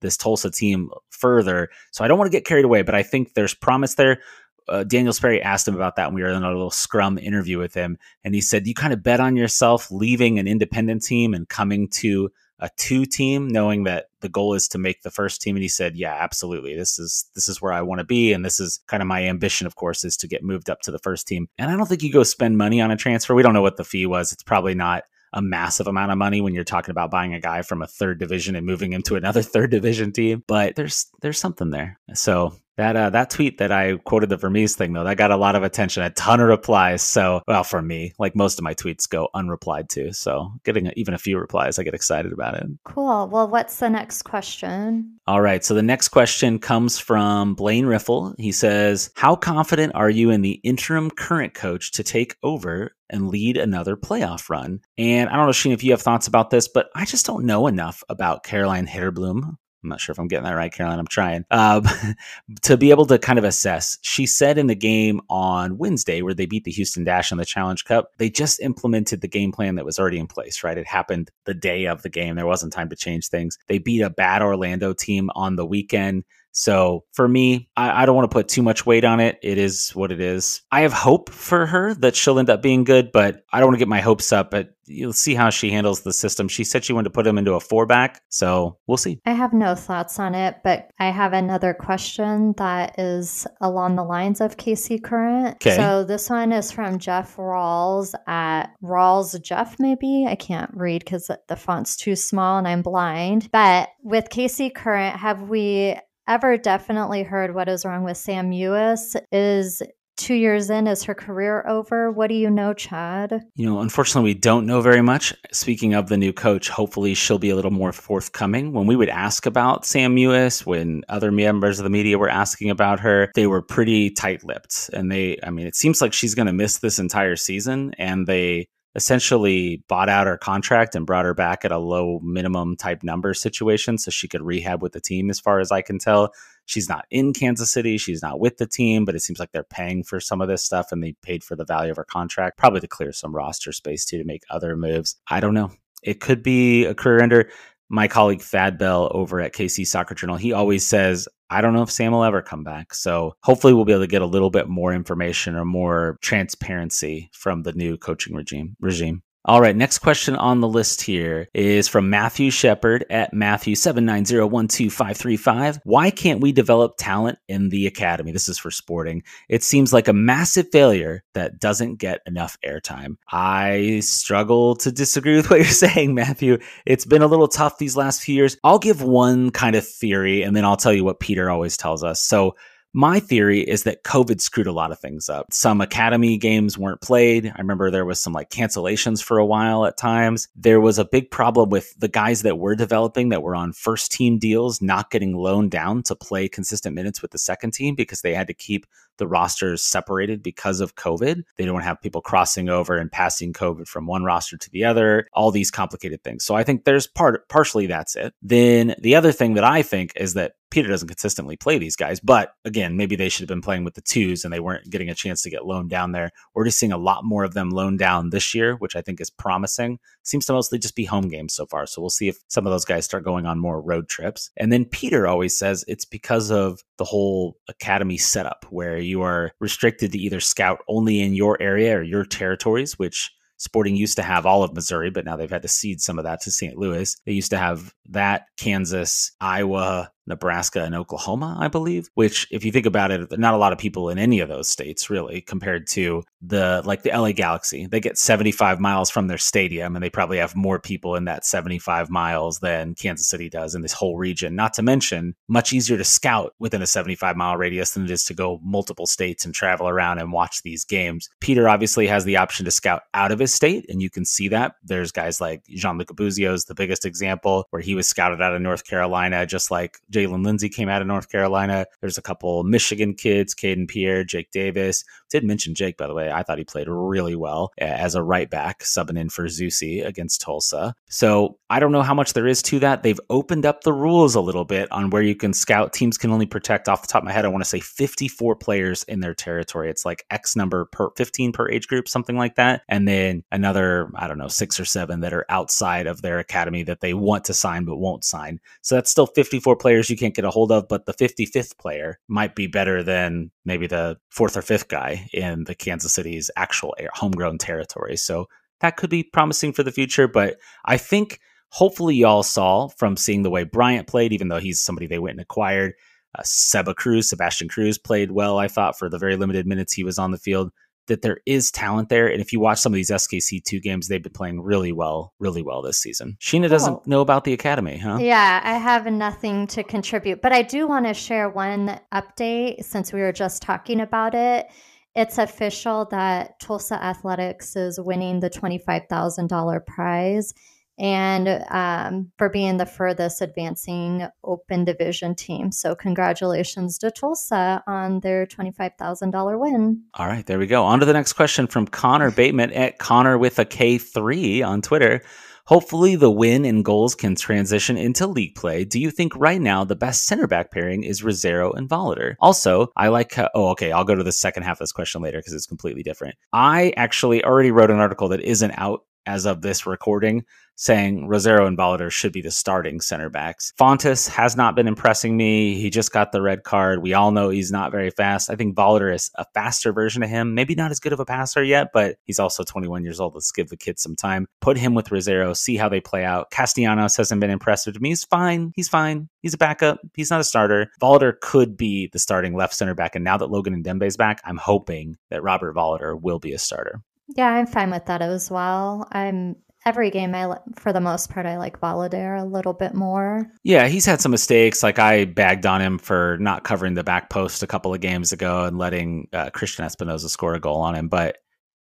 this 0.00 0.16
Tulsa 0.16 0.50
team 0.50 0.90
further. 1.10 1.68
So 1.90 2.04
I 2.04 2.08
don't 2.08 2.18
want 2.18 2.30
to 2.30 2.36
get 2.36 2.44
carried 2.44 2.64
away, 2.64 2.82
but 2.82 2.94
I 2.94 3.02
think 3.02 3.34
there's 3.34 3.54
promise 3.54 3.94
there. 3.94 4.20
Uh, 4.68 4.84
Daniel 4.84 5.12
Sperry 5.12 5.40
asked 5.40 5.66
him 5.66 5.74
about 5.74 5.96
that 5.96 6.08
when 6.08 6.14
we 6.14 6.22
were 6.22 6.28
in 6.28 6.42
a 6.42 6.48
little 6.48 6.70
scrum 6.70 7.16
interview 7.18 7.58
with 7.58 7.72
him, 7.72 7.96
and 8.22 8.34
he 8.34 8.40
said, 8.40 8.66
"You 8.66 8.74
kind 8.74 8.92
of 8.92 9.02
bet 9.02 9.18
on 9.18 9.34
yourself 9.34 9.90
leaving 9.90 10.38
an 10.38 10.46
independent 10.46 11.02
team 11.02 11.32
and 11.32 11.48
coming 11.48 11.88
to 11.88 12.30
a 12.60 12.68
two 12.76 13.06
team, 13.06 13.48
knowing 13.48 13.84
that 13.84 14.06
the 14.20 14.28
goal 14.28 14.52
is 14.52 14.68
to 14.68 14.78
make 14.78 15.02
the 15.02 15.10
first 15.10 15.40
team." 15.40 15.56
And 15.56 15.62
he 15.62 15.68
said, 15.68 15.96
"Yeah, 15.96 16.14
absolutely. 16.20 16.76
This 16.76 16.98
is 16.98 17.30
this 17.34 17.48
is 17.48 17.62
where 17.62 17.72
I 17.72 17.80
want 17.80 18.00
to 18.00 18.04
be, 18.04 18.34
and 18.34 18.44
this 18.44 18.60
is 18.60 18.80
kind 18.88 19.02
of 19.02 19.06
my 19.06 19.24
ambition. 19.24 19.66
Of 19.66 19.76
course, 19.76 20.04
is 20.04 20.18
to 20.18 20.28
get 20.28 20.44
moved 20.44 20.68
up 20.68 20.82
to 20.82 20.90
the 20.90 20.98
first 20.98 21.26
team. 21.26 21.48
And 21.56 21.70
I 21.70 21.76
don't 21.76 21.86
think 21.86 22.02
you 22.02 22.12
go 22.12 22.22
spend 22.22 22.58
money 22.58 22.82
on 22.82 22.90
a 22.90 22.96
transfer. 22.96 23.34
We 23.34 23.42
don't 23.42 23.54
know 23.54 23.62
what 23.62 23.78
the 23.78 23.84
fee 23.84 24.04
was. 24.04 24.32
It's 24.32 24.42
probably 24.42 24.74
not." 24.74 25.04
A 25.32 25.42
massive 25.42 25.86
amount 25.86 26.12
of 26.12 26.18
money 26.18 26.40
when 26.40 26.54
you're 26.54 26.64
talking 26.64 26.90
about 26.90 27.10
buying 27.10 27.34
a 27.34 27.40
guy 27.40 27.62
from 27.62 27.82
a 27.82 27.86
third 27.86 28.18
division 28.18 28.56
and 28.56 28.66
moving 28.66 28.92
him 28.92 29.02
to 29.02 29.16
another 29.16 29.42
third 29.42 29.70
division 29.70 30.12
team. 30.12 30.44
But 30.46 30.76
there's 30.76 31.06
there's 31.20 31.38
something 31.38 31.70
there. 31.70 31.98
So 32.14 32.54
that 32.78 32.96
uh, 32.96 33.10
that 33.10 33.28
tweet 33.28 33.58
that 33.58 33.72
I 33.72 33.96
quoted 33.96 34.30
the 34.30 34.36
Vermes 34.36 34.76
thing 34.76 34.92
though 34.92 35.04
that 35.04 35.16
got 35.16 35.32
a 35.32 35.36
lot 35.36 35.56
of 35.56 35.64
attention, 35.64 36.04
a 36.04 36.10
ton 36.10 36.40
of 36.40 36.48
replies. 36.48 37.02
So 37.02 37.42
well, 37.46 37.64
for 37.64 37.82
me, 37.82 38.14
like 38.18 38.34
most 38.34 38.58
of 38.58 38.62
my 38.62 38.72
tweets 38.72 39.08
go 39.08 39.28
unreplied 39.34 39.88
to. 39.90 40.12
So 40.12 40.52
getting 40.64 40.86
a, 40.86 40.92
even 40.96 41.12
a 41.12 41.18
few 41.18 41.38
replies, 41.38 41.78
I 41.78 41.82
get 41.82 41.94
excited 41.94 42.32
about 42.32 42.54
it. 42.54 42.66
Cool. 42.84 43.28
Well, 43.28 43.48
what's 43.48 43.78
the 43.80 43.90
next 43.90 44.22
question? 44.22 45.18
All 45.26 45.40
right. 45.40 45.64
So 45.64 45.74
the 45.74 45.82
next 45.82 46.08
question 46.08 46.60
comes 46.60 46.98
from 46.98 47.54
Blaine 47.54 47.86
Riffle. 47.86 48.34
He 48.38 48.52
says, 48.52 49.10
"How 49.16 49.34
confident 49.34 49.94
are 49.96 50.10
you 50.10 50.30
in 50.30 50.42
the 50.42 50.60
interim 50.62 51.10
current 51.10 51.54
coach 51.54 51.92
to 51.92 52.04
take 52.04 52.36
over 52.44 52.92
and 53.10 53.28
lead 53.28 53.56
another 53.56 53.96
playoff 53.96 54.48
run?" 54.48 54.80
And 54.96 55.28
I 55.28 55.36
don't 55.36 55.46
know, 55.46 55.52
Sheen, 55.52 55.72
if 55.72 55.82
you 55.82 55.90
have 55.90 56.02
thoughts 56.02 56.28
about 56.28 56.50
this, 56.50 56.68
but 56.68 56.90
I 56.94 57.04
just 57.04 57.26
don't 57.26 57.44
know 57.44 57.66
enough 57.66 58.04
about 58.08 58.44
Caroline 58.44 58.86
Hitterbloom 58.86 59.56
I'm 59.82 59.90
not 59.90 60.00
sure 60.00 60.12
if 60.12 60.18
I'm 60.18 60.28
getting 60.28 60.44
that 60.44 60.54
right, 60.54 60.72
Caroline. 60.72 60.98
I'm 60.98 61.06
trying 61.06 61.44
uh, 61.50 61.80
to 62.62 62.76
be 62.76 62.90
able 62.90 63.06
to 63.06 63.18
kind 63.18 63.38
of 63.38 63.44
assess. 63.44 63.98
She 64.02 64.26
said 64.26 64.58
in 64.58 64.66
the 64.66 64.74
game 64.74 65.20
on 65.30 65.78
Wednesday, 65.78 66.20
where 66.20 66.34
they 66.34 66.46
beat 66.46 66.64
the 66.64 66.72
Houston 66.72 67.04
Dash 67.04 67.30
in 67.30 67.38
the 67.38 67.44
Challenge 67.44 67.84
Cup, 67.84 68.10
they 68.18 68.28
just 68.28 68.60
implemented 68.60 69.20
the 69.20 69.28
game 69.28 69.52
plan 69.52 69.76
that 69.76 69.84
was 69.84 69.98
already 69.98 70.18
in 70.18 70.26
place, 70.26 70.64
right? 70.64 70.76
It 70.76 70.86
happened 70.86 71.30
the 71.44 71.54
day 71.54 71.86
of 71.86 72.02
the 72.02 72.08
game. 72.08 72.34
There 72.34 72.46
wasn't 72.46 72.72
time 72.72 72.88
to 72.88 72.96
change 72.96 73.28
things. 73.28 73.56
They 73.68 73.78
beat 73.78 74.02
a 74.02 74.10
bad 74.10 74.42
Orlando 74.42 74.92
team 74.92 75.30
on 75.34 75.56
the 75.56 75.66
weekend. 75.66 76.24
So 76.52 77.04
for 77.12 77.28
me, 77.28 77.68
I, 77.76 78.02
I, 78.02 78.06
don't 78.06 78.16
want 78.16 78.30
to 78.30 78.34
put 78.34 78.48
too 78.48 78.62
much 78.62 78.84
weight 78.84 79.04
on 79.04 79.20
it. 79.20 79.38
It 79.42 79.58
is 79.58 79.90
what 79.90 80.10
it 80.10 80.20
is. 80.20 80.62
I 80.72 80.80
have 80.80 80.92
hope 80.92 81.30
for 81.30 81.66
her 81.66 81.94
that 81.94 82.16
she'll 82.16 82.38
end 82.38 82.50
up 82.50 82.62
being 82.62 82.84
good, 82.84 83.12
but 83.12 83.44
I 83.52 83.60
don't 83.60 83.68
want 83.68 83.76
to 83.76 83.78
get 83.78 83.88
my 83.88 84.00
hopes 84.00 84.32
up. 84.32 84.50
But 84.50 84.70
you'll 84.88 85.12
see 85.12 85.34
how 85.34 85.50
she 85.50 85.70
handles 85.70 86.00
the 86.00 86.12
system. 86.12 86.48
She 86.48 86.64
said 86.64 86.84
she 86.84 86.92
wanted 86.92 87.04
to 87.04 87.10
put 87.10 87.26
him 87.26 87.38
into 87.38 87.52
a 87.52 87.60
four 87.60 87.86
back, 87.86 88.22
so 88.28 88.78
we'll 88.86 88.96
see. 88.96 89.20
I 89.24 89.32
have 89.32 89.52
no 89.52 89.74
thoughts 89.74 90.18
on 90.18 90.34
it, 90.34 90.56
but 90.64 90.90
I 90.98 91.10
have 91.10 91.32
another 91.32 91.74
question 91.74 92.54
that 92.56 92.98
is 92.98 93.46
along 93.60 93.96
the 93.96 94.04
lines 94.04 94.40
of 94.40 94.56
KC 94.56 95.02
Current. 95.02 95.56
Okay. 95.56 95.76
So 95.76 96.04
this 96.04 96.30
one 96.30 96.52
is 96.52 96.72
from 96.72 96.98
Jeff 96.98 97.36
Rawls 97.36 98.14
at 98.26 98.70
Rawls 98.82 99.40
Jeff, 99.42 99.78
maybe 99.78 100.26
I 100.28 100.34
can't 100.34 100.70
read 100.74 101.04
because 101.04 101.30
the 101.48 101.56
font's 101.56 101.96
too 101.96 102.16
small 102.16 102.58
and 102.58 102.66
I'm 102.66 102.82
blind. 102.82 103.50
But 103.52 103.90
with 104.02 104.30
KC 104.30 104.74
Current, 104.74 105.16
have 105.16 105.42
we 105.42 105.96
ever 106.28 106.58
definitely 106.58 107.22
heard 107.22 107.54
what 107.54 107.68
is 107.68 107.84
wrong 107.84 108.04
with 108.04 108.16
Sam 108.16 108.50
Mewis 108.50 109.16
is 109.32 109.82
two 110.18 110.34
years 110.34 110.68
in 110.68 110.86
is 110.86 111.04
her 111.04 111.14
career 111.14 111.64
over? 111.66 112.10
What 112.10 112.26
do 112.26 112.34
you 112.34 112.50
know 112.50 112.74
chad? 112.74 113.40
You 113.54 113.66
know 113.66 113.80
unfortunately 113.80 114.30
we 114.30 114.34
don't 114.34 114.66
know 114.66 114.80
very 114.80 115.00
much. 115.00 115.32
Speaking 115.52 115.94
of 115.94 116.08
the 116.08 116.16
new 116.18 116.32
coach 116.32 116.68
hopefully 116.68 117.14
she'll 117.14 117.38
be 117.38 117.50
a 117.50 117.56
little 117.56 117.70
more 117.70 117.92
forthcoming. 117.92 118.72
When 118.72 118.86
we 118.86 118.96
would 118.96 119.08
ask 119.08 119.46
about 119.46 119.86
sam 119.86 120.14
mewis 120.14 120.66
when 120.66 121.02
other 121.08 121.32
members 121.32 121.78
of 121.78 121.84
the 121.84 121.90
media 121.90 122.18
were 122.18 122.28
asking 122.28 122.68
about 122.68 123.00
her 123.00 123.30
they 123.34 123.46
were 123.46 123.62
pretty 123.62 124.10
tight-lipped. 124.10 124.90
And 124.92 125.10
they 125.10 125.38
i 125.42 125.50
mean 125.50 125.66
it 125.66 125.76
seems 125.76 126.02
like 126.02 126.12
she's 126.12 126.34
going 126.34 126.46
to 126.46 126.52
miss 126.52 126.78
this 126.78 126.98
entire 126.98 127.36
season 127.36 127.94
and 127.96 128.26
they 128.26 128.68
essentially 128.94 129.82
bought 129.88 130.08
out 130.08 130.26
her 130.26 130.38
contract 130.38 130.94
and 130.94 131.06
brought 131.06 131.24
her 131.24 131.34
back 131.34 131.64
at 131.64 131.72
a 131.72 131.78
low 131.78 132.18
minimum 132.22 132.76
type 132.76 133.02
number 133.02 133.34
situation 133.34 133.98
so 133.98 134.10
she 134.10 134.28
could 134.28 134.42
rehab 134.42 134.82
with 134.82 134.92
the 134.92 135.00
team 135.00 135.30
as 135.30 135.38
far 135.38 135.60
as 135.60 135.70
I 135.70 135.82
can 135.82 135.98
tell. 135.98 136.32
She's 136.66 136.88
not 136.88 137.06
in 137.10 137.32
Kansas 137.32 137.70
City, 137.70 137.98
she's 137.98 138.22
not 138.22 138.40
with 138.40 138.56
the 138.56 138.66
team, 138.66 139.04
but 139.04 139.14
it 139.14 139.20
seems 139.20 139.38
like 139.38 139.52
they're 139.52 139.62
paying 139.62 140.02
for 140.02 140.20
some 140.20 140.40
of 140.40 140.48
this 140.48 140.64
stuff 140.64 140.92
and 140.92 141.02
they 141.02 141.14
paid 141.22 141.44
for 141.44 141.56
the 141.56 141.64
value 141.64 141.90
of 141.90 141.96
her 141.96 142.04
contract, 142.04 142.58
probably 142.58 142.80
to 142.80 142.88
clear 142.88 143.12
some 143.12 143.34
roster 143.34 143.72
space 143.72 144.04
too 144.04 144.18
to 144.18 144.24
make 144.24 144.42
other 144.50 144.76
moves. 144.76 145.16
I 145.28 145.40
don't 145.40 145.54
know. 145.54 145.70
It 146.02 146.20
could 146.20 146.42
be 146.42 146.84
a 146.84 146.94
career 146.94 147.20
ender 147.20 147.50
my 147.88 148.08
colleague 148.08 148.42
Thad 148.42 148.78
Bell 148.78 149.10
over 149.12 149.40
at 149.40 149.54
KC 149.54 149.86
Soccer 149.86 150.14
Journal, 150.14 150.36
he 150.36 150.52
always 150.52 150.86
says, 150.86 151.28
I 151.50 151.60
don't 151.60 151.72
know 151.72 151.82
if 151.82 151.90
Sam 151.90 152.12
will 152.12 152.24
ever 152.24 152.42
come 152.42 152.62
back. 152.62 152.92
So 152.94 153.34
hopefully 153.42 153.72
we'll 153.72 153.84
be 153.84 153.92
able 153.92 154.02
to 154.02 154.06
get 154.06 154.22
a 154.22 154.26
little 154.26 154.50
bit 154.50 154.68
more 154.68 154.92
information 154.92 155.54
or 155.54 155.64
more 155.64 156.18
transparency 156.20 157.30
from 157.32 157.62
the 157.62 157.72
new 157.72 157.96
coaching 157.96 158.34
regime 158.34 158.76
regime. 158.80 159.22
All 159.44 159.60
right, 159.60 159.76
next 159.76 160.00
question 160.00 160.34
on 160.34 160.60
the 160.60 160.68
list 160.68 161.00
here 161.00 161.46
is 161.54 161.86
from 161.86 162.10
Matthew 162.10 162.50
Shepard 162.50 163.06
at 163.08 163.32
Matthew 163.32 163.76
790-12535. 163.76 165.78
Why 165.84 166.10
can't 166.10 166.40
we 166.40 166.50
develop 166.50 166.96
talent 166.98 167.38
in 167.48 167.68
the 167.68 167.86
academy? 167.86 168.32
This 168.32 168.48
is 168.48 168.58
for 168.58 168.72
sporting. 168.72 169.22
It 169.48 169.62
seems 169.62 169.92
like 169.92 170.08
a 170.08 170.12
massive 170.12 170.72
failure 170.72 171.22
that 171.34 171.60
doesn't 171.60 172.00
get 172.00 172.20
enough 172.26 172.58
airtime. 172.66 173.16
I 173.30 174.00
struggle 174.00 174.74
to 174.76 174.90
disagree 174.90 175.36
with 175.36 175.50
what 175.50 175.60
you're 175.60 175.66
saying, 175.66 176.14
Matthew. 176.14 176.58
It's 176.84 177.06
been 177.06 177.22
a 177.22 177.28
little 177.28 177.48
tough 177.48 177.78
these 177.78 177.96
last 177.96 178.22
few 178.22 178.34
years. 178.34 178.56
I'll 178.64 178.80
give 178.80 179.02
one 179.02 179.52
kind 179.52 179.76
of 179.76 179.86
theory 179.86 180.42
and 180.42 180.56
then 180.56 180.64
I'll 180.64 180.76
tell 180.76 180.92
you 180.92 181.04
what 181.04 181.20
Peter 181.20 181.48
always 181.48 181.76
tells 181.76 182.02
us. 182.02 182.20
So 182.20 182.56
my 182.92 183.20
theory 183.20 183.60
is 183.60 183.82
that 183.84 184.04
COVID 184.04 184.40
screwed 184.40 184.66
a 184.66 184.72
lot 184.72 184.92
of 184.92 184.98
things 184.98 185.28
up. 185.28 185.46
Some 185.52 185.80
academy 185.80 186.38
games 186.38 186.78
weren't 186.78 187.00
played. 187.00 187.46
I 187.46 187.60
remember 187.60 187.90
there 187.90 188.04
was 188.04 188.20
some 188.20 188.32
like 188.32 188.50
cancellations 188.50 189.22
for 189.22 189.38
a 189.38 189.46
while 189.46 189.84
at 189.84 189.96
times. 189.96 190.48
There 190.56 190.80
was 190.80 190.98
a 190.98 191.04
big 191.04 191.30
problem 191.30 191.70
with 191.70 191.94
the 191.98 192.08
guys 192.08 192.42
that 192.42 192.58
were 192.58 192.74
developing 192.74 193.28
that 193.28 193.42
were 193.42 193.54
on 193.54 193.72
first 193.72 194.12
team 194.12 194.38
deals 194.38 194.80
not 194.80 195.10
getting 195.10 195.36
loaned 195.36 195.70
down 195.70 196.02
to 196.04 196.14
play 196.14 196.48
consistent 196.48 196.94
minutes 196.94 197.22
with 197.22 197.30
the 197.30 197.38
second 197.38 197.72
team 197.72 197.94
because 197.94 198.22
they 198.22 198.34
had 198.34 198.46
to 198.46 198.54
keep 198.54 198.86
the 199.18 199.28
rosters 199.28 199.82
separated 199.82 200.42
because 200.42 200.80
of 200.80 200.94
COVID. 200.94 201.42
They 201.56 201.66
don't 201.66 201.82
have 201.82 202.00
people 202.00 202.22
crossing 202.22 202.68
over 202.68 202.96
and 202.96 203.12
passing 203.12 203.52
COVID 203.52 203.86
from 203.86 204.06
one 204.06 204.24
roster 204.24 204.56
to 204.56 204.70
the 204.70 204.84
other, 204.84 205.28
all 205.32 205.50
these 205.50 205.70
complicated 205.70 206.22
things. 206.22 206.44
So 206.44 206.54
I 206.54 206.62
think 206.64 206.84
there's 206.84 207.06
part 207.06 207.48
partially 207.48 207.86
that's 207.86 208.16
it. 208.16 208.32
Then 208.42 208.94
the 209.00 209.16
other 209.16 209.32
thing 209.32 209.54
that 209.54 209.64
I 209.64 209.82
think 209.82 210.12
is 210.16 210.34
that 210.34 210.52
Peter 210.70 210.88
doesn't 210.88 211.08
consistently 211.08 211.56
play 211.56 211.78
these 211.78 211.96
guys, 211.96 212.20
but 212.20 212.52
again, 212.64 212.96
maybe 212.96 213.16
they 213.16 213.28
should 213.28 213.42
have 213.42 213.48
been 213.48 213.62
playing 213.62 213.84
with 213.84 213.94
the 213.94 214.02
twos 214.02 214.44
and 214.44 214.52
they 214.52 214.60
weren't 214.60 214.90
getting 214.90 215.08
a 215.08 215.14
chance 215.14 215.42
to 215.42 215.50
get 215.50 215.64
loaned 215.64 215.90
down 215.90 216.12
there. 216.12 216.30
We're 216.54 216.64
just 216.64 216.78
seeing 216.78 216.92
a 216.92 216.98
lot 216.98 217.24
more 217.24 217.44
of 217.44 217.54
them 217.54 217.70
loaned 217.70 217.98
down 217.98 218.30
this 218.30 218.54
year, 218.54 218.74
which 218.76 218.94
I 218.94 219.00
think 219.00 219.20
is 219.20 219.30
promising. 219.30 219.98
Seems 220.22 220.46
to 220.46 220.52
mostly 220.52 220.78
just 220.78 220.96
be 220.96 221.04
home 221.04 221.28
games 221.28 221.54
so 221.54 221.66
far. 221.66 221.86
So 221.86 222.02
we'll 222.02 222.10
see 222.10 222.28
if 222.28 222.38
some 222.48 222.66
of 222.66 222.70
those 222.70 222.84
guys 222.84 223.04
start 223.04 223.24
going 223.24 223.46
on 223.46 223.58
more 223.58 223.80
road 223.80 224.08
trips. 224.08 224.50
And 224.56 224.72
then 224.72 224.84
Peter 224.84 225.26
always 225.26 225.56
says 225.56 225.84
it's 225.88 226.04
because 226.04 226.50
of 226.50 226.80
the 226.98 227.04
whole 227.04 227.56
academy 227.68 228.18
setup 228.18 228.66
where 228.70 228.98
you 228.98 229.22
are 229.22 229.52
restricted 229.60 230.12
to 230.12 230.18
either 230.18 230.40
scout 230.40 230.80
only 230.88 231.20
in 231.20 231.34
your 231.34 231.60
area 231.62 231.96
or 231.96 232.02
your 232.02 232.24
territories, 232.24 232.98
which 232.98 233.32
Sporting 233.58 233.96
used 233.96 234.16
to 234.16 234.22
have 234.22 234.46
all 234.46 234.62
of 234.62 234.72
Missouri, 234.72 235.10
but 235.10 235.24
now 235.24 235.36
they've 235.36 235.50
had 235.50 235.62
to 235.62 235.68
cede 235.68 236.00
some 236.00 236.16
of 236.16 236.24
that 236.24 236.40
to 236.42 236.50
St. 236.50 236.78
Louis. 236.78 237.16
They 237.26 237.32
used 237.32 237.50
to 237.50 237.58
have 237.58 237.92
that, 238.10 238.46
Kansas, 238.56 239.32
Iowa, 239.40 240.12
Nebraska 240.28 240.84
and 240.84 240.94
Oklahoma, 240.94 241.56
I 241.58 241.68
believe, 241.68 242.08
which 242.14 242.46
if 242.50 242.64
you 242.64 242.72
think 242.72 242.86
about 242.86 243.10
it, 243.10 243.38
not 243.38 243.54
a 243.54 243.58
lot 243.58 243.72
of 243.72 243.78
people 243.78 244.10
in 244.10 244.18
any 244.18 244.40
of 244.40 244.48
those 244.48 244.68
states 244.68 245.10
really 245.10 245.40
compared 245.40 245.86
to 245.88 246.22
the 246.40 246.82
like 246.84 247.02
the 247.02 247.10
LA 247.10 247.32
Galaxy. 247.32 247.86
They 247.86 248.00
get 248.00 248.18
75 248.18 248.78
miles 248.78 249.10
from 249.10 249.26
their 249.26 249.38
stadium 249.38 249.96
and 249.96 250.02
they 250.02 250.10
probably 250.10 250.38
have 250.38 250.54
more 250.54 250.78
people 250.78 251.16
in 251.16 251.24
that 251.24 251.44
75 251.44 252.10
miles 252.10 252.60
than 252.60 252.94
Kansas 252.94 253.26
City 253.26 253.48
does 253.48 253.74
in 253.74 253.82
this 253.82 253.92
whole 253.92 254.16
region. 254.16 254.54
Not 254.54 254.74
to 254.74 254.82
mention, 254.82 255.34
much 255.48 255.72
easier 255.72 255.96
to 255.96 256.04
scout 256.04 256.54
within 256.58 256.82
a 256.82 256.86
75 256.86 257.36
mile 257.36 257.56
radius 257.56 257.92
than 257.92 258.04
it 258.04 258.10
is 258.10 258.24
to 258.24 258.34
go 258.34 258.60
multiple 258.62 259.06
states 259.06 259.44
and 259.44 259.54
travel 259.54 259.88
around 259.88 260.18
and 260.18 260.32
watch 260.32 260.62
these 260.62 260.84
games. 260.84 261.28
Peter 261.40 261.68
obviously 261.68 262.06
has 262.06 262.24
the 262.24 262.36
option 262.36 262.64
to 262.64 262.70
scout 262.70 263.02
out 263.14 263.32
of 263.32 263.38
his 263.38 263.54
state 263.54 263.86
and 263.88 264.00
you 264.00 264.10
can 264.10 264.24
see 264.24 264.48
that. 264.48 264.74
There's 264.84 265.10
guys 265.10 265.40
like 265.40 265.64
Gianluca 265.66 266.14
Busio 266.14 266.52
is 266.52 266.66
the 266.66 266.74
biggest 266.74 267.04
example 267.04 267.66
where 267.70 267.82
he 267.82 267.94
was 267.94 268.08
scouted 268.08 268.40
out 268.40 268.54
of 268.54 268.62
North 268.62 268.84
Carolina 268.84 269.46
just 269.46 269.70
like 269.70 269.98
Jaylin 270.18 270.44
Lindsey 270.44 270.68
came 270.68 270.88
out 270.88 271.00
of 271.00 271.06
North 271.06 271.28
Carolina. 271.28 271.86
There's 272.00 272.18
a 272.18 272.22
couple 272.22 272.64
Michigan 272.64 273.14
kids, 273.14 273.54
Kayden 273.54 273.86
Pierre, 273.86 274.24
Jake 274.24 274.50
Davis. 274.50 275.04
Did 275.30 275.44
mention 275.44 275.74
Jake, 275.74 275.96
by 275.96 276.06
the 276.06 276.14
way. 276.14 276.30
I 276.30 276.42
thought 276.42 276.58
he 276.58 276.64
played 276.64 276.88
really 276.88 277.36
well 277.36 277.72
as 277.78 278.14
a 278.14 278.22
right 278.22 278.48
back, 278.48 278.80
subbing 278.80 279.18
in 279.18 279.28
for 279.28 279.44
Zusi 279.44 280.04
against 280.04 280.40
Tulsa. 280.40 280.94
So 281.08 281.58
I 281.70 281.80
don't 281.80 281.92
know 281.92 282.02
how 282.02 282.14
much 282.14 282.32
there 282.32 282.46
is 282.46 282.62
to 282.62 282.78
that. 282.80 283.02
They've 283.02 283.20
opened 283.30 283.66
up 283.66 283.82
the 283.82 283.92
rules 283.92 284.34
a 284.34 284.40
little 284.40 284.64
bit 284.64 284.90
on 284.90 285.10
where 285.10 285.22
you 285.22 285.34
can 285.34 285.52
scout. 285.52 285.92
Teams 285.92 286.16
can 286.16 286.30
only 286.30 286.46
protect 286.46 286.88
off 286.88 287.02
the 287.02 287.08
top 287.08 287.22
of 287.22 287.26
my 287.26 287.32
head. 287.32 287.44
I 287.44 287.48
want 287.48 287.62
to 287.62 287.68
say 287.68 287.80
54 287.80 288.56
players 288.56 289.02
in 289.04 289.20
their 289.20 289.34
territory. 289.34 289.90
It's 289.90 290.04
like 290.04 290.24
X 290.30 290.56
number 290.56 290.86
per 290.86 291.10
15 291.16 291.52
per 291.52 291.68
age 291.68 291.88
group, 291.88 292.08
something 292.08 292.36
like 292.36 292.56
that. 292.56 292.82
And 292.88 293.06
then 293.06 293.44
another, 293.52 294.10
I 294.14 294.28
don't 294.28 294.38
know, 294.38 294.48
six 294.48 294.80
or 294.80 294.84
seven 294.84 295.20
that 295.20 295.32
are 295.32 295.46
outside 295.48 296.06
of 296.06 296.22
their 296.22 296.38
academy 296.38 296.82
that 296.84 297.00
they 297.00 297.14
want 297.14 297.44
to 297.44 297.54
sign 297.54 297.84
but 297.84 297.96
won't 297.96 298.24
sign. 298.24 298.60
So 298.82 298.94
that's 298.94 299.10
still 299.10 299.26
54 299.26 299.76
players 299.76 300.10
you 300.10 300.16
can't 300.16 300.34
get 300.34 300.44
a 300.44 300.50
hold 300.50 300.72
of, 300.72 300.88
but 300.88 301.06
the 301.06 301.14
55th 301.14 301.78
player 301.78 302.18
might 302.28 302.54
be 302.54 302.66
better 302.66 303.02
than 303.02 303.50
maybe 303.68 303.86
the 303.86 304.18
fourth 304.30 304.56
or 304.56 304.62
fifth 304.62 304.88
guy 304.88 305.28
in 305.32 305.64
the 305.64 305.74
Kansas 305.74 306.12
City's 306.12 306.50
actual 306.56 306.96
homegrown 307.14 307.58
territory. 307.58 308.16
So 308.16 308.48
that 308.80 308.96
could 308.96 309.10
be 309.10 309.22
promising 309.22 309.72
for 309.72 309.84
the 309.84 309.92
future. 309.92 310.26
But 310.26 310.56
I 310.84 310.96
think 310.96 311.38
hopefully 311.70 312.16
y'all 312.16 312.42
saw 312.42 312.88
from 312.88 313.16
seeing 313.16 313.42
the 313.42 313.50
way 313.50 313.64
Bryant 313.64 314.08
played, 314.08 314.32
even 314.32 314.48
though 314.48 314.58
he's 314.58 314.82
somebody 314.82 315.06
they 315.06 315.18
went 315.18 315.34
and 315.34 315.42
acquired. 315.42 315.92
Uh, 316.36 316.42
Seba 316.44 316.94
Cruz, 316.94 317.28
Sebastian 317.28 317.68
Cruz 317.68 317.98
played 317.98 318.32
well, 318.32 318.58
I 318.58 318.68
thought, 318.68 318.98
for 318.98 319.08
the 319.08 319.18
very 319.18 319.36
limited 319.36 319.66
minutes 319.66 319.92
he 319.92 320.04
was 320.04 320.18
on 320.18 320.30
the 320.30 320.38
field 320.38 320.70
that 321.08 321.22
there 321.22 321.38
is 321.44 321.70
talent 321.70 322.08
there. 322.08 322.26
And 322.28 322.40
if 322.40 322.52
you 322.52 322.60
watch 322.60 322.78
some 322.78 322.92
of 322.92 322.96
these 322.96 323.10
SKC2 323.10 323.82
games, 323.82 324.08
they've 324.08 324.22
been 324.22 324.32
playing 324.32 324.60
really 324.60 324.92
well, 324.92 325.34
really 325.38 325.62
well 325.62 325.82
this 325.82 325.98
season. 325.98 326.36
Sheena 326.40 326.66
oh. 326.66 326.68
doesn't 326.68 326.94
oh. 326.94 327.02
know 327.06 327.20
about 327.20 327.44
the 327.44 327.52
academy, 327.52 327.98
huh? 327.98 328.18
Yeah, 328.20 328.60
I 328.62 328.78
have 328.78 329.06
nothing 329.06 329.66
to 329.68 329.82
contribute, 329.82 330.40
but 330.40 330.52
I 330.52 330.62
do 330.62 330.86
want 330.86 331.06
to 331.06 331.14
share 331.14 331.48
one 331.50 332.00
update 332.12 332.84
since 332.84 333.12
we 333.12 333.20
were 333.20 333.32
just 333.32 333.62
talking 333.62 334.00
about 334.00 334.34
it. 334.34 334.68
It's 335.14 335.38
official 335.38 336.06
that 336.10 336.60
Tulsa 336.60 337.02
Athletics 337.02 337.74
is 337.74 337.98
winning 337.98 338.40
the 338.40 338.50
$25,000 338.50 339.86
prize 339.86 340.54
and 340.98 341.64
um, 341.70 342.30
for 342.38 342.48
being 342.48 342.76
the 342.76 342.86
furthest 342.86 343.40
advancing 343.40 344.26
open 344.44 344.84
division 344.84 345.34
team. 345.34 345.72
So, 345.72 345.94
congratulations 345.94 346.98
to 346.98 347.10
Tulsa 347.10 347.82
on 347.86 348.20
their 348.20 348.46
$25,000 348.46 349.60
win. 349.60 350.02
All 350.14 350.26
right, 350.26 350.44
there 350.46 350.58
we 350.58 350.66
go. 350.66 350.84
On 350.84 351.00
to 351.00 351.06
the 351.06 351.12
next 351.12 351.34
question 351.34 351.66
from 351.66 351.86
Connor 351.86 352.30
Bateman 352.30 352.72
at 352.72 352.98
Connor 352.98 353.38
with 353.38 353.58
a 353.58 353.64
K3 353.64 354.66
on 354.66 354.82
Twitter. 354.82 355.22
Hopefully, 355.68 356.16
the 356.16 356.30
win 356.30 356.64
and 356.64 356.82
goals 356.82 357.14
can 357.14 357.34
transition 357.34 357.98
into 357.98 358.26
league 358.26 358.54
play. 358.54 358.86
Do 358.86 358.98
you 358.98 359.10
think 359.10 359.36
right 359.36 359.60
now 359.60 359.84
the 359.84 359.94
best 359.94 360.24
center 360.24 360.46
back 360.46 360.70
pairing 360.70 361.02
is 361.02 361.20
Rosero 361.20 361.76
and 361.76 361.86
Voloder? 361.86 362.36
Also, 362.40 362.90
I 362.96 363.08
like, 363.08 363.38
oh, 363.38 363.68
okay, 363.72 363.92
I'll 363.92 364.04
go 364.04 364.14
to 364.14 364.24
the 364.24 364.32
second 364.32 364.62
half 364.62 364.76
of 364.76 364.78
this 364.78 364.92
question 364.92 365.20
later 365.20 365.40
because 365.40 365.52
it's 365.52 365.66
completely 365.66 366.02
different. 366.02 366.36
I 366.54 366.94
actually 366.96 367.44
already 367.44 367.70
wrote 367.70 367.90
an 367.90 367.98
article 367.98 368.28
that 368.30 368.40
isn't 368.40 368.70
out 368.78 369.02
as 369.28 369.44
of 369.44 369.60
this 369.60 369.86
recording 369.86 370.44
saying 370.78 371.26
Rosero 371.26 371.66
and 371.66 371.76
Voloder 371.76 372.10
should 372.10 372.32
be 372.32 372.40
the 372.40 372.52
starting 372.52 373.00
center 373.00 373.28
backs. 373.28 373.72
Fontàs 373.78 374.28
has 374.28 374.56
not 374.56 374.76
been 374.76 374.86
impressing 374.86 375.36
me. 375.36 375.74
He 375.74 375.90
just 375.90 376.12
got 376.12 376.30
the 376.30 376.40
red 376.40 376.62
card. 376.62 377.02
We 377.02 377.14
all 377.14 377.32
know 377.32 377.48
he's 377.48 377.72
not 377.72 377.90
very 377.90 378.10
fast. 378.10 378.48
I 378.48 378.54
think 378.54 378.76
Voloder 378.76 379.12
is 379.12 379.28
a 379.34 379.44
faster 379.54 379.92
version 379.92 380.22
of 380.22 380.30
him. 380.30 380.54
Maybe 380.54 380.76
not 380.76 380.92
as 380.92 381.00
good 381.00 381.12
of 381.12 381.18
a 381.18 381.24
passer 381.24 381.64
yet, 381.64 381.88
but 381.92 382.18
he's 382.22 382.38
also 382.38 382.62
21 382.62 383.02
years 383.02 383.18
old. 383.18 383.34
Let's 383.34 383.50
give 383.50 383.70
the 383.70 383.76
kid 383.76 383.98
some 383.98 384.14
time. 384.14 384.46
Put 384.60 384.78
him 384.78 384.94
with 384.94 385.08
Rosero, 385.08 385.56
see 385.56 385.76
how 385.76 385.88
they 385.88 386.00
play 386.00 386.24
out. 386.24 386.52
Castellanos 386.52 387.16
hasn't 387.16 387.40
been 387.40 387.50
impressive 387.50 387.94
to 387.94 388.00
me. 388.00 388.10
He's 388.10 388.24
fine. 388.24 388.72
He's 388.76 388.88
fine. 388.88 389.28
He's 389.42 389.54
a 389.54 389.58
backup. 389.58 389.98
He's 390.14 390.30
not 390.30 390.40
a 390.40 390.44
starter. 390.44 390.92
Voloder 391.02 391.40
could 391.40 391.76
be 391.76 392.08
the 392.12 392.20
starting 392.20 392.54
left 392.54 392.74
center 392.74 392.94
back. 392.94 393.16
And 393.16 393.24
now 393.24 393.36
that 393.36 393.50
Logan 393.50 393.82
Ndenbe 393.82 394.06
is 394.06 394.16
back, 394.16 394.40
I'm 394.44 394.58
hoping 394.58 395.16
that 395.30 395.42
Robert 395.42 395.74
Voloder 395.74 396.20
will 396.20 396.38
be 396.38 396.52
a 396.52 396.58
starter. 396.58 397.02
Yeah, 397.36 397.48
I'm 397.48 397.66
fine 397.66 397.90
with 397.90 398.06
that 398.06 398.22
as 398.22 398.50
well. 398.50 399.06
I'm 399.12 399.56
every 399.86 400.10
game 400.10 400.34
I 400.34 400.58
for 400.76 400.92
the 400.92 401.00
most 401.00 401.30
part 401.30 401.46
I 401.46 401.56
like 401.56 401.80
Voloder 401.80 402.40
a 402.40 402.44
little 402.44 402.74
bit 402.74 402.94
more. 402.94 403.50
Yeah, 403.62 403.88
he's 403.88 404.06
had 404.06 404.20
some 404.20 404.32
mistakes. 404.32 404.82
Like 404.82 404.98
I 404.98 405.24
bagged 405.24 405.66
on 405.66 405.80
him 405.80 405.98
for 405.98 406.36
not 406.40 406.64
covering 406.64 406.94
the 406.94 407.04
back 407.04 407.30
post 407.30 407.62
a 407.62 407.66
couple 407.66 407.94
of 407.94 408.00
games 408.00 408.32
ago 408.32 408.64
and 408.64 408.78
letting 408.78 409.28
uh, 409.32 409.50
Cristian 409.50 409.84
Espinoza 409.84 410.28
score 410.28 410.54
a 410.54 410.60
goal 410.60 410.80
on 410.80 410.94
him, 410.94 411.08
but 411.08 411.38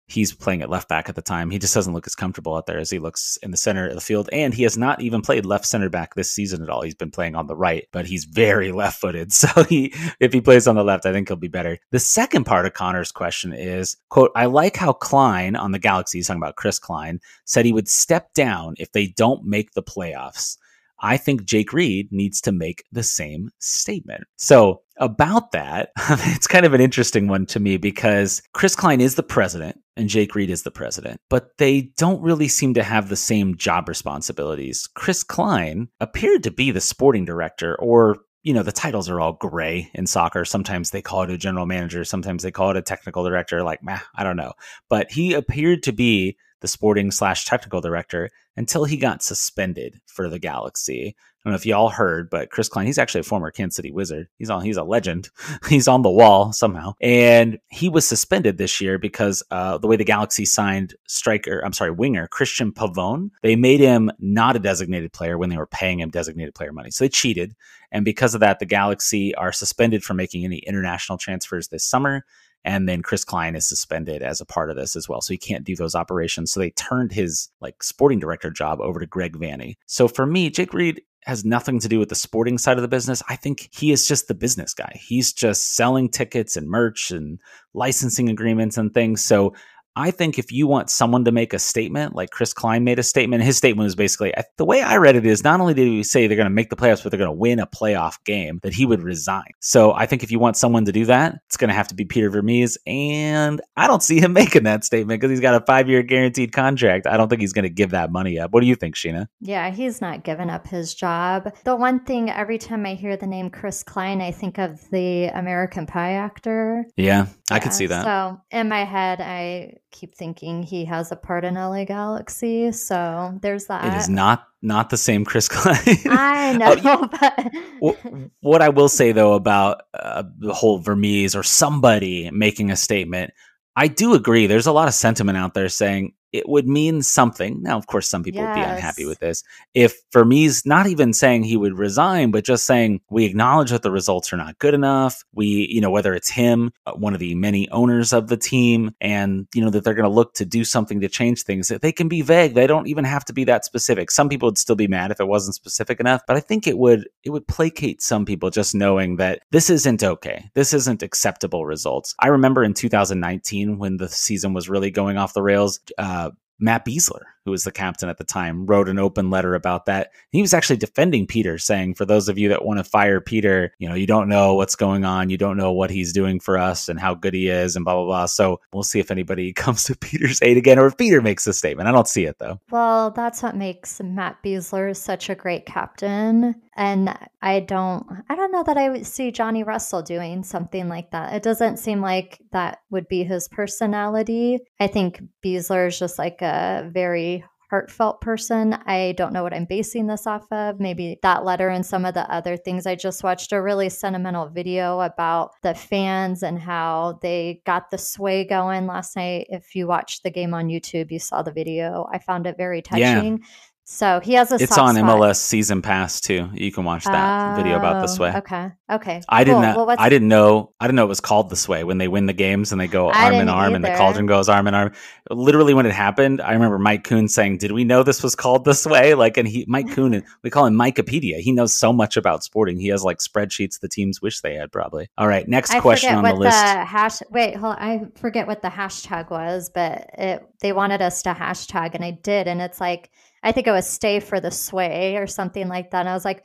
he's 0.08 0.34
playing 0.34 0.62
at 0.62 0.70
left 0.70 0.88
back 0.88 1.10
at 1.10 1.16
the 1.16 1.22
time. 1.22 1.50
He 1.50 1.60
just 1.60 1.74
doesn't 1.74 1.94
look 1.94 2.08
as 2.08 2.16
comfortable 2.16 2.56
out 2.56 2.68
there 2.68 2.78
as 2.78 2.90
he 2.90 3.00
looks 3.00 3.38
in 3.42 3.52
the 3.52 3.58
center 3.58 3.88
of 3.88 3.96
the 3.96 4.02
field. 4.02 4.30
And 4.32 4.54
he 4.54 4.64
has 4.64 4.78
not 4.78 5.02
even 5.02 5.22
played 5.22 5.46
left 5.46 5.66
center 5.66 5.90
back 5.90 6.16
this 6.16 6.32
season 6.32 6.62
at 6.62 6.70
all. 6.70 6.82
He's 6.82 6.96
been 6.96 7.12
playing 7.12 7.36
on 7.36 7.48
the 7.48 7.56
right, 7.56 7.88
but 7.92 8.06
he's 8.06 8.26
very 8.26 8.72
left 8.72 9.02
footed. 9.02 9.32
So 9.46 9.64
he, 9.64 9.94
if 10.20 10.34
he 10.34 10.42
plays 10.42 10.68
on 10.68 10.76
the 10.76 10.84
left, 10.84 11.06
I 11.06 11.12
think 11.12 11.28
he'll 11.28 11.38
be 11.38 11.48
better. 11.48 11.78
The 11.92 12.00
second 12.00 12.46
part 12.46 12.66
of 12.66 12.74
Connor's 12.74 13.12
question 13.12 13.54
is, 13.54 13.96
quote, 14.10 14.32
I 14.36 14.46
like 14.46 14.76
how 14.76 14.94
Klein 14.94 15.56
on 15.56 15.72
the 15.72 15.80
Galaxy, 15.80 16.18
he's 16.18 16.28
talking 16.28 16.42
about 16.42 16.56
Chris 16.56 16.80
Klein, 16.80 17.20
said 17.44 17.66
he 17.66 17.74
would 17.74 17.88
step 17.88 18.34
down 18.34 18.74
if 18.80 18.92
they 18.92 19.08
don't 19.08 19.46
make 19.46 19.74
the 19.74 19.84
playoffs. 19.84 20.58
I 21.06 21.18
think 21.18 21.46
Jake 21.46 21.72
Reid 21.72 22.12
needs 22.12 22.42
to 22.42 22.52
make 22.52 22.84
the 22.92 23.04
same 23.04 23.52
statement. 23.60 24.24
So, 24.38 24.82
about 24.98 25.52
that, 25.52 25.90
it's 25.98 26.48
kind 26.48 26.66
of 26.66 26.74
an 26.74 26.82
interesting 26.82 27.28
one 27.28 27.46
to 27.48 27.60
me 27.60 27.78
because 27.78 28.42
Chris 28.54 28.76
Klein 28.76 29.02
is 29.02 29.16
the 29.16 29.24
president 29.24 29.80
and 29.96 30.10
Jake 30.10 30.34
Reid 30.34 30.50
is 30.50 30.64
the 30.64 30.72
president, 30.72 31.22
but 31.30 31.50
they 31.60 31.92
don't 31.98 32.22
really 32.22 32.48
seem 32.48 32.74
to 32.74 32.84
have 32.84 33.10
the 33.10 33.16
same 33.16 33.56
job 33.56 33.88
responsibilities. 33.88 34.88
Chris 34.96 35.24
Klein 35.24 35.90
appeared 36.00 36.44
to 36.44 36.52
be 36.52 36.72
the 36.72 36.82
sporting 36.82 37.26
director 37.26 37.76
or 37.76 38.18
you 38.42 38.54
know, 38.54 38.62
the 38.62 38.72
titles 38.72 39.10
are 39.10 39.20
all 39.20 39.34
gray 39.34 39.90
in 39.96 40.06
soccer. 40.06 40.46
Sometimes 40.46 40.92
they 40.92 41.02
call 41.02 41.24
it 41.24 41.32
a 41.32 41.38
general 41.38 41.66
manager, 41.66 42.04
sometimes 42.04 42.44
they 42.44 42.52
call 42.52 42.70
it 42.70 42.78
a 42.78 42.82
technical 42.82 43.24
director. 43.24 43.64
Like, 43.64 43.84
meh, 43.84 43.98
I 44.16 44.24
don't 44.24 44.38
know. 44.38 44.54
But 44.88 45.12
he 45.12 45.34
appeared 45.34 45.82
to 45.84 45.92
be 45.92 46.38
the 46.66 46.70
sporting 46.70 47.12
slash 47.12 47.46
technical 47.46 47.80
director 47.80 48.32
until 48.58 48.86
he 48.86 48.98
got 48.98 49.22
suspended 49.22 50.02
for 50.08 50.28
the 50.28 50.40
Galaxy. 50.40 51.16
I 51.16 51.50
don't 51.50 51.52
know 51.52 51.58
if 51.58 51.66
y'all 51.68 51.90
heard, 51.90 52.32
but 52.32 52.50
Chris 52.50 52.68
Klein, 52.68 52.88
he's 52.88 52.98
actually 52.98 53.20
a 53.20 53.26
former 53.26 53.52
Kansas 53.52 53.76
City 53.76 53.92
Wizard. 53.92 54.30
He's 54.40 54.50
on, 54.50 54.64
he's 54.64 54.78
a 54.78 54.84
legend. 54.84 55.30
he's 55.70 55.88
on 55.88 56.02
the 56.02 56.10
wall 56.10 56.52
somehow. 56.54 56.96
And 57.00 57.60
he 57.70 57.88
was 57.88 58.08
suspended 58.08 58.58
this 58.58 58.82
year 58.82 58.98
because 58.98 59.44
uh, 59.52 59.78
the 59.78 59.86
way 59.86 59.96
the 59.96 60.04
Galaxy 60.04 60.44
signed 60.44 60.96
striker, 61.08 61.64
I'm 61.64 61.74
sorry, 61.74 61.92
winger 61.92 62.28
Cristian 62.28 62.72
Pavón, 62.72 63.30
they 63.44 63.56
made 63.56 63.80
him 63.80 64.10
not 64.18 64.56
a 64.56 64.60
designated 64.60 65.14
player 65.14 65.38
when 65.38 65.52
they 65.52 65.58
were 65.58 65.68
paying 65.68 66.00
him 66.00 66.10
designated 66.10 66.56
player 66.56 66.74
money. 66.74 66.90
So 66.90 67.04
they 67.04 67.10
cheated. 67.10 67.54
And 67.92 68.04
because 68.04 68.34
of 68.34 68.40
that, 68.40 68.58
the 68.58 68.66
Galaxy 68.66 69.36
are 69.36 69.52
suspended 69.52 70.04
from 70.04 70.18
making 70.18 70.46
any 70.46 70.58
international 70.58 71.20
transfers 71.20 71.68
this 71.68 71.86
summer. 71.86 72.26
And 72.66 72.90
then 72.90 73.04
Chris 73.04 73.24
Klein 73.24 73.56
is 73.56 73.70
suspended 73.70 74.22
as 74.24 74.42
a 74.42 74.46
part 74.46 74.70
of 74.70 74.76
this 74.76 74.96
as 74.96 75.08
well. 75.08 75.22
So 75.22 75.34
he 75.34 75.38
can't 75.38 75.64
do 75.64 75.76
those 75.76 75.96
operations. 75.96 76.52
So 76.52 76.60
they 76.60 76.72
turned 76.72 77.12
his 77.12 77.50
like 77.62 77.82
sporting 77.84 78.20
director 78.20 78.50
job 78.50 78.82
over 78.82 79.00
to 79.00 79.06
Greg 79.06 79.38
Vanney. 79.38 79.76
So 79.86 80.08
for 80.08 80.26
me, 80.26 80.50
Jake 80.50 80.74
Reid 80.74 81.02
has 81.26 81.46
nothing 81.46 81.80
to 81.80 81.88
do 81.88 82.00
with 82.00 82.10
the 82.10 82.16
sporting 82.16 82.58
side 82.58 82.78
of 82.78 82.82
the 82.82 82.88
business. 82.88 83.24
I 83.30 83.36
think 83.36 83.70
he 83.72 83.92
is 83.92 84.08
just 84.08 84.28
the 84.28 84.36
business 84.36 84.74
guy. 84.74 85.00
He's 85.02 85.32
just 85.32 85.76
selling 85.76 86.10
tickets 86.10 86.56
and 86.58 86.70
merch 86.70 87.12
and 87.12 87.40
licensing 87.74 88.30
agreements 88.30 88.78
and 88.78 88.94
things. 88.94 89.24
So 89.24 89.54
I 89.96 90.12
think 90.12 90.38
if 90.38 90.52
you 90.52 90.68
want 90.68 90.90
someone 90.90 91.26
to 91.26 91.32
make 91.32 91.54
a 91.54 91.60
statement, 91.60 92.16
like 92.16 92.32
Chris 92.32 92.54
Klein 92.54 92.84
made 92.84 93.00
a 93.00 93.04
statement, 93.04 93.44
his 93.44 93.58
statement 93.58 93.86
was 93.86 93.96
basically 93.96 94.34
the 94.58 94.66
way 94.66 94.82
I 94.82 94.98
read 94.98 95.16
it 95.16 95.26
is 95.26 95.44
not 95.44 95.62
only 95.62 95.74
did 95.74 95.88
he 95.88 96.04
say 96.04 96.28
they're 96.28 96.36
going 96.36 96.46
to 96.46 96.50
make 96.50 96.70
the 96.70 96.76
playoffs, 96.76 97.04
but 97.04 97.12
they're 97.12 97.18
going 97.18 97.30
to 97.30 97.32
win 97.32 97.60
a 97.60 97.68
playoff 97.68 98.18
game, 98.26 98.60
that 98.64 98.74
he 98.74 98.86
would 98.86 99.02
resign. 99.02 99.52
So 99.62 99.94
I 99.94 100.06
think 100.06 100.24
if 100.24 100.32
you 100.32 100.40
want 100.40 100.58
someone 100.58 100.86
to 100.86 100.92
do 100.92 101.06
that, 101.06 101.36
it's 101.48 101.58
going 101.58 101.70
to 101.70 101.74
have 101.74 101.88
to 101.90 101.96
be 101.96 102.06
Peter 102.06 102.30
Vermes. 102.30 102.78
And 102.86 103.62
I 103.78 103.88
don't 103.88 104.04
see 104.04 104.20
him 104.20 104.34
making 104.46 104.64
that 104.64 104.84
statement 104.84 105.20
because 105.20 105.32
he's 105.32 105.42
got 105.42 105.56
a 105.56 105.66
five 105.66 105.90
year 105.90 106.04
guaranteed 106.04 106.52
contract. 106.52 107.08
I 107.08 107.18
don't 107.18 107.30
think 107.30 107.42
he's 107.42 107.54
going 107.54 107.64
to 107.64 107.70
give 107.70 107.92
that 107.92 108.12
money 108.12 108.40
up. 108.40 108.52
What 108.52 108.62
do 108.62 108.68
you 108.68 108.76
think, 108.76 108.96
Sheena? 108.96 109.28
Yeah, 109.40 109.72
he's 109.72 110.02
not 110.02 110.24
giving 110.24 110.50
up 110.50 110.68
his 110.68 110.94
job. 110.94 111.54
The 111.64 111.76
one 111.76 112.04
thing 112.04 112.30
every 112.30 112.58
time 112.58 112.86
I 112.86 112.96
hear 112.96 113.18
the 113.18 113.28
name 113.28 113.50
Chris 113.50 113.84
Klein, 113.84 114.22
I 114.22 114.32
think 114.32 114.58
of 114.58 114.90
the 114.92 115.26
American 115.26 115.86
Pie 115.86 116.14
actor. 116.14 116.86
Yeah, 116.98 117.28
I 117.52 117.60
could 117.60 117.74
see 117.74 117.86
that. 117.86 118.04
So 118.04 118.42
in 118.50 118.70
my 118.70 118.84
head, 118.84 119.22
I 119.22 119.78
keep 119.92 120.16
thinking 120.16 120.64
he 120.64 120.84
has 120.86 121.12
a 121.12 121.16
part 121.16 121.46
in 121.46 121.54
LA 121.54 121.86
Galaxy. 121.86 122.72
So 122.72 123.38
there's 123.42 123.66
that. 123.68 123.94
It 123.94 123.98
is 123.98 124.10
not 124.10 124.48
not 124.64 124.90
the 124.90 124.98
same 124.98 125.24
Chris 125.26 125.48
Klein. 125.50 126.00
I 126.08 126.58
know. 126.58 126.76
oh, 126.84 127.50
what, 127.80 127.98
what, 128.42 128.62
I 128.64 128.70
will 128.70 128.90
say 128.90 129.12
though 129.12 129.34
about 129.34 129.84
uh, 129.94 130.24
the 130.40 130.54
whole 130.54 130.80
Vermes 130.80 131.36
or 131.36 131.44
somebody 131.44 132.32
making 132.32 132.72
a 132.72 132.76
statement, 132.76 133.32
I 133.76 133.90
do 133.90 134.16
agree. 134.16 134.48
There's 134.48 134.68
a 134.68 134.72
lot 134.72 134.88
of 134.88 134.96
sentiment 134.96 135.38
out 135.38 135.54
there 135.54 135.70
saying 135.70 136.14
it 136.36 136.50
would 136.50 136.68
mean 136.68 137.02
something. 137.02 137.62
Now, 137.62 137.78
of 137.78 137.88
course, 137.88 138.10
some 138.10 138.24
people 138.24 138.42
yes. 138.42 138.50
would 138.50 138.62
be 138.62 138.70
unhappy 138.70 139.06
with 139.06 139.20
this. 139.20 139.44
If 139.74 140.02
Vermes 140.12 140.66
not 140.66 140.88
even 140.88 141.14
saying 141.14 141.44
he 141.44 141.56
would 141.56 141.78
resign, 141.78 142.32
but 142.32 142.44
just 142.44 142.66
saying 142.66 143.00
we 143.10 143.24
acknowledge 143.26 143.72
that 143.72 143.84
the 143.84 143.92
results 143.92 144.34
are 144.34 144.38
not 144.38 144.60
good 144.60 144.74
enough. 144.74 145.24
We, 145.34 145.68
you 145.72 145.80
know, 145.80 145.90
whether 145.90 146.14
it's 146.14 146.30
him, 146.30 146.72
uh, 146.86 146.92
one 146.94 147.14
of 147.14 147.20
the 147.20 147.36
many 147.36 147.70
owners 147.70 148.12
of 148.12 148.28
the 148.28 148.36
team, 148.38 148.92
and 149.00 149.48
you 149.54 149.64
know 149.64 149.70
that 149.70 149.84
they're 149.84 149.94
going 149.94 150.10
to 150.10 150.10
look 150.10 150.34
to 150.36 150.46
do 150.46 150.66
something 150.66 151.00
to 151.02 151.08
change 151.08 151.44
things. 151.44 151.70
That 151.70 151.82
they 151.82 151.92
can 151.92 152.10
be 152.10 152.22
vague. 152.22 152.54
They 152.54 152.68
don't 152.68 152.88
even 152.88 153.06
have 153.06 153.24
to 153.26 153.34
be 153.34 153.46
that 153.46 153.64
specific. 153.64 154.12
Some 154.12 154.28
people 154.28 154.48
would 154.48 154.58
still 154.58 154.76
be 154.76 154.88
mad 154.88 155.12
if 155.12 155.20
it 155.22 155.28
wasn't 155.28 155.56
specific 155.56 156.00
enough, 156.02 156.22
but 156.28 156.36
I 156.36 156.42
think 156.42 156.68
it 156.68 156.78
would 156.78 157.08
it 157.24 157.30
would 157.30 157.48
placate 157.48 158.02
some 158.02 158.26
people 158.26 158.50
just 158.50 158.76
knowing 158.76 159.16
that 159.18 159.42
this 159.52 159.70
isn't 159.70 160.04
okay. 160.04 160.50
This 160.54 160.74
isn't 160.74 161.02
acceptable 161.02 161.66
results. 161.66 162.14
I 162.20 162.28
remember 162.28 162.64
in 162.64 162.74
2019 162.74 163.78
when 163.78 163.98
the 163.98 164.10
season 164.10 164.54
was 164.54 164.70
really 164.70 164.92
going 164.92 165.18
off 165.18 165.34
the 165.34 165.42
rails. 165.42 165.80
Uh, 165.98 166.25
Matt 166.60 166.86
Besler, 166.86 167.24
who 167.44 167.52
was 167.52 167.64
the 167.64 167.72
captain 167.72 168.10
at 168.10 168.18
the 168.18 168.24
time, 168.24 168.66
wrote 168.66 168.90
an 168.90 169.00
open 169.00 169.30
letter 169.30 169.56
about 169.56 169.86
that. 169.86 170.12
He 170.32 170.42
was 170.42 170.54
actually 170.54 170.78
defending 170.78 171.28
Peter, 171.28 171.58
saying, 171.58 171.96
for 171.96 172.06
those 172.06 172.30
of 172.30 172.38
you 172.38 172.50
that 172.50 172.66
want 172.66 172.80
to 172.80 172.84
fire 172.84 173.20
Peter, 173.20 173.74
you 173.78 173.90
know, 173.90 173.96
you 173.96 174.08
don't 174.08 174.30
know 174.30 174.56
what's 174.56 174.76
going 174.76 175.06
on. 175.06 175.30
You 175.30 175.38
don't 175.38 175.58
know 175.58 175.72
what 175.72 175.90
he's 175.90 176.14
doing 176.14 176.40
for 176.40 176.58
us 176.58 176.90
and 176.90 177.00
how 177.00 177.14
good 177.14 177.34
he 177.34 177.50
is 177.50 177.76
and 177.76 177.84
blah, 177.84 177.96
blah, 177.96 178.06
blah. 178.06 178.26
So 178.26 178.60
we'll 178.74 178.84
see 178.84 179.00
if 179.00 179.12
anybody 179.12 179.54
comes 179.54 179.84
to 179.86 179.98
Peter's 179.98 180.42
aid 180.42 180.58
again 180.58 180.80
or 180.80 180.88
if 180.88 180.98
Peter 180.98 181.22
makes 181.22 181.46
a 181.48 181.54
statement. 181.54 181.90
I 181.90 181.92
don't 181.92 182.08
see 182.08 182.26
it 182.26 182.40
though. 182.40 182.60
Well, 182.72 183.12
that's 183.12 183.44
what 183.44 183.56
makes 183.56 184.02
Matt 184.02 184.42
Besler 184.44 184.96
such 184.96 185.30
a 185.30 185.36
great 185.36 185.66
captain. 185.66 186.56
And 186.76 187.18
I 187.42 187.62
don't, 187.62 188.06
I 188.30 188.36
don't 188.36 188.52
know 188.52 188.64
that 188.64 188.78
I 188.78 188.90
would 188.90 189.06
see 189.06 189.32
Johnny 189.32 189.64
Russell 189.64 190.02
doing 190.02 190.44
something 190.44 190.90
like 190.90 191.12
that. 191.12 191.34
It 191.34 191.44
doesn't 191.44 191.78
seem 191.78 192.02
like 192.02 192.42
that 192.52 192.80
would 192.90 193.08
be 193.08 193.24
his 193.24 193.48
personality. 193.48 194.60
I 194.80 194.88
think 194.88 195.22
Besler 195.44 195.88
is 195.88 195.98
just 195.98 196.20
like 196.20 196.42
a 196.42 196.90
very 196.94 197.46
heartfelt 197.70 198.22
person. 198.22 198.74
I 198.86 199.14
don't 199.18 199.34
know 199.34 199.42
what 199.42 199.54
I'm 199.54 199.66
basing 199.66 200.08
this 200.08 200.28
off 200.28 200.46
of. 200.52 200.80
Maybe 200.80 201.18
that 201.24 201.44
letter 201.44 201.70
and 201.70 201.86
some 201.86 202.06
of 202.06 202.14
the 202.14 202.30
other 202.32 202.58
things. 202.58 202.86
I 202.86 202.96
just 202.96 203.24
watched 203.24 203.52
a 203.54 203.62
really 203.62 203.90
sentimental 203.90 204.50
video 204.50 205.00
about 205.00 205.52
the 205.64 205.74
fans 205.74 206.44
and 206.44 206.60
how 206.60 207.20
they 207.22 207.62
got 207.66 207.90
the 207.90 207.98
sway 207.98 208.46
going 208.46 208.86
last 208.86 209.16
night. 209.16 209.48
If 209.50 209.76
you 209.76 209.88
watched 209.88 210.24
the 210.24 210.30
game 210.30 210.54
on 210.54 210.68
YouTube, 210.68 211.12
you 211.12 211.20
saw 211.20 211.42
the 211.42 211.52
video. 211.52 212.08
I 212.12 212.20
found 212.20 212.46
it 212.48 212.58
very 212.58 212.82
touching. 212.82 213.38
Yeah. 213.38 213.46
So 213.88 214.20
he 214.20 214.34
has 214.34 214.52
a. 214.52 214.56
It's 214.56 214.80
on 214.80 214.96
spot. 214.96 215.20
MLS 215.20 215.36
Season 215.36 215.84
Pass 215.84 216.20
too. 216.20 216.50
You 216.56 216.72
can 216.72 216.86
watch 216.86 217.04
that 217.04 217.54
oh, 217.54 217.56
video 217.56 217.78
about 217.78 218.02
the 218.02 218.08
sway. 218.08 218.32
Oh, 218.34 218.40
okay. 218.40 218.72
Okay. 218.90 219.22
I 219.30 219.44
cool. 219.44 219.62
didn't. 219.62 219.76
Well, 219.76 219.96
I 220.00 220.10
didn't 220.10 220.28
know. 220.28 220.74
I 220.80 220.88
didn't 220.88 220.96
know 220.96 221.06
it 221.06 221.10
was 221.10 221.20
called 221.20 221.52
the 221.52 221.56
sway 221.56 221.84
when 221.84 222.00
they 222.00 222.08
win 222.08 222.26
the 222.26 222.34
games 222.34 222.72
and 222.72 222.82
they 222.82 222.88
go 222.88 223.10
I 223.10 223.26
arm 223.26 223.36
in 223.36 223.48
arm 223.48 223.66
either. 223.66 223.76
and 223.76 223.86
the 223.86 223.94
cauldron 223.96 224.26
goes 224.26 224.50
arm 224.50 224.66
in 224.68 224.74
arm. 224.74 224.92
Literally, 225.30 225.76
when 225.76 225.86
it 225.86 225.92
happened, 225.92 226.42
I 226.42 226.54
remember 226.54 226.80
Mike 226.80 227.04
Coon 227.04 227.28
saying, 227.28 227.60
"Did 227.60 227.74
we 227.74 227.84
know 227.84 228.02
this 228.02 228.24
was 228.24 228.34
called 228.34 228.66
this 228.66 228.88
way?" 228.88 229.14
Like, 229.14 229.38
and 229.38 229.48
he, 229.48 229.66
Mike 229.68 229.92
Coon, 229.92 230.24
we 230.42 230.50
call 230.50 230.66
him 230.66 230.74
Mikepedia. 230.74 231.38
He 231.38 231.52
knows 231.52 231.76
so 231.76 231.94
much 231.94 232.18
about 232.18 232.44
sporting. 232.44 232.80
He 232.80 232.88
has 232.88 233.04
like 233.04 233.20
spreadsheets 233.20 233.82
the 233.82 233.88
teams 233.88 234.20
wish 234.20 234.42
they 234.42 234.56
had. 234.56 234.72
Probably. 234.72 235.10
All 235.16 235.28
right. 235.28 235.48
Next 235.48 235.70
I 235.72 235.80
question 235.80 236.16
on 236.16 236.24
the 236.24 236.34
list. 236.34 236.58
The 236.58 236.86
hash. 236.86 237.20
Wait, 237.30 237.56
hold. 237.56 237.76
On. 237.76 237.82
I 237.84 238.08
forget 238.16 238.48
what 238.48 238.64
the 238.64 238.70
hashtag 238.70 239.30
was, 239.30 239.70
but 239.70 240.10
it 240.18 240.44
they 240.60 240.74
wanted 240.74 241.04
us 241.04 241.22
to 241.22 241.34
hashtag, 241.34 241.94
and 241.94 242.04
I 242.04 242.10
did, 242.10 242.48
and 242.48 242.62
it's 242.62 242.82
like 242.82 243.12
I 243.46 243.52
think 243.52 243.68
it 243.68 243.72
was 243.72 243.88
stay 243.88 244.20
for 244.20 244.40
the 244.40 244.52
sway 244.52 245.18
or 245.18 245.28
something 245.28 245.70
like 245.70 245.92
that. 245.92 246.02
And 246.02 246.10
I 246.10 246.14
was 246.14 246.26
like, 246.26 246.44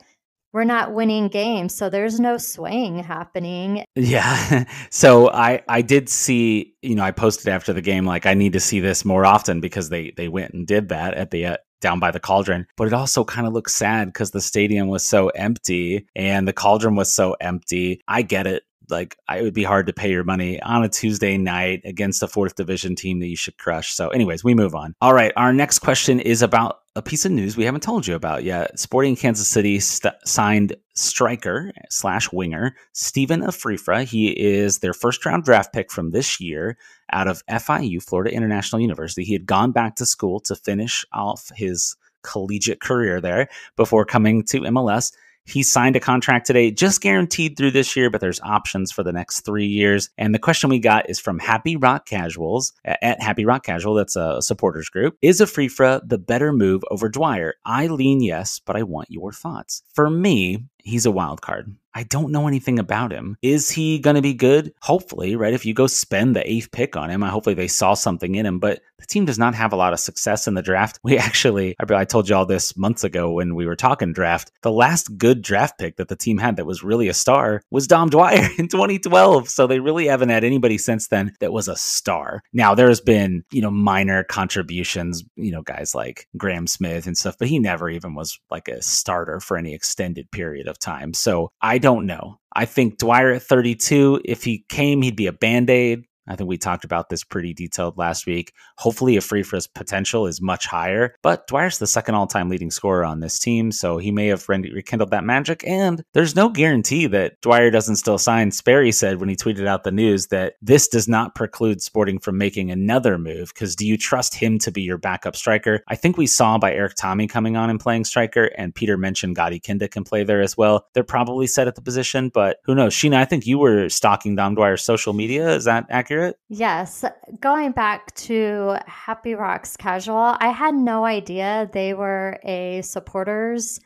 we're 0.53 0.63
not 0.65 0.93
winning 0.93 1.29
games, 1.29 1.73
so 1.73 1.89
there's 1.89 2.19
no 2.19 2.37
swaying 2.37 2.99
happening. 2.99 3.83
Yeah. 3.95 4.65
So 4.89 5.29
I 5.31 5.61
I 5.69 5.81
did 5.81 6.09
see, 6.09 6.75
you 6.81 6.95
know, 6.95 7.03
I 7.03 7.11
posted 7.11 7.47
after 7.47 7.71
the 7.71 7.81
game 7.81 8.05
like 8.05 8.25
I 8.25 8.33
need 8.33 8.53
to 8.53 8.59
see 8.59 8.81
this 8.81 9.05
more 9.05 9.25
often 9.25 9.61
because 9.61 9.89
they 9.89 10.11
they 10.17 10.27
went 10.27 10.53
and 10.53 10.67
did 10.67 10.89
that 10.89 11.13
at 11.13 11.31
the 11.31 11.45
uh, 11.45 11.57
down 11.79 11.99
by 11.99 12.11
the 12.11 12.19
cauldron. 12.19 12.67
But 12.75 12.87
it 12.87 12.93
also 12.93 13.23
kind 13.23 13.47
of 13.47 13.53
looks 13.53 13.73
sad 13.73 14.09
because 14.09 14.31
the 14.31 14.41
stadium 14.41 14.89
was 14.89 15.05
so 15.05 15.29
empty 15.29 16.07
and 16.15 16.47
the 16.47 16.53
cauldron 16.53 16.95
was 16.95 17.11
so 17.11 17.35
empty. 17.39 18.01
I 18.07 18.21
get 18.21 18.47
it 18.47 18.63
like 18.91 19.17
it 19.33 19.41
would 19.41 19.53
be 19.53 19.63
hard 19.63 19.87
to 19.87 19.93
pay 19.93 20.11
your 20.11 20.23
money 20.23 20.61
on 20.61 20.83
a 20.83 20.89
Tuesday 20.89 21.37
night 21.37 21.81
against 21.85 22.21
a 22.21 22.27
fourth 22.27 22.55
division 22.55 22.95
team 22.95 23.19
that 23.21 23.27
you 23.27 23.37
should 23.37 23.57
crush. 23.57 23.93
So, 23.93 24.09
anyways, 24.09 24.43
we 24.43 24.53
move 24.53 24.75
on. 24.75 24.93
All 25.01 25.13
right, 25.13 25.31
our 25.35 25.53
next 25.53 25.79
question 25.79 26.19
is 26.19 26.41
about 26.41 26.80
a 26.95 27.01
piece 27.01 27.25
of 27.25 27.31
news 27.31 27.55
we 27.55 27.63
haven't 27.63 27.83
told 27.83 28.05
you 28.05 28.15
about 28.15 28.43
yet. 28.43 28.77
Sporting 28.77 29.15
Kansas 29.15 29.47
City 29.47 29.79
st- 29.79 30.13
signed 30.25 30.75
striker 30.93 31.71
slash 31.89 32.31
winger 32.31 32.75
Stephen 32.91 33.41
Afrifa. 33.41 34.03
He 34.03 34.29
is 34.31 34.79
their 34.79 34.93
first 34.93 35.25
round 35.25 35.43
draft 35.43 35.73
pick 35.73 35.89
from 35.89 36.11
this 36.11 36.41
year 36.41 36.77
out 37.13 37.27
of 37.27 37.45
FIU, 37.47 38.03
Florida 38.03 38.33
International 38.35 38.81
University. 38.81 39.23
He 39.23 39.33
had 39.33 39.45
gone 39.45 39.71
back 39.71 39.95
to 39.97 40.05
school 40.05 40.39
to 40.41 40.55
finish 40.55 41.05
off 41.13 41.49
his 41.55 41.95
collegiate 42.23 42.81
career 42.81 43.21
there 43.21 43.47
before 43.77 44.05
coming 44.05 44.43
to 44.45 44.61
MLS. 44.61 45.13
He 45.45 45.63
signed 45.63 45.95
a 45.95 45.99
contract 45.99 46.45
today, 46.45 46.71
just 46.71 47.01
guaranteed 47.01 47.57
through 47.57 47.71
this 47.71 47.95
year, 47.95 48.09
but 48.09 48.21
there's 48.21 48.39
options 48.41 48.91
for 48.91 49.03
the 49.03 49.11
next 49.11 49.41
three 49.41 49.65
years. 49.65 50.09
And 50.17 50.33
the 50.33 50.39
question 50.39 50.69
we 50.69 50.79
got 50.79 51.09
is 51.09 51.19
from 51.19 51.39
Happy 51.39 51.75
Rock 51.75 52.05
Casuals 52.05 52.73
at 52.85 53.21
Happy 53.21 53.45
Rock 53.45 53.63
Casual. 53.63 53.95
That's 53.95 54.15
a 54.15 54.41
supporters 54.41 54.89
group. 54.89 55.17
Is 55.21 55.41
Afrifa 55.41 56.01
the 56.07 56.17
better 56.17 56.53
move 56.53 56.83
over 56.91 57.09
Dwyer? 57.09 57.55
I 57.65 57.87
lean 57.87 58.21
yes, 58.21 58.59
but 58.59 58.75
I 58.75 58.83
want 58.83 59.11
your 59.11 59.31
thoughts. 59.31 59.83
For 59.93 60.09
me, 60.09 60.65
he's 60.83 61.05
a 61.05 61.11
wild 61.11 61.41
card. 61.41 61.75
I 61.93 62.03
don't 62.03 62.31
know 62.31 62.47
anything 62.47 62.79
about 62.79 63.11
him. 63.11 63.37
Is 63.41 63.69
he 63.69 63.99
going 63.99 64.15
to 64.15 64.21
be 64.21 64.33
good? 64.33 64.73
Hopefully, 64.81 65.35
right? 65.35 65.53
If 65.53 65.65
you 65.65 65.73
go 65.73 65.87
spend 65.87 66.35
the 66.35 66.49
eighth 66.49 66.71
pick 66.71 66.95
on 66.95 67.09
him, 67.09 67.23
I 67.23 67.29
hopefully 67.29 67.55
they 67.55 67.67
saw 67.67 67.95
something 67.95 68.35
in 68.35 68.45
him. 68.45 68.59
But 68.59 68.81
the 68.97 69.05
team 69.07 69.25
does 69.25 69.39
not 69.39 69.55
have 69.55 69.73
a 69.73 69.75
lot 69.75 69.91
of 69.91 69.99
success 69.99 70.47
in 70.47 70.53
the 70.53 70.61
draft. 70.61 70.99
We 71.11 71.17
actually, 71.17 71.75
I 71.79 72.05
told 72.05 72.29
you 72.29 72.35
all 72.35 72.45
this 72.45 72.77
months 72.77 73.03
ago 73.03 73.31
when 73.31 73.55
we 73.55 73.65
were 73.65 73.75
talking 73.75 74.13
draft. 74.13 74.51
The 74.61 74.71
last 74.71 75.17
good 75.17 75.41
draft 75.41 75.77
pick 75.77 75.97
that 75.97 76.07
the 76.07 76.15
team 76.15 76.37
had 76.37 76.55
that 76.55 76.65
was 76.65 76.83
really 76.83 77.09
a 77.09 77.13
star 77.13 77.63
was 77.69 77.87
Dom 77.87 78.09
Dwyer 78.09 78.47
in 78.57 78.69
2012. 78.69 79.49
So 79.49 79.67
they 79.67 79.79
really 79.79 80.05
haven't 80.05 80.29
had 80.29 80.45
anybody 80.45 80.77
since 80.77 81.07
then 81.07 81.33
that 81.41 81.51
was 81.51 81.67
a 81.67 81.75
star. 81.75 82.43
Now 82.53 82.75
there's 82.75 83.01
been, 83.01 83.43
you 83.51 83.61
know, 83.61 83.71
minor 83.71 84.23
contributions, 84.23 85.23
you 85.35 85.51
know, 85.51 85.63
guys 85.63 85.93
like 85.93 86.27
Graham 86.37 86.67
Smith 86.67 87.07
and 87.07 87.17
stuff, 87.17 87.35
but 87.37 87.49
he 87.49 87.59
never 87.59 87.89
even 87.89 88.13
was 88.13 88.39
like 88.49 88.69
a 88.69 88.81
starter 88.81 89.41
for 89.41 89.57
any 89.57 89.73
extended 89.73 90.31
period 90.31 90.67
of 90.71 90.79
time. 90.79 91.13
So 91.13 91.49
I 91.61 91.77
don't 91.77 92.07
know. 92.07 92.39
I 92.53 92.65
think 92.65 92.97
Dwyer 92.97 93.31
at 93.31 93.43
32, 93.43 94.21
if 94.25 94.43
he 94.43 94.65
came, 94.69 95.03
he'd 95.03 95.15
be 95.15 95.27
a 95.27 95.33
band 95.33 95.69
aid. 95.69 96.05
I 96.27 96.35
think 96.35 96.47
we 96.47 96.57
talked 96.57 96.85
about 96.85 97.09
this 97.09 97.23
pretty 97.23 97.53
detailed 97.53 97.97
last 97.97 98.25
week. 98.25 98.53
Hopefully, 98.77 99.17
Afrifa's 99.17 99.67
potential 99.67 100.27
is 100.27 100.41
much 100.41 100.67
higher, 100.67 101.15
but 101.23 101.47
Dwyer's 101.47 101.79
the 101.79 101.87
second 101.87 102.15
all 102.15 102.27
time 102.27 102.49
leading 102.49 102.71
scorer 102.71 103.03
on 103.03 103.19
this 103.19 103.39
team, 103.39 103.71
so 103.71 103.97
he 103.97 104.11
may 104.11 104.27
have 104.27 104.47
rekindled 104.47 105.11
that 105.11 105.23
magic. 105.23 105.65
And 105.67 106.03
there's 106.13 106.35
no 106.35 106.49
guarantee 106.49 107.07
that 107.07 107.41
Dwyer 107.41 107.71
doesn't 107.71 107.95
still 107.95 108.17
sign. 108.17 108.51
Sperry 108.51 108.91
said 108.91 109.19
when 109.19 109.29
he 109.29 109.35
tweeted 109.35 109.67
out 109.67 109.83
the 109.83 109.91
news 109.91 110.27
that 110.27 110.53
this 110.61 110.87
does 110.87 111.07
not 111.07 111.35
preclude 111.35 111.81
Sporting 111.81 112.19
from 112.19 112.37
making 112.37 112.71
another 112.71 113.17
move, 113.17 113.51
because 113.53 113.75
do 113.75 113.85
you 113.85 113.97
trust 113.97 114.35
him 114.35 114.59
to 114.59 114.71
be 114.71 114.81
your 114.81 114.97
backup 114.97 115.35
striker? 115.35 115.83
I 115.87 115.95
think 115.95 116.17
we 116.17 116.27
saw 116.27 116.57
by 116.57 116.73
Eric 116.73 116.95
Thommy 116.95 117.27
coming 117.29 117.57
on 117.57 117.69
and 117.69 117.79
playing 117.79 118.05
striker, 118.05 118.51
and 118.57 118.75
Peter 118.75 118.97
mentioned 118.97 119.35
Gadi 119.35 119.59
Kinda 119.59 119.87
can 119.87 120.03
play 120.03 120.23
there 120.23 120.41
as 120.41 120.55
well. 120.55 120.85
They're 120.93 121.03
probably 121.03 121.47
set 121.47 121.67
at 121.67 121.75
the 121.75 121.81
position, 121.81 122.29
but 122.29 122.57
who 122.65 122.75
knows? 122.75 122.93
Sheena, 122.93 123.15
I 123.15 123.25
think 123.25 123.45
you 123.47 123.57
were 123.57 123.89
stalking 123.89 124.35
Dom 124.35 124.55
Dwyer's 124.55 124.83
social 124.83 125.13
media. 125.13 125.49
Is 125.55 125.65
that 125.65 125.85
accurate? 125.89 126.20
Yes. 126.49 127.03
Going 127.39 127.71
back 127.71 128.13
to 128.15 128.77
Happy 128.85 129.35
Rocks 129.35 129.77
Casual, 129.77 130.35
I 130.39 130.49
had 130.49 130.73
no 130.75 131.05
idea 131.05 131.69
they 131.71 131.93
were 131.93 132.39
a 132.43 132.81
supporters 132.81 133.79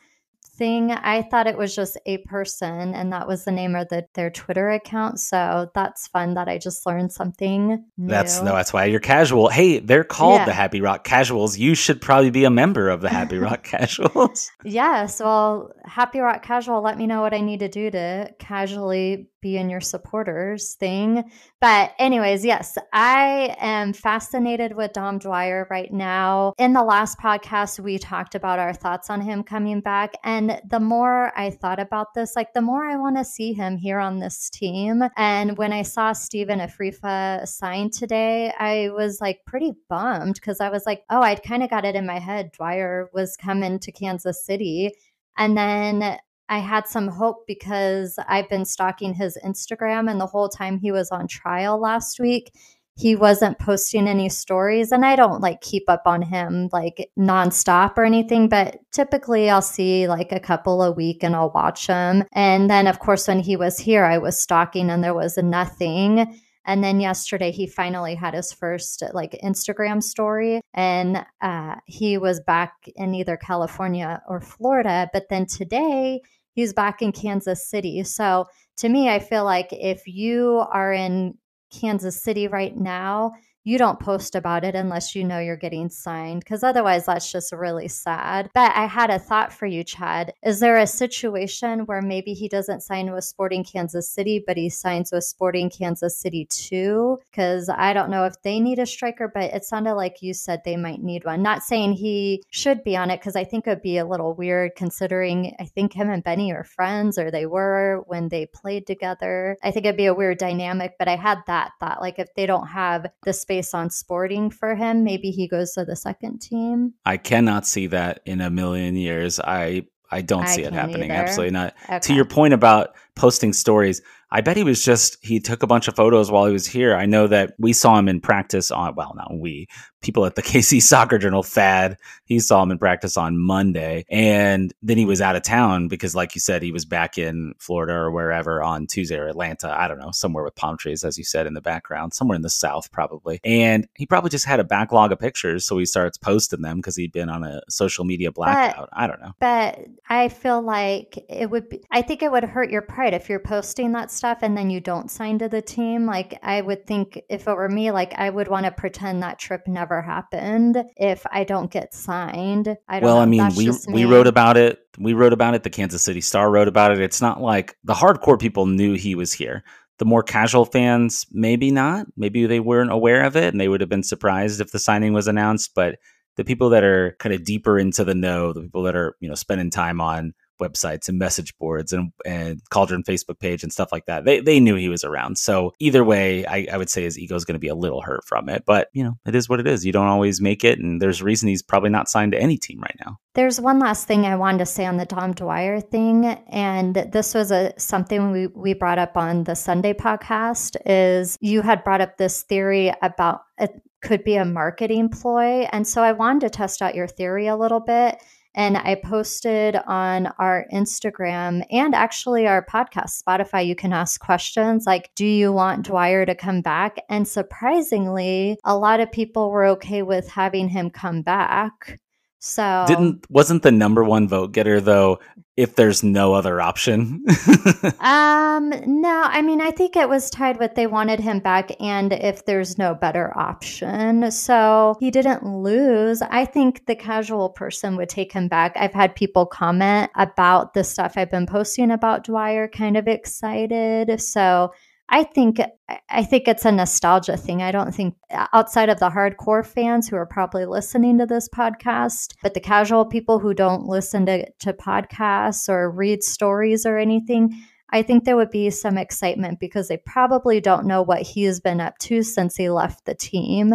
thing. 0.56 0.90
I 0.90 1.22
thought 1.22 1.46
it 1.46 1.56
was 1.56 1.74
just 1.74 1.98
a 2.06 2.18
person, 2.18 2.94
and 2.94 3.12
that 3.12 3.28
was 3.28 3.44
the 3.44 3.52
name 3.52 3.74
of 3.74 3.88
the, 3.88 4.06
their 4.14 4.30
Twitter 4.30 4.70
account. 4.70 5.20
So 5.20 5.70
that's 5.74 6.08
fun 6.08 6.34
that 6.34 6.48
I 6.48 6.58
just 6.58 6.86
learned 6.86 7.12
something. 7.12 7.84
New. 7.96 8.08
That's 8.08 8.40
no, 8.40 8.54
that's 8.54 8.72
why 8.72 8.86
you're 8.86 9.00
casual. 9.00 9.48
Hey, 9.48 9.78
they're 9.78 10.04
called 10.04 10.40
yeah. 10.40 10.44
the 10.46 10.52
Happy 10.52 10.80
Rock 10.80 11.04
Casuals. 11.04 11.58
You 11.58 11.74
should 11.74 12.00
probably 12.00 12.30
be 12.30 12.44
a 12.44 12.50
member 12.50 12.88
of 12.88 13.00
the 13.00 13.08
Happy 13.08 13.38
Rock 13.38 13.62
Casuals. 13.64 14.50
Yes. 14.64 15.20
Well, 15.20 15.70
Happy 15.84 16.18
Rock 16.18 16.42
Casual, 16.42 16.82
let 16.82 16.98
me 16.98 17.06
know 17.06 17.20
what 17.20 17.32
I 17.32 17.40
need 17.40 17.60
to 17.60 17.68
do 17.68 17.90
to 17.90 18.34
casually 18.38 19.28
be 19.40 19.56
in 19.56 19.70
your 19.70 19.80
supporters 19.80 20.74
thing. 20.74 21.30
But, 21.60 21.92
anyways, 21.98 22.44
yes, 22.44 22.76
I 22.92 23.56
am 23.60 23.92
fascinated 23.92 24.74
with 24.74 24.92
Dom 24.92 25.18
Dwyer 25.18 25.68
right 25.70 25.92
now. 25.92 26.52
In 26.58 26.72
the 26.72 26.82
last 26.82 27.18
podcast, 27.18 27.78
we 27.78 27.98
talked 27.98 28.34
about 28.34 28.58
our 28.58 28.74
thoughts 28.74 29.08
on 29.08 29.20
him 29.20 29.44
coming 29.44 29.80
back. 29.80 30.14
And 30.24 30.45
the 30.68 30.80
more 30.80 31.32
I 31.38 31.50
thought 31.50 31.78
about 31.78 32.14
this, 32.14 32.36
like 32.36 32.52
the 32.52 32.60
more 32.60 32.84
I 32.84 32.96
want 32.96 33.16
to 33.16 33.24
see 33.24 33.52
him 33.52 33.76
here 33.76 33.98
on 33.98 34.18
this 34.18 34.50
team. 34.50 35.02
And 35.16 35.56
when 35.58 35.72
I 35.72 35.82
saw 35.82 36.12
Stephen 36.12 36.60
Afrifa 36.60 37.46
sign 37.46 37.90
today, 37.90 38.52
I 38.58 38.90
was 38.90 39.20
like 39.20 39.40
pretty 39.46 39.74
bummed 39.88 40.34
because 40.34 40.60
I 40.60 40.70
was 40.70 40.86
like, 40.86 41.02
oh, 41.10 41.22
I'd 41.22 41.42
kind 41.42 41.62
of 41.62 41.70
got 41.70 41.84
it 41.84 41.94
in 41.94 42.06
my 42.06 42.18
head. 42.18 42.52
Dwyer 42.52 43.10
was 43.12 43.36
coming 43.36 43.78
to 43.80 43.92
Kansas 43.92 44.44
City. 44.44 44.92
And 45.36 45.56
then 45.56 46.18
I 46.48 46.58
had 46.58 46.86
some 46.86 47.08
hope 47.08 47.46
because 47.46 48.18
I've 48.28 48.48
been 48.48 48.64
stalking 48.64 49.14
his 49.14 49.36
Instagram, 49.44 50.08
and 50.08 50.20
the 50.20 50.26
whole 50.26 50.48
time 50.48 50.78
he 50.78 50.92
was 50.92 51.10
on 51.10 51.26
trial 51.26 51.80
last 51.80 52.20
week, 52.20 52.52
he 52.96 53.14
wasn't 53.14 53.58
posting 53.58 54.08
any 54.08 54.28
stories. 54.30 54.90
And 54.90 55.04
I 55.04 55.16
don't 55.16 55.42
like 55.42 55.60
keep 55.60 55.84
up 55.88 56.02
on 56.06 56.22
him 56.22 56.70
like 56.72 57.10
nonstop 57.18 57.98
or 57.98 58.04
anything, 58.04 58.48
but 58.48 58.78
typically 58.90 59.50
I'll 59.50 59.60
see 59.60 60.08
like 60.08 60.32
a 60.32 60.40
couple 60.40 60.82
a 60.82 60.90
week 60.90 61.22
and 61.22 61.36
I'll 61.36 61.50
watch 61.50 61.86
him. 61.86 62.24
And 62.32 62.70
then, 62.70 62.86
of 62.86 62.98
course, 62.98 63.28
when 63.28 63.40
he 63.40 63.56
was 63.56 63.78
here, 63.78 64.04
I 64.04 64.16
was 64.16 64.40
stalking 64.40 64.88
and 64.88 65.04
there 65.04 65.14
was 65.14 65.36
nothing. 65.36 66.40
And 66.64 66.82
then 66.82 66.98
yesterday, 66.98 67.52
he 67.52 67.66
finally 67.66 68.14
had 68.14 68.34
his 68.34 68.52
first 68.52 69.02
like 69.12 69.38
Instagram 69.44 70.02
story, 70.02 70.60
and 70.74 71.24
uh, 71.40 71.76
he 71.86 72.18
was 72.18 72.40
back 72.40 72.72
in 72.96 73.14
either 73.14 73.36
California 73.36 74.20
or 74.28 74.40
Florida. 74.40 75.08
But 75.12 75.28
then 75.30 75.46
today, 75.46 76.22
he's 76.54 76.72
back 76.72 77.02
in 77.02 77.12
Kansas 77.12 77.68
City. 77.68 78.02
So 78.02 78.46
to 78.78 78.88
me, 78.88 79.08
I 79.08 79.20
feel 79.20 79.44
like 79.44 79.68
if 79.70 80.08
you 80.08 80.64
are 80.72 80.92
in 80.92 81.38
Kansas 81.70 82.22
City 82.22 82.48
right 82.48 82.76
now, 82.76 83.32
you 83.66 83.78
don't 83.78 83.98
post 83.98 84.36
about 84.36 84.62
it 84.62 84.76
unless 84.76 85.16
you 85.16 85.24
know 85.24 85.40
you're 85.40 85.56
getting 85.56 85.88
signed, 85.88 86.38
because 86.38 86.62
otherwise 86.62 87.06
that's 87.06 87.32
just 87.32 87.52
really 87.52 87.88
sad. 87.88 88.48
But 88.54 88.70
I 88.76 88.86
had 88.86 89.10
a 89.10 89.18
thought 89.18 89.52
for 89.52 89.66
you, 89.66 89.82
Chad. 89.82 90.32
Is 90.44 90.60
there 90.60 90.76
a 90.76 90.86
situation 90.86 91.80
where 91.80 92.00
maybe 92.00 92.32
he 92.32 92.48
doesn't 92.48 92.82
sign 92.82 93.12
with 93.12 93.24
Sporting 93.24 93.64
Kansas 93.64 94.08
City, 94.08 94.40
but 94.46 94.56
he 94.56 94.70
signs 94.70 95.10
with 95.10 95.24
Sporting 95.24 95.68
Kansas 95.68 96.16
City 96.16 96.46
too? 96.48 97.18
Because 97.28 97.68
I 97.68 97.92
don't 97.92 98.08
know 98.08 98.24
if 98.24 98.40
they 98.42 98.60
need 98.60 98.78
a 98.78 98.86
striker, 98.86 99.28
but 99.34 99.52
it 99.52 99.64
sounded 99.64 99.94
like 99.94 100.22
you 100.22 100.32
said 100.32 100.60
they 100.64 100.76
might 100.76 101.02
need 101.02 101.24
one. 101.24 101.42
Not 101.42 101.64
saying 101.64 101.94
he 101.94 102.44
should 102.50 102.84
be 102.84 102.96
on 102.96 103.10
it, 103.10 103.18
because 103.18 103.34
I 103.34 103.42
think 103.42 103.66
it 103.66 103.70
would 103.70 103.82
be 103.82 103.98
a 103.98 104.06
little 104.06 104.32
weird 104.32 104.76
considering 104.76 105.56
I 105.58 105.64
think 105.64 105.92
him 105.92 106.08
and 106.08 106.22
Benny 106.22 106.52
are 106.52 106.62
friends, 106.62 107.18
or 107.18 107.32
they 107.32 107.46
were 107.46 108.04
when 108.06 108.28
they 108.28 108.46
played 108.46 108.86
together. 108.86 109.56
I 109.64 109.72
think 109.72 109.86
it'd 109.86 109.96
be 109.96 110.06
a 110.06 110.14
weird 110.14 110.38
dynamic, 110.38 110.92
but 111.00 111.08
I 111.08 111.16
had 111.16 111.38
that 111.48 111.72
thought 111.80 112.00
like 112.00 112.20
if 112.20 112.32
they 112.36 112.46
don't 112.46 112.68
have 112.68 113.08
the 113.24 113.32
space 113.32 113.55
on 113.74 113.90
sporting 113.90 114.50
for 114.50 114.74
him. 114.74 115.04
Maybe 115.04 115.30
he 115.30 115.48
goes 115.48 115.72
to 115.74 115.84
the 115.84 115.96
second 115.96 116.40
team. 116.40 116.94
I 117.04 117.16
cannot 117.16 117.66
see 117.66 117.86
that 117.88 118.20
in 118.26 118.40
a 118.40 118.50
million 118.50 118.96
years. 118.96 119.40
I 119.40 119.86
I 120.10 120.22
don't 120.22 120.44
I 120.44 120.46
see 120.46 120.62
it 120.62 120.72
happening. 120.72 121.10
Either. 121.10 121.22
Absolutely 121.22 121.52
not. 121.52 121.74
Okay. 121.84 121.98
To 122.00 122.14
your 122.14 122.24
point 122.24 122.54
about 122.54 122.94
posting 123.16 123.52
stories, 123.52 124.02
I 124.30 124.40
bet 124.40 124.56
he 124.56 124.64
was 124.64 124.84
just 124.84 125.24
he 125.24 125.38
took 125.38 125.62
a 125.62 125.66
bunch 125.66 125.86
of 125.86 125.94
photos 125.94 126.30
while 126.30 126.46
he 126.46 126.52
was 126.52 126.66
here. 126.66 126.96
I 126.96 127.06
know 127.06 127.28
that 127.28 127.54
we 127.58 127.72
saw 127.72 127.96
him 127.96 128.08
in 128.08 128.20
practice 128.20 128.72
on 128.72 128.94
well, 128.96 129.12
not 129.14 129.38
we, 129.38 129.68
people 130.00 130.26
at 130.26 130.34
the 130.34 130.42
KC 130.50 130.82
Soccer 130.82 131.16
Journal 131.16 131.44
Fad. 131.44 131.96
He 132.24 132.40
saw 132.40 132.62
him 132.62 132.72
in 132.72 132.78
practice 132.78 133.16
on 133.16 133.38
Monday, 133.38 134.04
and 134.10 134.74
then 134.82 134.98
he 134.98 135.04
was 135.04 135.20
out 135.20 135.36
of 135.36 135.42
town 135.42 135.86
because, 135.86 136.16
like 136.16 136.34
you 136.34 136.40
said, 136.40 136.62
he 136.62 136.72
was 136.72 136.84
back 136.84 137.18
in 137.18 137.54
Florida 137.58 137.92
or 137.92 138.10
wherever 138.10 138.62
on 138.62 138.88
Tuesday 138.88 139.16
or 139.16 139.28
Atlanta. 139.28 139.68
I 139.78 139.86
don't 139.86 139.98
know, 139.98 140.10
somewhere 140.10 140.42
with 140.42 140.56
palm 140.56 140.76
trees, 140.76 141.04
as 141.04 141.16
you 141.16 141.24
said 141.24 141.46
in 141.46 141.54
the 141.54 141.60
background, 141.60 142.12
somewhere 142.12 142.36
in 142.36 142.42
the 142.42 142.50
South 142.50 142.90
probably. 142.90 143.40
And 143.44 143.86
he 143.94 144.06
probably 144.06 144.30
just 144.30 144.44
had 144.44 144.58
a 144.58 144.64
backlog 144.64 145.12
of 145.12 145.20
pictures, 145.20 145.64
so 145.64 145.78
he 145.78 145.86
starts 145.86 146.18
posting 146.18 146.62
them 146.62 146.78
because 146.78 146.96
he'd 146.96 147.12
been 147.12 147.28
on 147.28 147.44
a 147.44 147.62
social 147.68 148.04
media 148.04 148.32
blackout. 148.32 148.88
But, 148.90 148.98
I 148.98 149.06
don't 149.06 149.20
know, 149.20 149.32
but 149.38 149.86
I 150.08 150.28
feel 150.30 150.62
like 150.62 151.24
it 151.28 151.48
would. 151.48 151.68
be 151.68 151.84
I 151.92 152.02
think 152.02 152.24
it 152.24 152.32
would 152.32 152.42
hurt 152.42 152.70
your 152.70 152.82
pride 152.82 153.05
if 153.14 153.28
you're 153.28 153.38
posting 153.38 153.92
that 153.92 154.10
stuff 154.10 154.38
and 154.42 154.56
then 154.56 154.70
you 154.70 154.80
don't 154.80 155.10
sign 155.10 155.38
to 155.38 155.48
the 155.48 155.62
team, 155.62 156.06
like 156.06 156.38
I 156.42 156.60
would 156.60 156.86
think 156.86 157.20
if 157.28 157.46
it 157.46 157.54
were 157.54 157.68
me, 157.68 157.90
like 157.90 158.12
I 158.14 158.30
would 158.30 158.48
want 158.48 158.66
to 158.66 158.72
pretend 158.72 159.22
that 159.22 159.38
trip 159.38 159.62
never 159.66 160.02
happened 160.02 160.82
if 160.96 161.24
I 161.30 161.44
don't 161.44 161.70
get 161.70 161.94
signed. 161.94 162.76
I 162.88 163.00
well, 163.00 163.16
know, 163.16 163.22
I 163.22 163.26
mean, 163.26 163.48
we 163.56 163.70
we 163.88 164.04
wrote 164.04 164.26
about 164.26 164.56
it. 164.56 164.78
We 164.98 165.12
wrote 165.12 165.32
about 165.32 165.54
it. 165.54 165.62
The 165.62 165.70
Kansas 165.70 166.02
City 166.02 166.20
Star 166.20 166.50
wrote 166.50 166.68
about 166.68 166.92
it. 166.92 167.00
It's 167.00 167.20
not 167.20 167.40
like 167.40 167.76
the 167.84 167.94
hardcore 167.94 168.40
people 168.40 168.66
knew 168.66 168.94
he 168.94 169.14
was 169.14 169.32
here. 169.32 169.62
The 169.98 170.04
more 170.04 170.22
casual 170.22 170.66
fans, 170.66 171.26
maybe 171.32 171.70
not. 171.70 172.06
Maybe 172.16 172.46
they 172.46 172.60
weren't 172.60 172.92
aware 172.92 173.24
of 173.24 173.36
it 173.36 173.52
and 173.52 173.60
they 173.60 173.68
would 173.68 173.80
have 173.80 173.88
been 173.88 174.02
surprised 174.02 174.60
if 174.60 174.72
the 174.72 174.78
signing 174.78 175.12
was 175.12 175.26
announced. 175.26 175.72
But 175.74 175.96
the 176.36 176.44
people 176.44 176.68
that 176.70 176.84
are 176.84 177.16
kind 177.18 177.34
of 177.34 177.44
deeper 177.44 177.78
into 177.78 178.04
the 178.04 178.14
know, 178.14 178.52
the 178.52 178.60
people 178.60 178.82
that 178.82 178.94
are, 178.94 179.16
you 179.20 179.28
know, 179.28 179.34
spending 179.34 179.70
time 179.70 180.00
on 180.00 180.34
websites 180.58 181.08
and 181.08 181.18
message 181.18 181.56
boards 181.58 181.92
and, 181.92 182.12
and 182.24 182.60
Cauldron 182.70 183.02
Facebook 183.02 183.38
page 183.38 183.62
and 183.62 183.72
stuff 183.72 183.92
like 183.92 184.06
that. 184.06 184.24
They, 184.24 184.40
they 184.40 184.60
knew 184.60 184.74
he 184.74 184.88
was 184.88 185.04
around. 185.04 185.38
So 185.38 185.72
either 185.78 186.04
way, 186.04 186.46
I, 186.46 186.66
I 186.72 186.76
would 186.76 186.90
say 186.90 187.02
his 187.02 187.18
ego 187.18 187.34
is 187.34 187.44
going 187.44 187.54
to 187.54 187.60
be 187.60 187.68
a 187.68 187.74
little 187.74 188.02
hurt 188.02 188.24
from 188.24 188.48
it. 188.48 188.64
But, 188.66 188.88
you 188.92 189.04
know, 189.04 189.18
it 189.26 189.34
is 189.34 189.48
what 189.48 189.60
it 189.60 189.66
is. 189.66 189.84
You 189.84 189.92
don't 189.92 190.06
always 190.06 190.40
make 190.40 190.64
it. 190.64 190.78
And 190.78 191.00
there's 191.00 191.20
a 191.20 191.24
reason 191.24 191.48
he's 191.48 191.62
probably 191.62 191.90
not 191.90 192.08
signed 192.08 192.32
to 192.32 192.40
any 192.40 192.56
team 192.56 192.80
right 192.80 192.96
now. 193.04 193.18
There's 193.34 193.60
one 193.60 193.78
last 193.78 194.06
thing 194.06 194.24
I 194.24 194.36
wanted 194.36 194.58
to 194.58 194.66
say 194.66 194.86
on 194.86 194.96
the 194.96 195.04
Dom 195.04 195.32
Dwyer 195.34 195.80
thing. 195.80 196.24
And 196.24 196.94
this 196.94 197.34
was 197.34 197.50
a 197.50 197.72
something 197.78 198.32
we, 198.32 198.46
we 198.48 198.74
brought 198.74 198.98
up 198.98 199.16
on 199.16 199.44
the 199.44 199.54
Sunday 199.54 199.92
podcast 199.92 200.76
is 200.86 201.36
you 201.40 201.62
had 201.62 201.84
brought 201.84 202.00
up 202.00 202.16
this 202.16 202.42
theory 202.42 202.92
about 203.02 203.42
it 203.58 203.82
could 204.02 204.24
be 204.24 204.36
a 204.36 204.44
marketing 204.44 205.08
ploy. 205.08 205.66
And 205.72 205.86
so 205.86 206.02
I 206.02 206.12
wanted 206.12 206.40
to 206.40 206.50
test 206.50 206.80
out 206.80 206.94
your 206.94 207.08
theory 207.08 207.46
a 207.46 207.56
little 207.56 207.80
bit 207.80 208.22
and 208.56 208.76
I 208.78 208.94
posted 208.96 209.76
on 209.86 210.28
our 210.38 210.66
Instagram 210.72 211.64
and 211.70 211.94
actually 211.94 212.46
our 212.46 212.64
podcast, 212.64 213.22
Spotify. 213.22 213.66
You 213.66 213.76
can 213.76 213.92
ask 213.92 214.20
questions 214.20 214.86
like, 214.86 215.10
Do 215.14 215.26
you 215.26 215.52
want 215.52 215.86
Dwyer 215.86 216.24
to 216.26 216.34
come 216.34 216.62
back? 216.62 216.96
And 217.08 217.28
surprisingly, 217.28 218.58
a 218.64 218.76
lot 218.76 219.00
of 219.00 219.12
people 219.12 219.50
were 219.50 219.66
okay 219.66 220.02
with 220.02 220.28
having 220.28 220.68
him 220.70 220.90
come 220.90 221.22
back. 221.22 222.00
So 222.38 222.84
didn't 222.86 223.28
wasn't 223.30 223.62
the 223.62 223.72
number 223.72 224.04
one 224.04 224.28
vote 224.28 224.52
getter 224.52 224.80
though 224.80 225.18
if 225.56 225.74
there's 225.76 226.02
no 226.02 226.34
other 226.34 226.60
option? 226.60 227.24
um 228.00 228.72
no, 228.86 229.22
I 229.24 229.40
mean 229.42 229.62
I 229.62 229.70
think 229.70 229.96
it 229.96 230.08
was 230.08 230.28
tied 230.28 230.58
with 230.58 230.74
they 230.74 230.86
wanted 230.86 231.18
him 231.18 231.40
back 231.40 231.70
and 231.80 232.12
if 232.12 232.44
there's 232.44 232.76
no 232.76 232.94
better 232.94 233.36
option. 233.36 234.30
So 234.30 234.96
he 235.00 235.10
didn't 235.10 235.46
lose. 235.46 236.20
I 236.20 236.44
think 236.44 236.86
the 236.86 236.94
casual 236.94 237.48
person 237.48 237.96
would 237.96 238.10
take 238.10 238.32
him 238.32 238.48
back. 238.48 238.76
I've 238.76 238.94
had 238.94 239.16
people 239.16 239.46
comment 239.46 240.10
about 240.14 240.74
the 240.74 240.84
stuff 240.84 241.14
I've 241.16 241.30
been 241.30 241.46
posting 241.46 241.90
about 241.90 242.24
Dwyer 242.24 242.68
kind 242.68 242.98
of 242.98 243.08
excited. 243.08 244.20
So 244.20 244.72
I 245.08 245.22
think 245.22 245.60
I 246.08 246.24
think 246.24 246.48
it's 246.48 246.64
a 246.64 246.72
nostalgia 246.72 247.36
thing. 247.36 247.62
I 247.62 247.70
don't 247.70 247.94
think 247.94 248.16
uh, 248.30 248.48
outside 248.52 248.88
of 248.88 248.98
the 248.98 249.10
hardcore 249.10 249.64
fans 249.64 250.08
who 250.08 250.16
are 250.16 250.26
probably 250.26 250.66
listening 250.66 251.18
to 251.18 251.26
this 251.26 251.48
podcast, 251.48 252.34
but 252.42 252.54
the 252.54 252.60
casual 252.60 253.04
people 253.04 253.38
who 253.38 253.54
don't 253.54 253.86
listen 253.86 254.26
to, 254.26 254.50
to 254.60 254.72
podcasts 254.72 255.68
or 255.68 255.90
read 255.90 256.24
stories 256.24 256.84
or 256.84 256.98
anything, 256.98 257.56
I 257.90 258.02
think 258.02 258.24
there 258.24 258.36
would 258.36 258.50
be 258.50 258.68
some 258.70 258.98
excitement 258.98 259.60
because 259.60 259.86
they 259.86 259.98
probably 259.98 260.60
don't 260.60 260.86
know 260.86 261.02
what 261.02 261.22
he 261.22 261.44
has 261.44 261.60
been 261.60 261.80
up 261.80 261.98
to 261.98 262.24
since 262.24 262.56
he 262.56 262.68
left 262.68 263.04
the 263.04 263.14
team. 263.14 263.74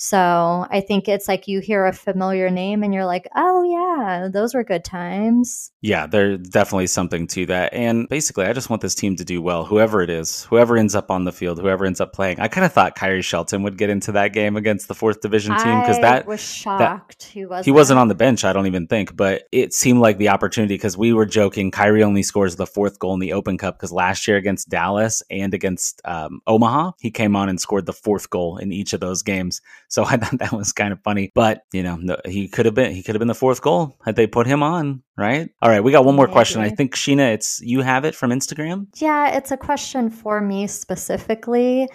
So 0.00 0.64
I 0.70 0.80
think 0.80 1.08
it's 1.08 1.26
like 1.26 1.48
you 1.48 1.58
hear 1.58 1.84
a 1.84 1.92
familiar 1.92 2.50
name 2.50 2.84
and 2.84 2.94
you're 2.94 3.04
like, 3.04 3.28
oh, 3.34 3.64
yeah, 3.64 4.28
those 4.32 4.54
were 4.54 4.62
good 4.62 4.84
times. 4.84 5.72
Yeah, 5.80 6.06
there's 6.06 6.38
definitely 6.38 6.86
something 6.86 7.26
to 7.28 7.46
that. 7.46 7.74
And 7.74 8.08
basically, 8.08 8.46
I 8.46 8.52
just 8.52 8.70
want 8.70 8.80
this 8.80 8.94
team 8.94 9.16
to 9.16 9.24
do 9.24 9.42
well, 9.42 9.64
whoever 9.64 10.00
it 10.00 10.08
is, 10.08 10.44
whoever 10.44 10.76
ends 10.76 10.94
up 10.94 11.10
on 11.10 11.24
the 11.24 11.32
field, 11.32 11.58
whoever 11.58 11.84
ends 11.84 12.00
up 12.00 12.12
playing. 12.12 12.38
I 12.38 12.46
kind 12.46 12.64
of 12.64 12.72
thought 12.72 12.96
Khiry 12.96 13.24
Shelton 13.24 13.64
would 13.64 13.76
get 13.76 13.90
into 13.90 14.12
that 14.12 14.32
game 14.32 14.56
against 14.56 14.86
the 14.86 14.94
fourth 14.94 15.20
division 15.20 15.56
team 15.56 15.80
because 15.80 15.98
that 15.98 16.26
was 16.26 16.40
shocked. 16.40 17.18
That, 17.18 17.32
he, 17.32 17.44
wasn't. 17.44 17.64
he 17.64 17.72
wasn't 17.72 17.98
on 17.98 18.06
the 18.06 18.14
bench, 18.14 18.44
I 18.44 18.52
don't 18.52 18.68
even 18.68 18.86
think, 18.86 19.16
but 19.16 19.48
it 19.50 19.74
seemed 19.74 19.98
like 19.98 20.18
the 20.18 20.28
opportunity 20.28 20.74
because 20.74 20.96
we 20.96 21.12
were 21.12 21.26
joking. 21.26 21.72
Khiry 21.72 22.02
only 22.02 22.22
scores 22.22 22.54
the 22.54 22.66
fourth 22.66 23.00
goal 23.00 23.14
in 23.14 23.20
the 23.20 23.32
Open 23.32 23.58
Cup 23.58 23.76
because 23.76 23.90
last 23.90 24.28
year 24.28 24.36
against 24.36 24.68
Dallas 24.68 25.24
and 25.28 25.52
against 25.54 26.00
um, 26.04 26.40
Omaha, 26.46 26.92
he 27.00 27.10
came 27.10 27.34
on 27.34 27.48
and 27.48 27.60
scored 27.60 27.86
the 27.86 27.92
fourth 27.92 28.30
goal 28.30 28.58
in 28.58 28.70
each 28.70 28.92
of 28.92 29.00
those 29.00 29.24
games. 29.24 29.60
So 29.88 30.04
I 30.06 30.16
thought 30.16 30.38
that 30.38 30.52
was 30.52 30.72
kind 30.72 30.92
of 30.92 31.02
funny. 31.02 31.32
But 31.34 31.62
you 31.72 31.82
know, 31.82 31.96
no, 31.96 32.16
he 32.24 32.48
could 32.48 32.66
have 32.66 32.74
been 32.74 32.92
he 32.92 33.02
could 33.02 33.14
have 33.14 33.20
been 33.20 33.28
the 33.28 33.34
fourth 33.34 33.62
goal 33.62 33.96
had 34.04 34.16
they 34.16 34.26
put 34.26 34.46
him 34.46 34.62
on, 34.62 35.02
right? 35.16 35.50
All 35.60 35.70
right, 35.70 35.82
we 35.82 35.92
got 35.92 36.04
one 36.04 36.16
more 36.16 36.26
Maybe. 36.26 36.34
question. 36.34 36.60
I 36.60 36.70
think 36.70 36.94
Sheena, 36.94 37.32
it's 37.34 37.60
you 37.60 37.80
have 37.80 38.04
it 38.04 38.14
from 38.14 38.30
Instagram. 38.30 38.86
Yeah, 38.96 39.36
it's 39.36 39.50
a 39.50 39.56
question 39.56 40.10
for 40.10 40.40
me 40.40 40.66
specifically. 40.66 41.88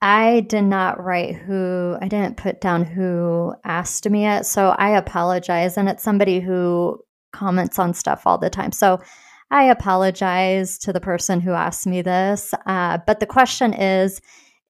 I 0.00 0.40
did 0.40 0.62
not 0.62 1.02
write 1.02 1.34
who, 1.34 1.96
I 2.00 2.06
didn't 2.06 2.36
put 2.36 2.60
down 2.60 2.84
who 2.84 3.54
asked 3.64 4.08
me 4.08 4.26
it. 4.26 4.46
So 4.46 4.68
I 4.78 4.90
apologize. 4.90 5.76
And 5.76 5.88
it's 5.88 6.04
somebody 6.04 6.40
who 6.40 7.00
comments 7.32 7.78
on 7.78 7.94
stuff 7.94 8.22
all 8.24 8.38
the 8.38 8.50
time. 8.50 8.72
So 8.72 9.00
I 9.50 9.64
apologize 9.64 10.78
to 10.78 10.92
the 10.92 11.00
person 11.00 11.40
who 11.40 11.52
asked 11.52 11.86
me 11.86 12.02
this. 12.02 12.54
Uh, 12.66 12.98
but 13.06 13.18
the 13.18 13.26
question 13.26 13.74
is 13.74 14.20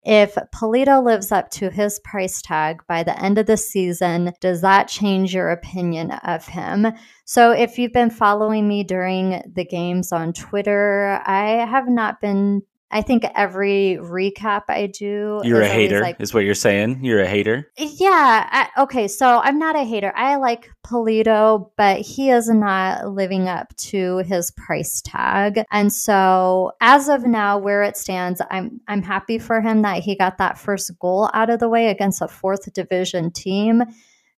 if 0.08 0.36
Pulido 0.54 1.04
lives 1.04 1.30
up 1.30 1.50
to 1.50 1.68
his 1.68 2.00
price 2.00 2.40
tag 2.40 2.80
by 2.88 3.02
the 3.02 3.22
end 3.22 3.36
of 3.36 3.44
the 3.44 3.58
season, 3.58 4.32
does 4.40 4.62
that 4.62 4.88
change 4.88 5.34
your 5.34 5.50
opinion 5.50 6.12
of 6.12 6.46
him? 6.46 6.86
So, 7.26 7.50
if 7.50 7.78
you've 7.78 7.92
been 7.92 8.08
following 8.08 8.66
me 8.66 8.84
during 8.84 9.42
the 9.54 9.66
games 9.66 10.10
on 10.10 10.32
Twitter, 10.32 11.20
I 11.26 11.66
have 11.66 11.88
not 11.88 12.22
been 12.22 12.62
I 12.90 13.02
think 13.02 13.24
every 13.34 13.98
recap 14.00 14.62
I 14.68 14.86
do, 14.86 15.40
you're 15.44 15.60
a 15.60 15.68
hater, 15.68 16.00
like, 16.00 16.16
is 16.20 16.32
what 16.32 16.44
you're 16.44 16.54
saying. 16.54 17.04
You're 17.04 17.20
a 17.20 17.26
hater. 17.26 17.70
Yeah. 17.76 18.48
I, 18.50 18.68
okay. 18.82 19.08
So 19.08 19.40
I'm 19.42 19.58
not 19.58 19.76
a 19.76 19.84
hater. 19.84 20.12
I 20.16 20.36
like 20.36 20.70
Pulido, 20.86 21.70
but 21.76 22.00
he 22.00 22.30
is 22.30 22.48
not 22.48 23.06
living 23.08 23.46
up 23.46 23.76
to 23.76 24.18
his 24.18 24.50
price 24.52 25.02
tag. 25.02 25.64
And 25.70 25.92
so 25.92 26.72
as 26.80 27.08
of 27.08 27.26
now, 27.26 27.58
where 27.58 27.82
it 27.82 27.96
stands, 27.96 28.40
I'm 28.50 28.80
I'm 28.88 29.02
happy 29.02 29.38
for 29.38 29.60
him 29.60 29.82
that 29.82 30.02
he 30.02 30.16
got 30.16 30.38
that 30.38 30.58
first 30.58 30.98
goal 30.98 31.28
out 31.34 31.50
of 31.50 31.60
the 31.60 31.68
way 31.68 31.88
against 31.88 32.22
a 32.22 32.28
fourth 32.28 32.72
division 32.72 33.30
team 33.30 33.82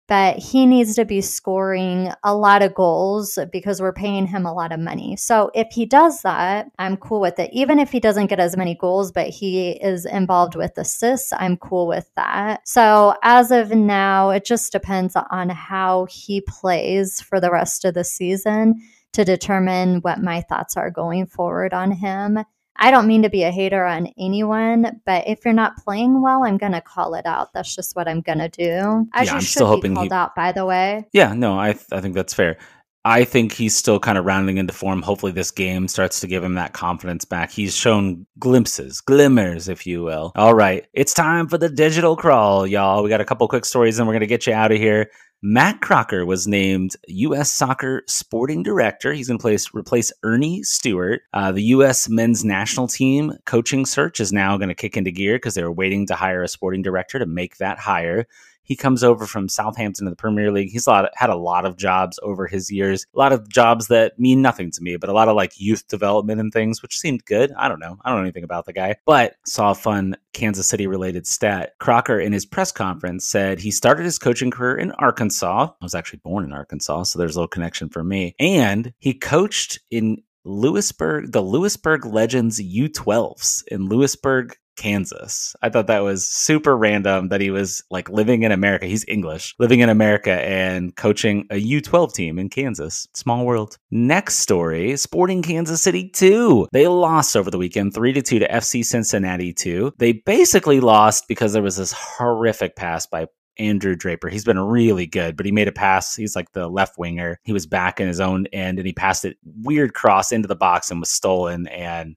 but 0.09 0.39
he 0.39 0.65
needs 0.65 0.95
to 0.97 1.05
be 1.05 1.21
scoring 1.21 2.11
a 2.25 2.35
lot 2.35 2.63
of 2.63 2.75
goals 2.75 3.39
because 3.53 3.81
we're 3.81 3.93
paying 3.93 4.27
him 4.27 4.47
a 4.47 4.53
lot 4.53 4.73
of 4.73 4.81
money. 4.81 5.17
So 5.17 5.51
if 5.55 5.69
he 5.71 5.85
does 5.85 6.23
that, 6.23 6.71
I'm 6.79 6.97
cool 6.97 7.21
with 7.21 7.39
it. 7.39 7.51
Even 7.53 7.79
if 7.79 7.93
he 7.93 8.01
doesn't 8.01 8.29
get 8.29 8.41
as 8.41 8.57
many 8.57 8.75
goals, 8.75 9.13
but 9.13 9.29
he 9.29 9.73
is 9.73 10.07
involved 10.07 10.57
with 10.57 10.73
assists, 10.79 11.33
I'm 11.35 11.59
cool 11.59 11.87
with 11.87 12.11
that. 12.17 12.67
So 12.67 13.15
as 13.23 13.51
of 13.51 13.71
now, 13.71 14.31
it 14.31 14.47
just 14.47 14.73
depends 14.73 15.15
on 15.15 15.51
how 15.51 16.07
he 16.07 16.41
plays 16.41 17.21
for 17.21 17.39
the 17.39 17.51
rest 17.51 17.85
of 17.85 17.93
the 17.93 18.05
season 18.05 18.81
to 19.13 19.25
determine 19.25 19.99
what 20.01 20.23
my 20.23 20.41
thoughts 20.41 20.77
are 20.77 20.91
going 20.91 21.27
forward 21.27 21.75
on 21.75 21.91
him. 21.91 22.39
I 22.79 22.91
don't 22.91 23.07
mean 23.07 23.22
to 23.22 23.31
be 23.31 23.43
a 23.43 23.51
hater 23.51 23.85
on 23.85 24.12
anyone, 24.18 25.01
but 25.05 25.26
if 25.26 25.45
you're 25.45 25.55
not 25.55 25.76
playing 25.79 26.22
well, 26.22 26.45
I'm 26.45 26.59
going 26.59 26.72
to 26.72 26.81
call 26.81 27.14
it 27.14 27.26
out. 27.26 27.53
That's 27.53 27.74
just 27.74 27.97
what 27.97 28.07
I'm 28.07 28.20
going 28.20 28.39
to 28.39 28.49
do. 28.49 29.07
As 29.14 29.29
yeah, 29.29 29.35
I'm 29.35 29.41
still 29.41 29.66
hoping 29.66 29.95
called 29.95 30.09
he... 30.09 30.12
out, 30.12 30.37
by 30.37 30.53
the 30.53 30.64
way. 30.64 31.09
Yeah, 31.12 31.35
no, 31.35 31.59
I 31.59 31.72
th- 31.72 31.87
I 31.91 32.01
think 32.01 32.14
that's 32.14 32.35
fair. 32.35 32.57
I 33.05 33.24
think 33.24 33.53
he's 33.53 33.76
still 33.76 33.99
kind 33.99 34.18
of 34.18 34.26
rounding 34.26 34.59
into 34.59 34.72
form. 34.72 35.03
Hopefully, 35.03 35.33
this 35.33 35.51
game 35.51 35.89
starts 35.89 36.20
to 36.20 36.26
give 36.26 36.45
him 36.45 36.55
that 36.55 36.72
confidence 36.72 37.24
back. 37.24 37.51
He's 37.51 37.74
shown 37.74 38.26
glimpses, 38.39 39.01
glimmers, 39.01 39.68
if 39.68 39.87
you 39.87 40.03
will. 40.03 40.33
All 40.37 40.55
right, 40.55 40.87
it's 40.93 41.14
time 41.14 41.49
for 41.49 41.59
the 41.59 41.70
digital 41.70 42.16
crawl, 42.16 42.66
y'all. 42.66 43.03
We 43.03 43.09
got 43.09 43.20
a 43.20 43.24
couple 43.24 43.49
quick 43.49 43.64
stories, 43.64 43.99
and 43.99 44.07
we're 44.07 44.14
gonna 44.14 44.26
get 44.26 44.47
you 44.47 44.53
out 44.53 44.72
of 44.72 44.79
here. 44.79 45.11
Matt 45.41 45.80
Crocker 45.80 46.26
was 46.26 46.49
named 46.49 46.97
U.S. 47.07 47.53
Soccer 47.53 48.03
Sporting 48.09 48.64
Director. 48.64 49.12
He's 49.12 49.28
going 49.28 49.39
to 49.39 49.43
place, 49.43 49.72
replace 49.72 50.12
Earnie 50.24 50.64
Stewart. 50.64 51.22
Uh, 51.32 51.53
the 51.53 51.62
U.S. 51.62 52.09
men's 52.09 52.45
national 52.45 52.89
team 52.89 53.34
coaching 53.47 53.86
search 53.86 54.18
is 54.18 54.32
now 54.32 54.57
going 54.57 54.68
to 54.68 54.74
kick 54.74 54.97
into 54.97 55.12
gear 55.12 55.36
because 55.36 55.55
they 55.55 55.62
were 55.62 55.70
waiting 55.70 56.09
to 56.09 56.16
hire 56.16 56.43
a 56.43 56.49
sporting 56.49 56.82
director 56.82 57.20
to 57.20 57.26
make 57.26 57.59
that 57.59 57.78
hire. 57.78 58.26
He 58.69 58.77
comes 58.77 59.03
over 59.03 59.27
from 59.27 59.49
Southampton 59.49 60.05
to 60.05 60.11
the 60.11 60.16
Premier 60.16 60.53
League. 60.53 60.71
He's 60.71 60.87
a 60.87 60.91
lot, 60.91 61.11
had 61.14 61.31
a 61.31 61.37
lot 61.37 61.64
of 61.64 61.77
jobs 61.77 62.19
over 62.23 62.47
his 62.47 62.71
years, 62.71 63.07
a 63.14 63.19
lot 63.19 63.33
of 63.33 63.49
jobs 63.49 63.89
that 63.89 64.19
mean 64.19 64.43
nothing 64.43 64.71
to 64.71 64.83
me, 64.83 64.97
but 64.97 65.09
a 65.09 65.14
lot 65.14 65.29
of 65.29 65.37
like 65.37 65.59
youth 65.59 65.89
development 65.89 66.41
and 66.41 66.53
things, 66.53 66.83
which 66.83 66.99
seemed 66.99 67.25
good. 67.25 67.51
I 67.57 67.69
don't 67.69 67.81
know. 67.81 67.99
I 68.05 68.11
don't 68.11 68.19
know 68.19 68.25
anything 68.25 68.45
about 68.45 68.66
the 68.66 68.75
guy, 68.75 68.97
but 69.07 69.37
saw 69.47 69.71
a 69.71 69.75
fun 69.75 70.16
Kansas 70.35 70.66
City 70.66 70.87
related 70.87 71.27
stat. 71.27 71.73
Crocker 71.81 72.21
in 72.21 72.33
his 72.33 72.47
press 72.47 72.71
conference 72.71 73.25
said 73.25 73.59
he 73.59 73.71
started 73.71 74.05
his 74.05 74.19
coaching 74.19 74.51
career 74.51 74.77
in 74.77 74.93
Arkansas. 74.93 75.69
I 75.81 75.85
was 75.85 75.95
actually 75.95 76.21
born 76.23 76.45
in 76.45 76.53
Arkansas, 76.53 77.05
so 77.05 77.19
there's 77.19 77.37
a 77.37 77.39
little 77.39 77.49
connection 77.49 77.89
for 77.89 78.05
me. 78.05 78.35
And 78.39 78.93
he 78.99 79.14
coached 79.14 79.81
in 79.91 80.23
Lewisburg, 80.45 81.33
the 81.33 81.43
Lewisburg 81.43 82.07
Legends 82.07 82.61
U12s 82.61 83.64
in 83.69 83.89
Lewisburg, 83.89 84.57
Kansas. 84.79 85.55
I 85.61 85.68
thought 85.68 85.89
that 85.89 86.05
was 86.05 86.26
super 86.26 86.76
random 86.76 87.29
that 87.29 87.41
he 87.41 87.51
was 87.51 87.83
like 87.91 88.09
living 88.09 88.45
in 88.45 88.53
America. 88.53 88.87
He's 88.87 89.05
English, 89.09 89.55
living 89.59 89.81
in 89.81 89.91
America 89.91 90.33
and 90.33 90.97
coaching 90.97 91.47
a 91.51 91.61
U12 91.61 92.14
team 92.14 92.39
in 92.39 92.49
Kansas. 92.49 93.07
Small 93.14 93.45
world. 93.45 93.76
Next 93.91 94.37
story 94.37 94.97
Sporting 94.97 95.43
Kansas 95.43 95.83
City 95.83 96.09
2. 96.09 96.68
They 96.72 96.87
lost 96.87 97.37
over 97.37 97.51
the 97.51 97.59
weekend 97.59 97.93
3 97.93 98.12
to 98.14 98.22
2 98.22 98.39
to 98.39 98.49
FC 98.49 98.85
Cincinnati 98.85 99.53
2. 99.53 99.95
They 99.99 100.12
basically 100.12 100.81
lost 100.81 101.26
because 101.29 101.53
there 101.53 101.62
was 101.62 101.76
this 101.76 101.93
horrific 101.93 102.76
pass 102.76 103.07
by 103.07 103.26
Andrew 103.59 103.97
Draper. 103.97 104.29
He's 104.29 104.45
been 104.45 104.59
really 104.59 105.07
good, 105.07 105.37
but 105.37 105.45
he 105.45 105.53
made 105.53 105.68
a 105.68 105.72
pass. 105.72 106.14
He's 106.14 106.37
like 106.37 106.53
the 106.53 106.68
left 106.68 106.99
winger. 106.99 107.41
He 107.43 107.53
was 107.53 107.66
back 107.66 108.01
in 108.01 108.07
his 108.07 108.20
own 108.20 108.47
end 108.53 108.79
and 108.79 108.87
he 108.87 108.93
passed 108.93 109.24
it 109.24 109.37
weird 109.62 109.95
cross 109.95 110.33
into 110.33 110.49
the 110.49 110.57
box 110.57 110.91
and 110.91 111.01
was 111.01 111.11
stolen. 111.11 111.66
And 111.68 112.16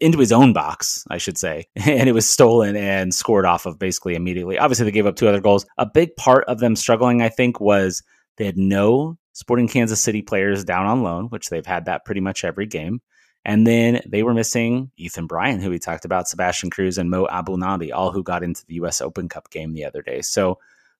into 0.00 0.18
his 0.18 0.32
own 0.32 0.52
box, 0.52 1.04
I 1.10 1.18
should 1.18 1.38
say. 1.38 1.66
And 1.76 2.08
it 2.08 2.12
was 2.12 2.28
stolen 2.28 2.76
and 2.76 3.14
scored 3.14 3.46
off 3.46 3.66
of 3.66 3.78
basically 3.78 4.14
immediately. 4.14 4.58
Obviously, 4.58 4.84
they 4.84 4.90
gave 4.90 5.06
up 5.06 5.16
two 5.16 5.28
other 5.28 5.40
goals. 5.40 5.66
A 5.78 5.86
big 5.86 6.14
part 6.16 6.44
of 6.46 6.58
them 6.58 6.76
struggling, 6.76 7.22
I 7.22 7.28
think, 7.28 7.60
was 7.60 8.02
they 8.36 8.46
had 8.46 8.58
no 8.58 9.18
Sporting 9.32 9.68
Kansas 9.68 10.00
City 10.00 10.22
players 10.22 10.64
down 10.64 10.86
on 10.86 11.02
loan, 11.02 11.26
which 11.26 11.48
they've 11.48 11.66
had 11.66 11.84
that 11.84 12.04
pretty 12.04 12.20
much 12.20 12.44
every 12.44 12.66
game. 12.66 13.00
And 13.44 13.66
then 13.66 14.00
they 14.06 14.22
were 14.22 14.34
missing 14.34 14.90
Ethan 14.96 15.26
Bryant, 15.26 15.62
who 15.62 15.70
we 15.70 15.78
talked 15.78 16.04
about, 16.04 16.28
Sebastian 16.28 16.70
Cruz, 16.70 16.98
and 16.98 17.08
Mo 17.08 17.26
Abunabi, 17.26 17.92
all 17.94 18.12
who 18.12 18.22
got 18.22 18.42
into 18.42 18.66
the 18.66 18.74
U.S. 18.74 19.00
Open 19.00 19.28
Cup 19.28 19.48
game 19.50 19.72
the 19.72 19.84
other 19.84 20.02
day. 20.02 20.20
So 20.22 20.58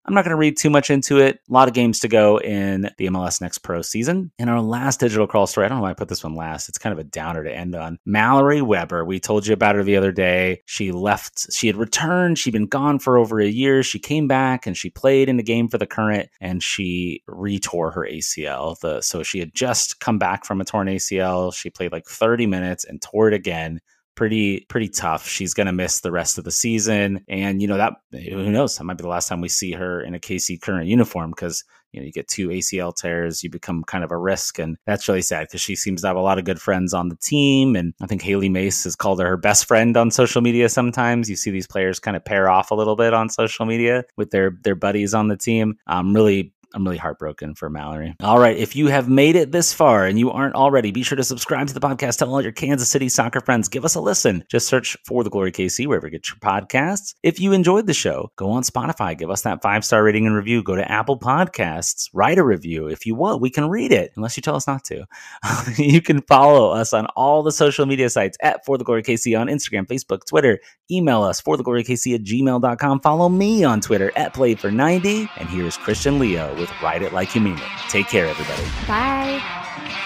I'm 0.09 0.15
not 0.15 0.25
going 0.25 0.31
to 0.31 0.37
read 0.37 0.57
too 0.57 0.71
much 0.71 0.89
into 0.89 1.19
it. 1.19 1.39
A 1.51 1.53
lot 1.53 1.69
of 1.69 1.75
games 1.75 1.99
to 1.99 2.09
go 2.09 2.39
in 2.39 2.91
the 2.97 3.09
MLS 3.09 3.43
Next 3.43 3.59
Pro 3.59 3.83
season. 3.83 4.31
In 4.39 4.49
our 4.49 4.63
last 4.63 5.01
digital 5.01 5.27
crawl 5.27 5.47
story, 5.47 5.67
I 5.67 5.69
don't 5.69 5.79
know 5.79 5.83
why 5.83 5.91
I 5.91 5.95
put 5.95 6.09
this 6.09 6.25
one 6.25 6.35
last. 6.35 6.71
It's 6.71 6.79
kind 6.79 6.95
of 6.95 6.99
a 6.99 7.05
downer 7.05 7.45
to 7.45 7.55
end 7.55 7.75
on. 7.75 7.99
Mallory 8.07 8.63
Weber, 8.63 9.05
we 9.05 9.21
told 9.21 9.47
you 9.47 9.53
about 9.53 9.75
her 9.75 9.83
the 9.85 9.99
other 9.99 10.11
day. 10.11 10.63
She 10.65 10.93
left, 10.93 11.53
she 11.53 11.67
had 11.67 11.77
returned. 11.77 12.39
She'd 12.39 12.55
been 12.55 12.69
gone 12.69 12.99
for 12.99 13.19
over 13.19 13.39
a 13.39 13.47
year. 13.47 13.83
She 13.83 13.99
came 13.99 14.27
back 14.27 14.67
and 14.67 14.75
she 14.75 14.89
played 14.89 15.29
in 15.29 15.37
the 15.37 15.43
game 15.43 15.69
for 15.69 15.77
the 15.77 15.87
current 15.87 16.31
and 16.41 16.63
she 16.63 17.23
retore 17.29 17.93
her 17.93 18.09
ACL. 18.11 18.81
The, 18.81 19.03
so 19.03 19.23
she 19.23 19.41
had 19.41 19.55
just 19.55 20.01
come 20.01 20.19
back 20.19 20.47
from 20.47 20.63
a 20.63 20.65
torn 20.65 20.89
ACL. 20.89 21.53
She 21.53 21.69
played 21.69 21.93
like 21.93 22.07
30 22.07 22.47
minutes 22.47 22.87
and 22.87 23.03
tore 23.03 23.29
it 23.29 23.35
again 23.35 23.83
pretty 24.19 24.67
pretty 24.69 24.89
tough. 24.89 25.29
She's 25.29 25.55
going 25.55 25.69
to 25.69 25.73
miss 25.73 26.01
the 26.01 26.11
rest 26.11 26.39
of 26.39 26.45
the 26.45 26.51
season, 26.51 27.25
and 27.29 27.63
you 27.63 27.69
know 27.69 27.77
that 27.77 27.93
who 28.11 28.51
knows 28.51 28.77
that 28.77 28.83
might 28.83 28.99
be 28.99 29.03
the 29.03 29.09
last 29.09 29.29
time 29.29 29.41
we 29.41 29.49
see 29.49 29.71
her 29.71 30.03
in 30.03 30.13
a 30.13 30.19
KC 30.19 30.61
current 30.61 30.89
uniform 30.89 31.31
because 31.31 31.63
you 31.93 32.01
know 32.01 32.05
you 32.05 32.11
get 32.11 32.27
two 32.27 32.49
ACL 32.49 32.93
tears, 32.93 33.45
you 33.45 33.49
become 33.49 33.85
kind 33.85 34.03
of 34.03 34.11
a 34.11 34.17
risk, 34.17 34.59
and 34.59 34.77
that's 34.87 35.07
really 35.07 35.23
sad 35.23 35.43
because 35.43 35.61
she 35.61 35.77
seems 35.77 36.01
to 36.01 36.09
have 36.09 36.17
a 36.17 36.21
lot 36.21 36.37
of 36.37 36.45
good 36.45 36.61
friends 36.61 36.93
on 36.93 37.11
the 37.11 37.17
team, 37.17 37.77
and 37.77 37.95
I 38.03 38.07
think 38.07 38.23
Hailie 38.23 38.49
Mace 38.49 38.83
has 38.83 38.97
called 38.97 39.21
her 39.21 39.29
her 39.29 39.37
best 39.37 39.67
friend 39.67 39.97
on 39.97 40.11
social 40.11 40.43
media. 40.43 40.69
Sometimes 40.69 41.31
you 41.31 41.37
see 41.37 41.53
these 41.53 41.69
players 41.69 42.01
kind 42.01 42.17
of 42.17 42.25
pair 42.25 42.51
off 42.51 42.73
a 42.73 42.75
little 42.75 42.97
bit 42.97 43.15
on 43.15 43.29
social 43.29 43.67
media 43.67 44.03
with 44.17 44.31
their 44.31 44.59
their 44.65 44.75
buddies 44.75 45.15
on 45.15 45.29
the 45.29 45.37
team. 45.37 45.77
I'm 45.87 46.13
really 46.13 46.53
I'm 46.75 46.85
really 46.85 46.99
heartbroken 46.99 47.55
for 47.55 47.71
Mallory. 47.71 48.15
All 48.23 48.39
right. 48.39 48.57
If 48.57 48.77
you 48.77 48.89
have 48.89 49.09
made 49.09 49.37
it 49.37 49.53
this 49.53 49.73
far 49.73 50.05
and 50.05 50.19
you 50.19 50.31
aren't 50.31 50.55
already, 50.55 50.91
be 50.91 51.03
sure 51.03 51.17
to 51.17 51.25
subscribe 51.25 51.67
to 51.69 51.75
the 51.75 51.81
podcast. 51.81 52.19
Tell 52.19 52.33
all 52.33 52.43
your 52.43 52.53
Kansas 52.53 52.89
City 52.89 53.09
soccer 53.09 53.41
friends. 53.41 53.69
Give 53.69 53.85
us 53.85 53.95
a 53.95 54.01
listen. 54.01 54.45
Just 54.51 54.69
search 54.69 54.97
for 55.07 55.25
the 55.25 55.31
Glory 55.31 55.53
KC 55.53 55.87
wherever 55.87 56.07
you 56.07 56.11
get 56.11 56.29
your 56.29 56.37
podcasts. 56.39 57.15
If 57.23 57.41
you 57.41 57.53
enjoyed 57.53 57.87
the 57.87 57.95
show, 57.95 58.31
go 58.37 58.51
on 58.51 58.63
Spotify. 58.63 59.17
Give 59.17 59.31
us 59.31 59.43
that 59.43 59.63
five 59.63 59.85
star 59.85 60.03
rating 60.03 60.27
and 60.27 60.37
review. 60.37 60.63
Go 60.63 60.77
to 60.77 60.91
Apple 60.91 61.19
Podcasts. 61.19 62.09
Write 62.13 62.39
a 62.39 62.45
review. 62.45 62.87
If 62.87 63.07
you 63.07 63.15
want, 63.15 63.41
we 63.41 63.51
can 63.51 63.69
read 63.69 63.93
it, 63.93 64.13
unless 64.17 64.37
you 64.37 64.43
tell 64.43 64.57
us 64.57 64.67
not 64.67 64.85
to. 64.85 65.05
you 65.79 66.03
can 66.03 66.21
follow 66.23 66.71
us 66.71 66.93
on 66.93 67.07
all 67.17 67.43
the 67.43 67.53
social 67.53 67.87
media 67.87 68.11
sites 68.11 68.37
at 68.43 68.65
For 68.65 68.77
the 68.77 68.85
Glory 68.85 69.03
KC 69.03 69.39
on 69.39 69.47
Instagram, 69.47 69.87
Facebook, 69.87 70.27
Twitter. 70.27 70.59
Email 70.91 71.23
us 71.23 71.41
for 71.41 71.57
the 71.57 71.63
glory 71.63 71.85
KC 71.85 72.15
at 72.15 72.23
gmail.com. 72.23 73.01
Follow 73.01 73.29
me 73.29 73.63
on 73.65 73.81
Twitter 73.81 74.11
at 74.17 74.33
Play 74.33 74.55
for 74.55 74.71
90. 74.71 75.29
And 75.37 75.49
here's 75.49 75.77
Christian 75.77 76.19
Leo 76.19 76.58
with 76.59 76.71
Ride 76.83 77.03
It 77.03 77.13
Like 77.13 77.35
You 77.35 77.41
Mean 77.41 77.59
It. 77.59 77.65
Take 77.89 78.09
care, 78.09 78.27
everybody. 78.27 78.65
Bye. 78.87 80.05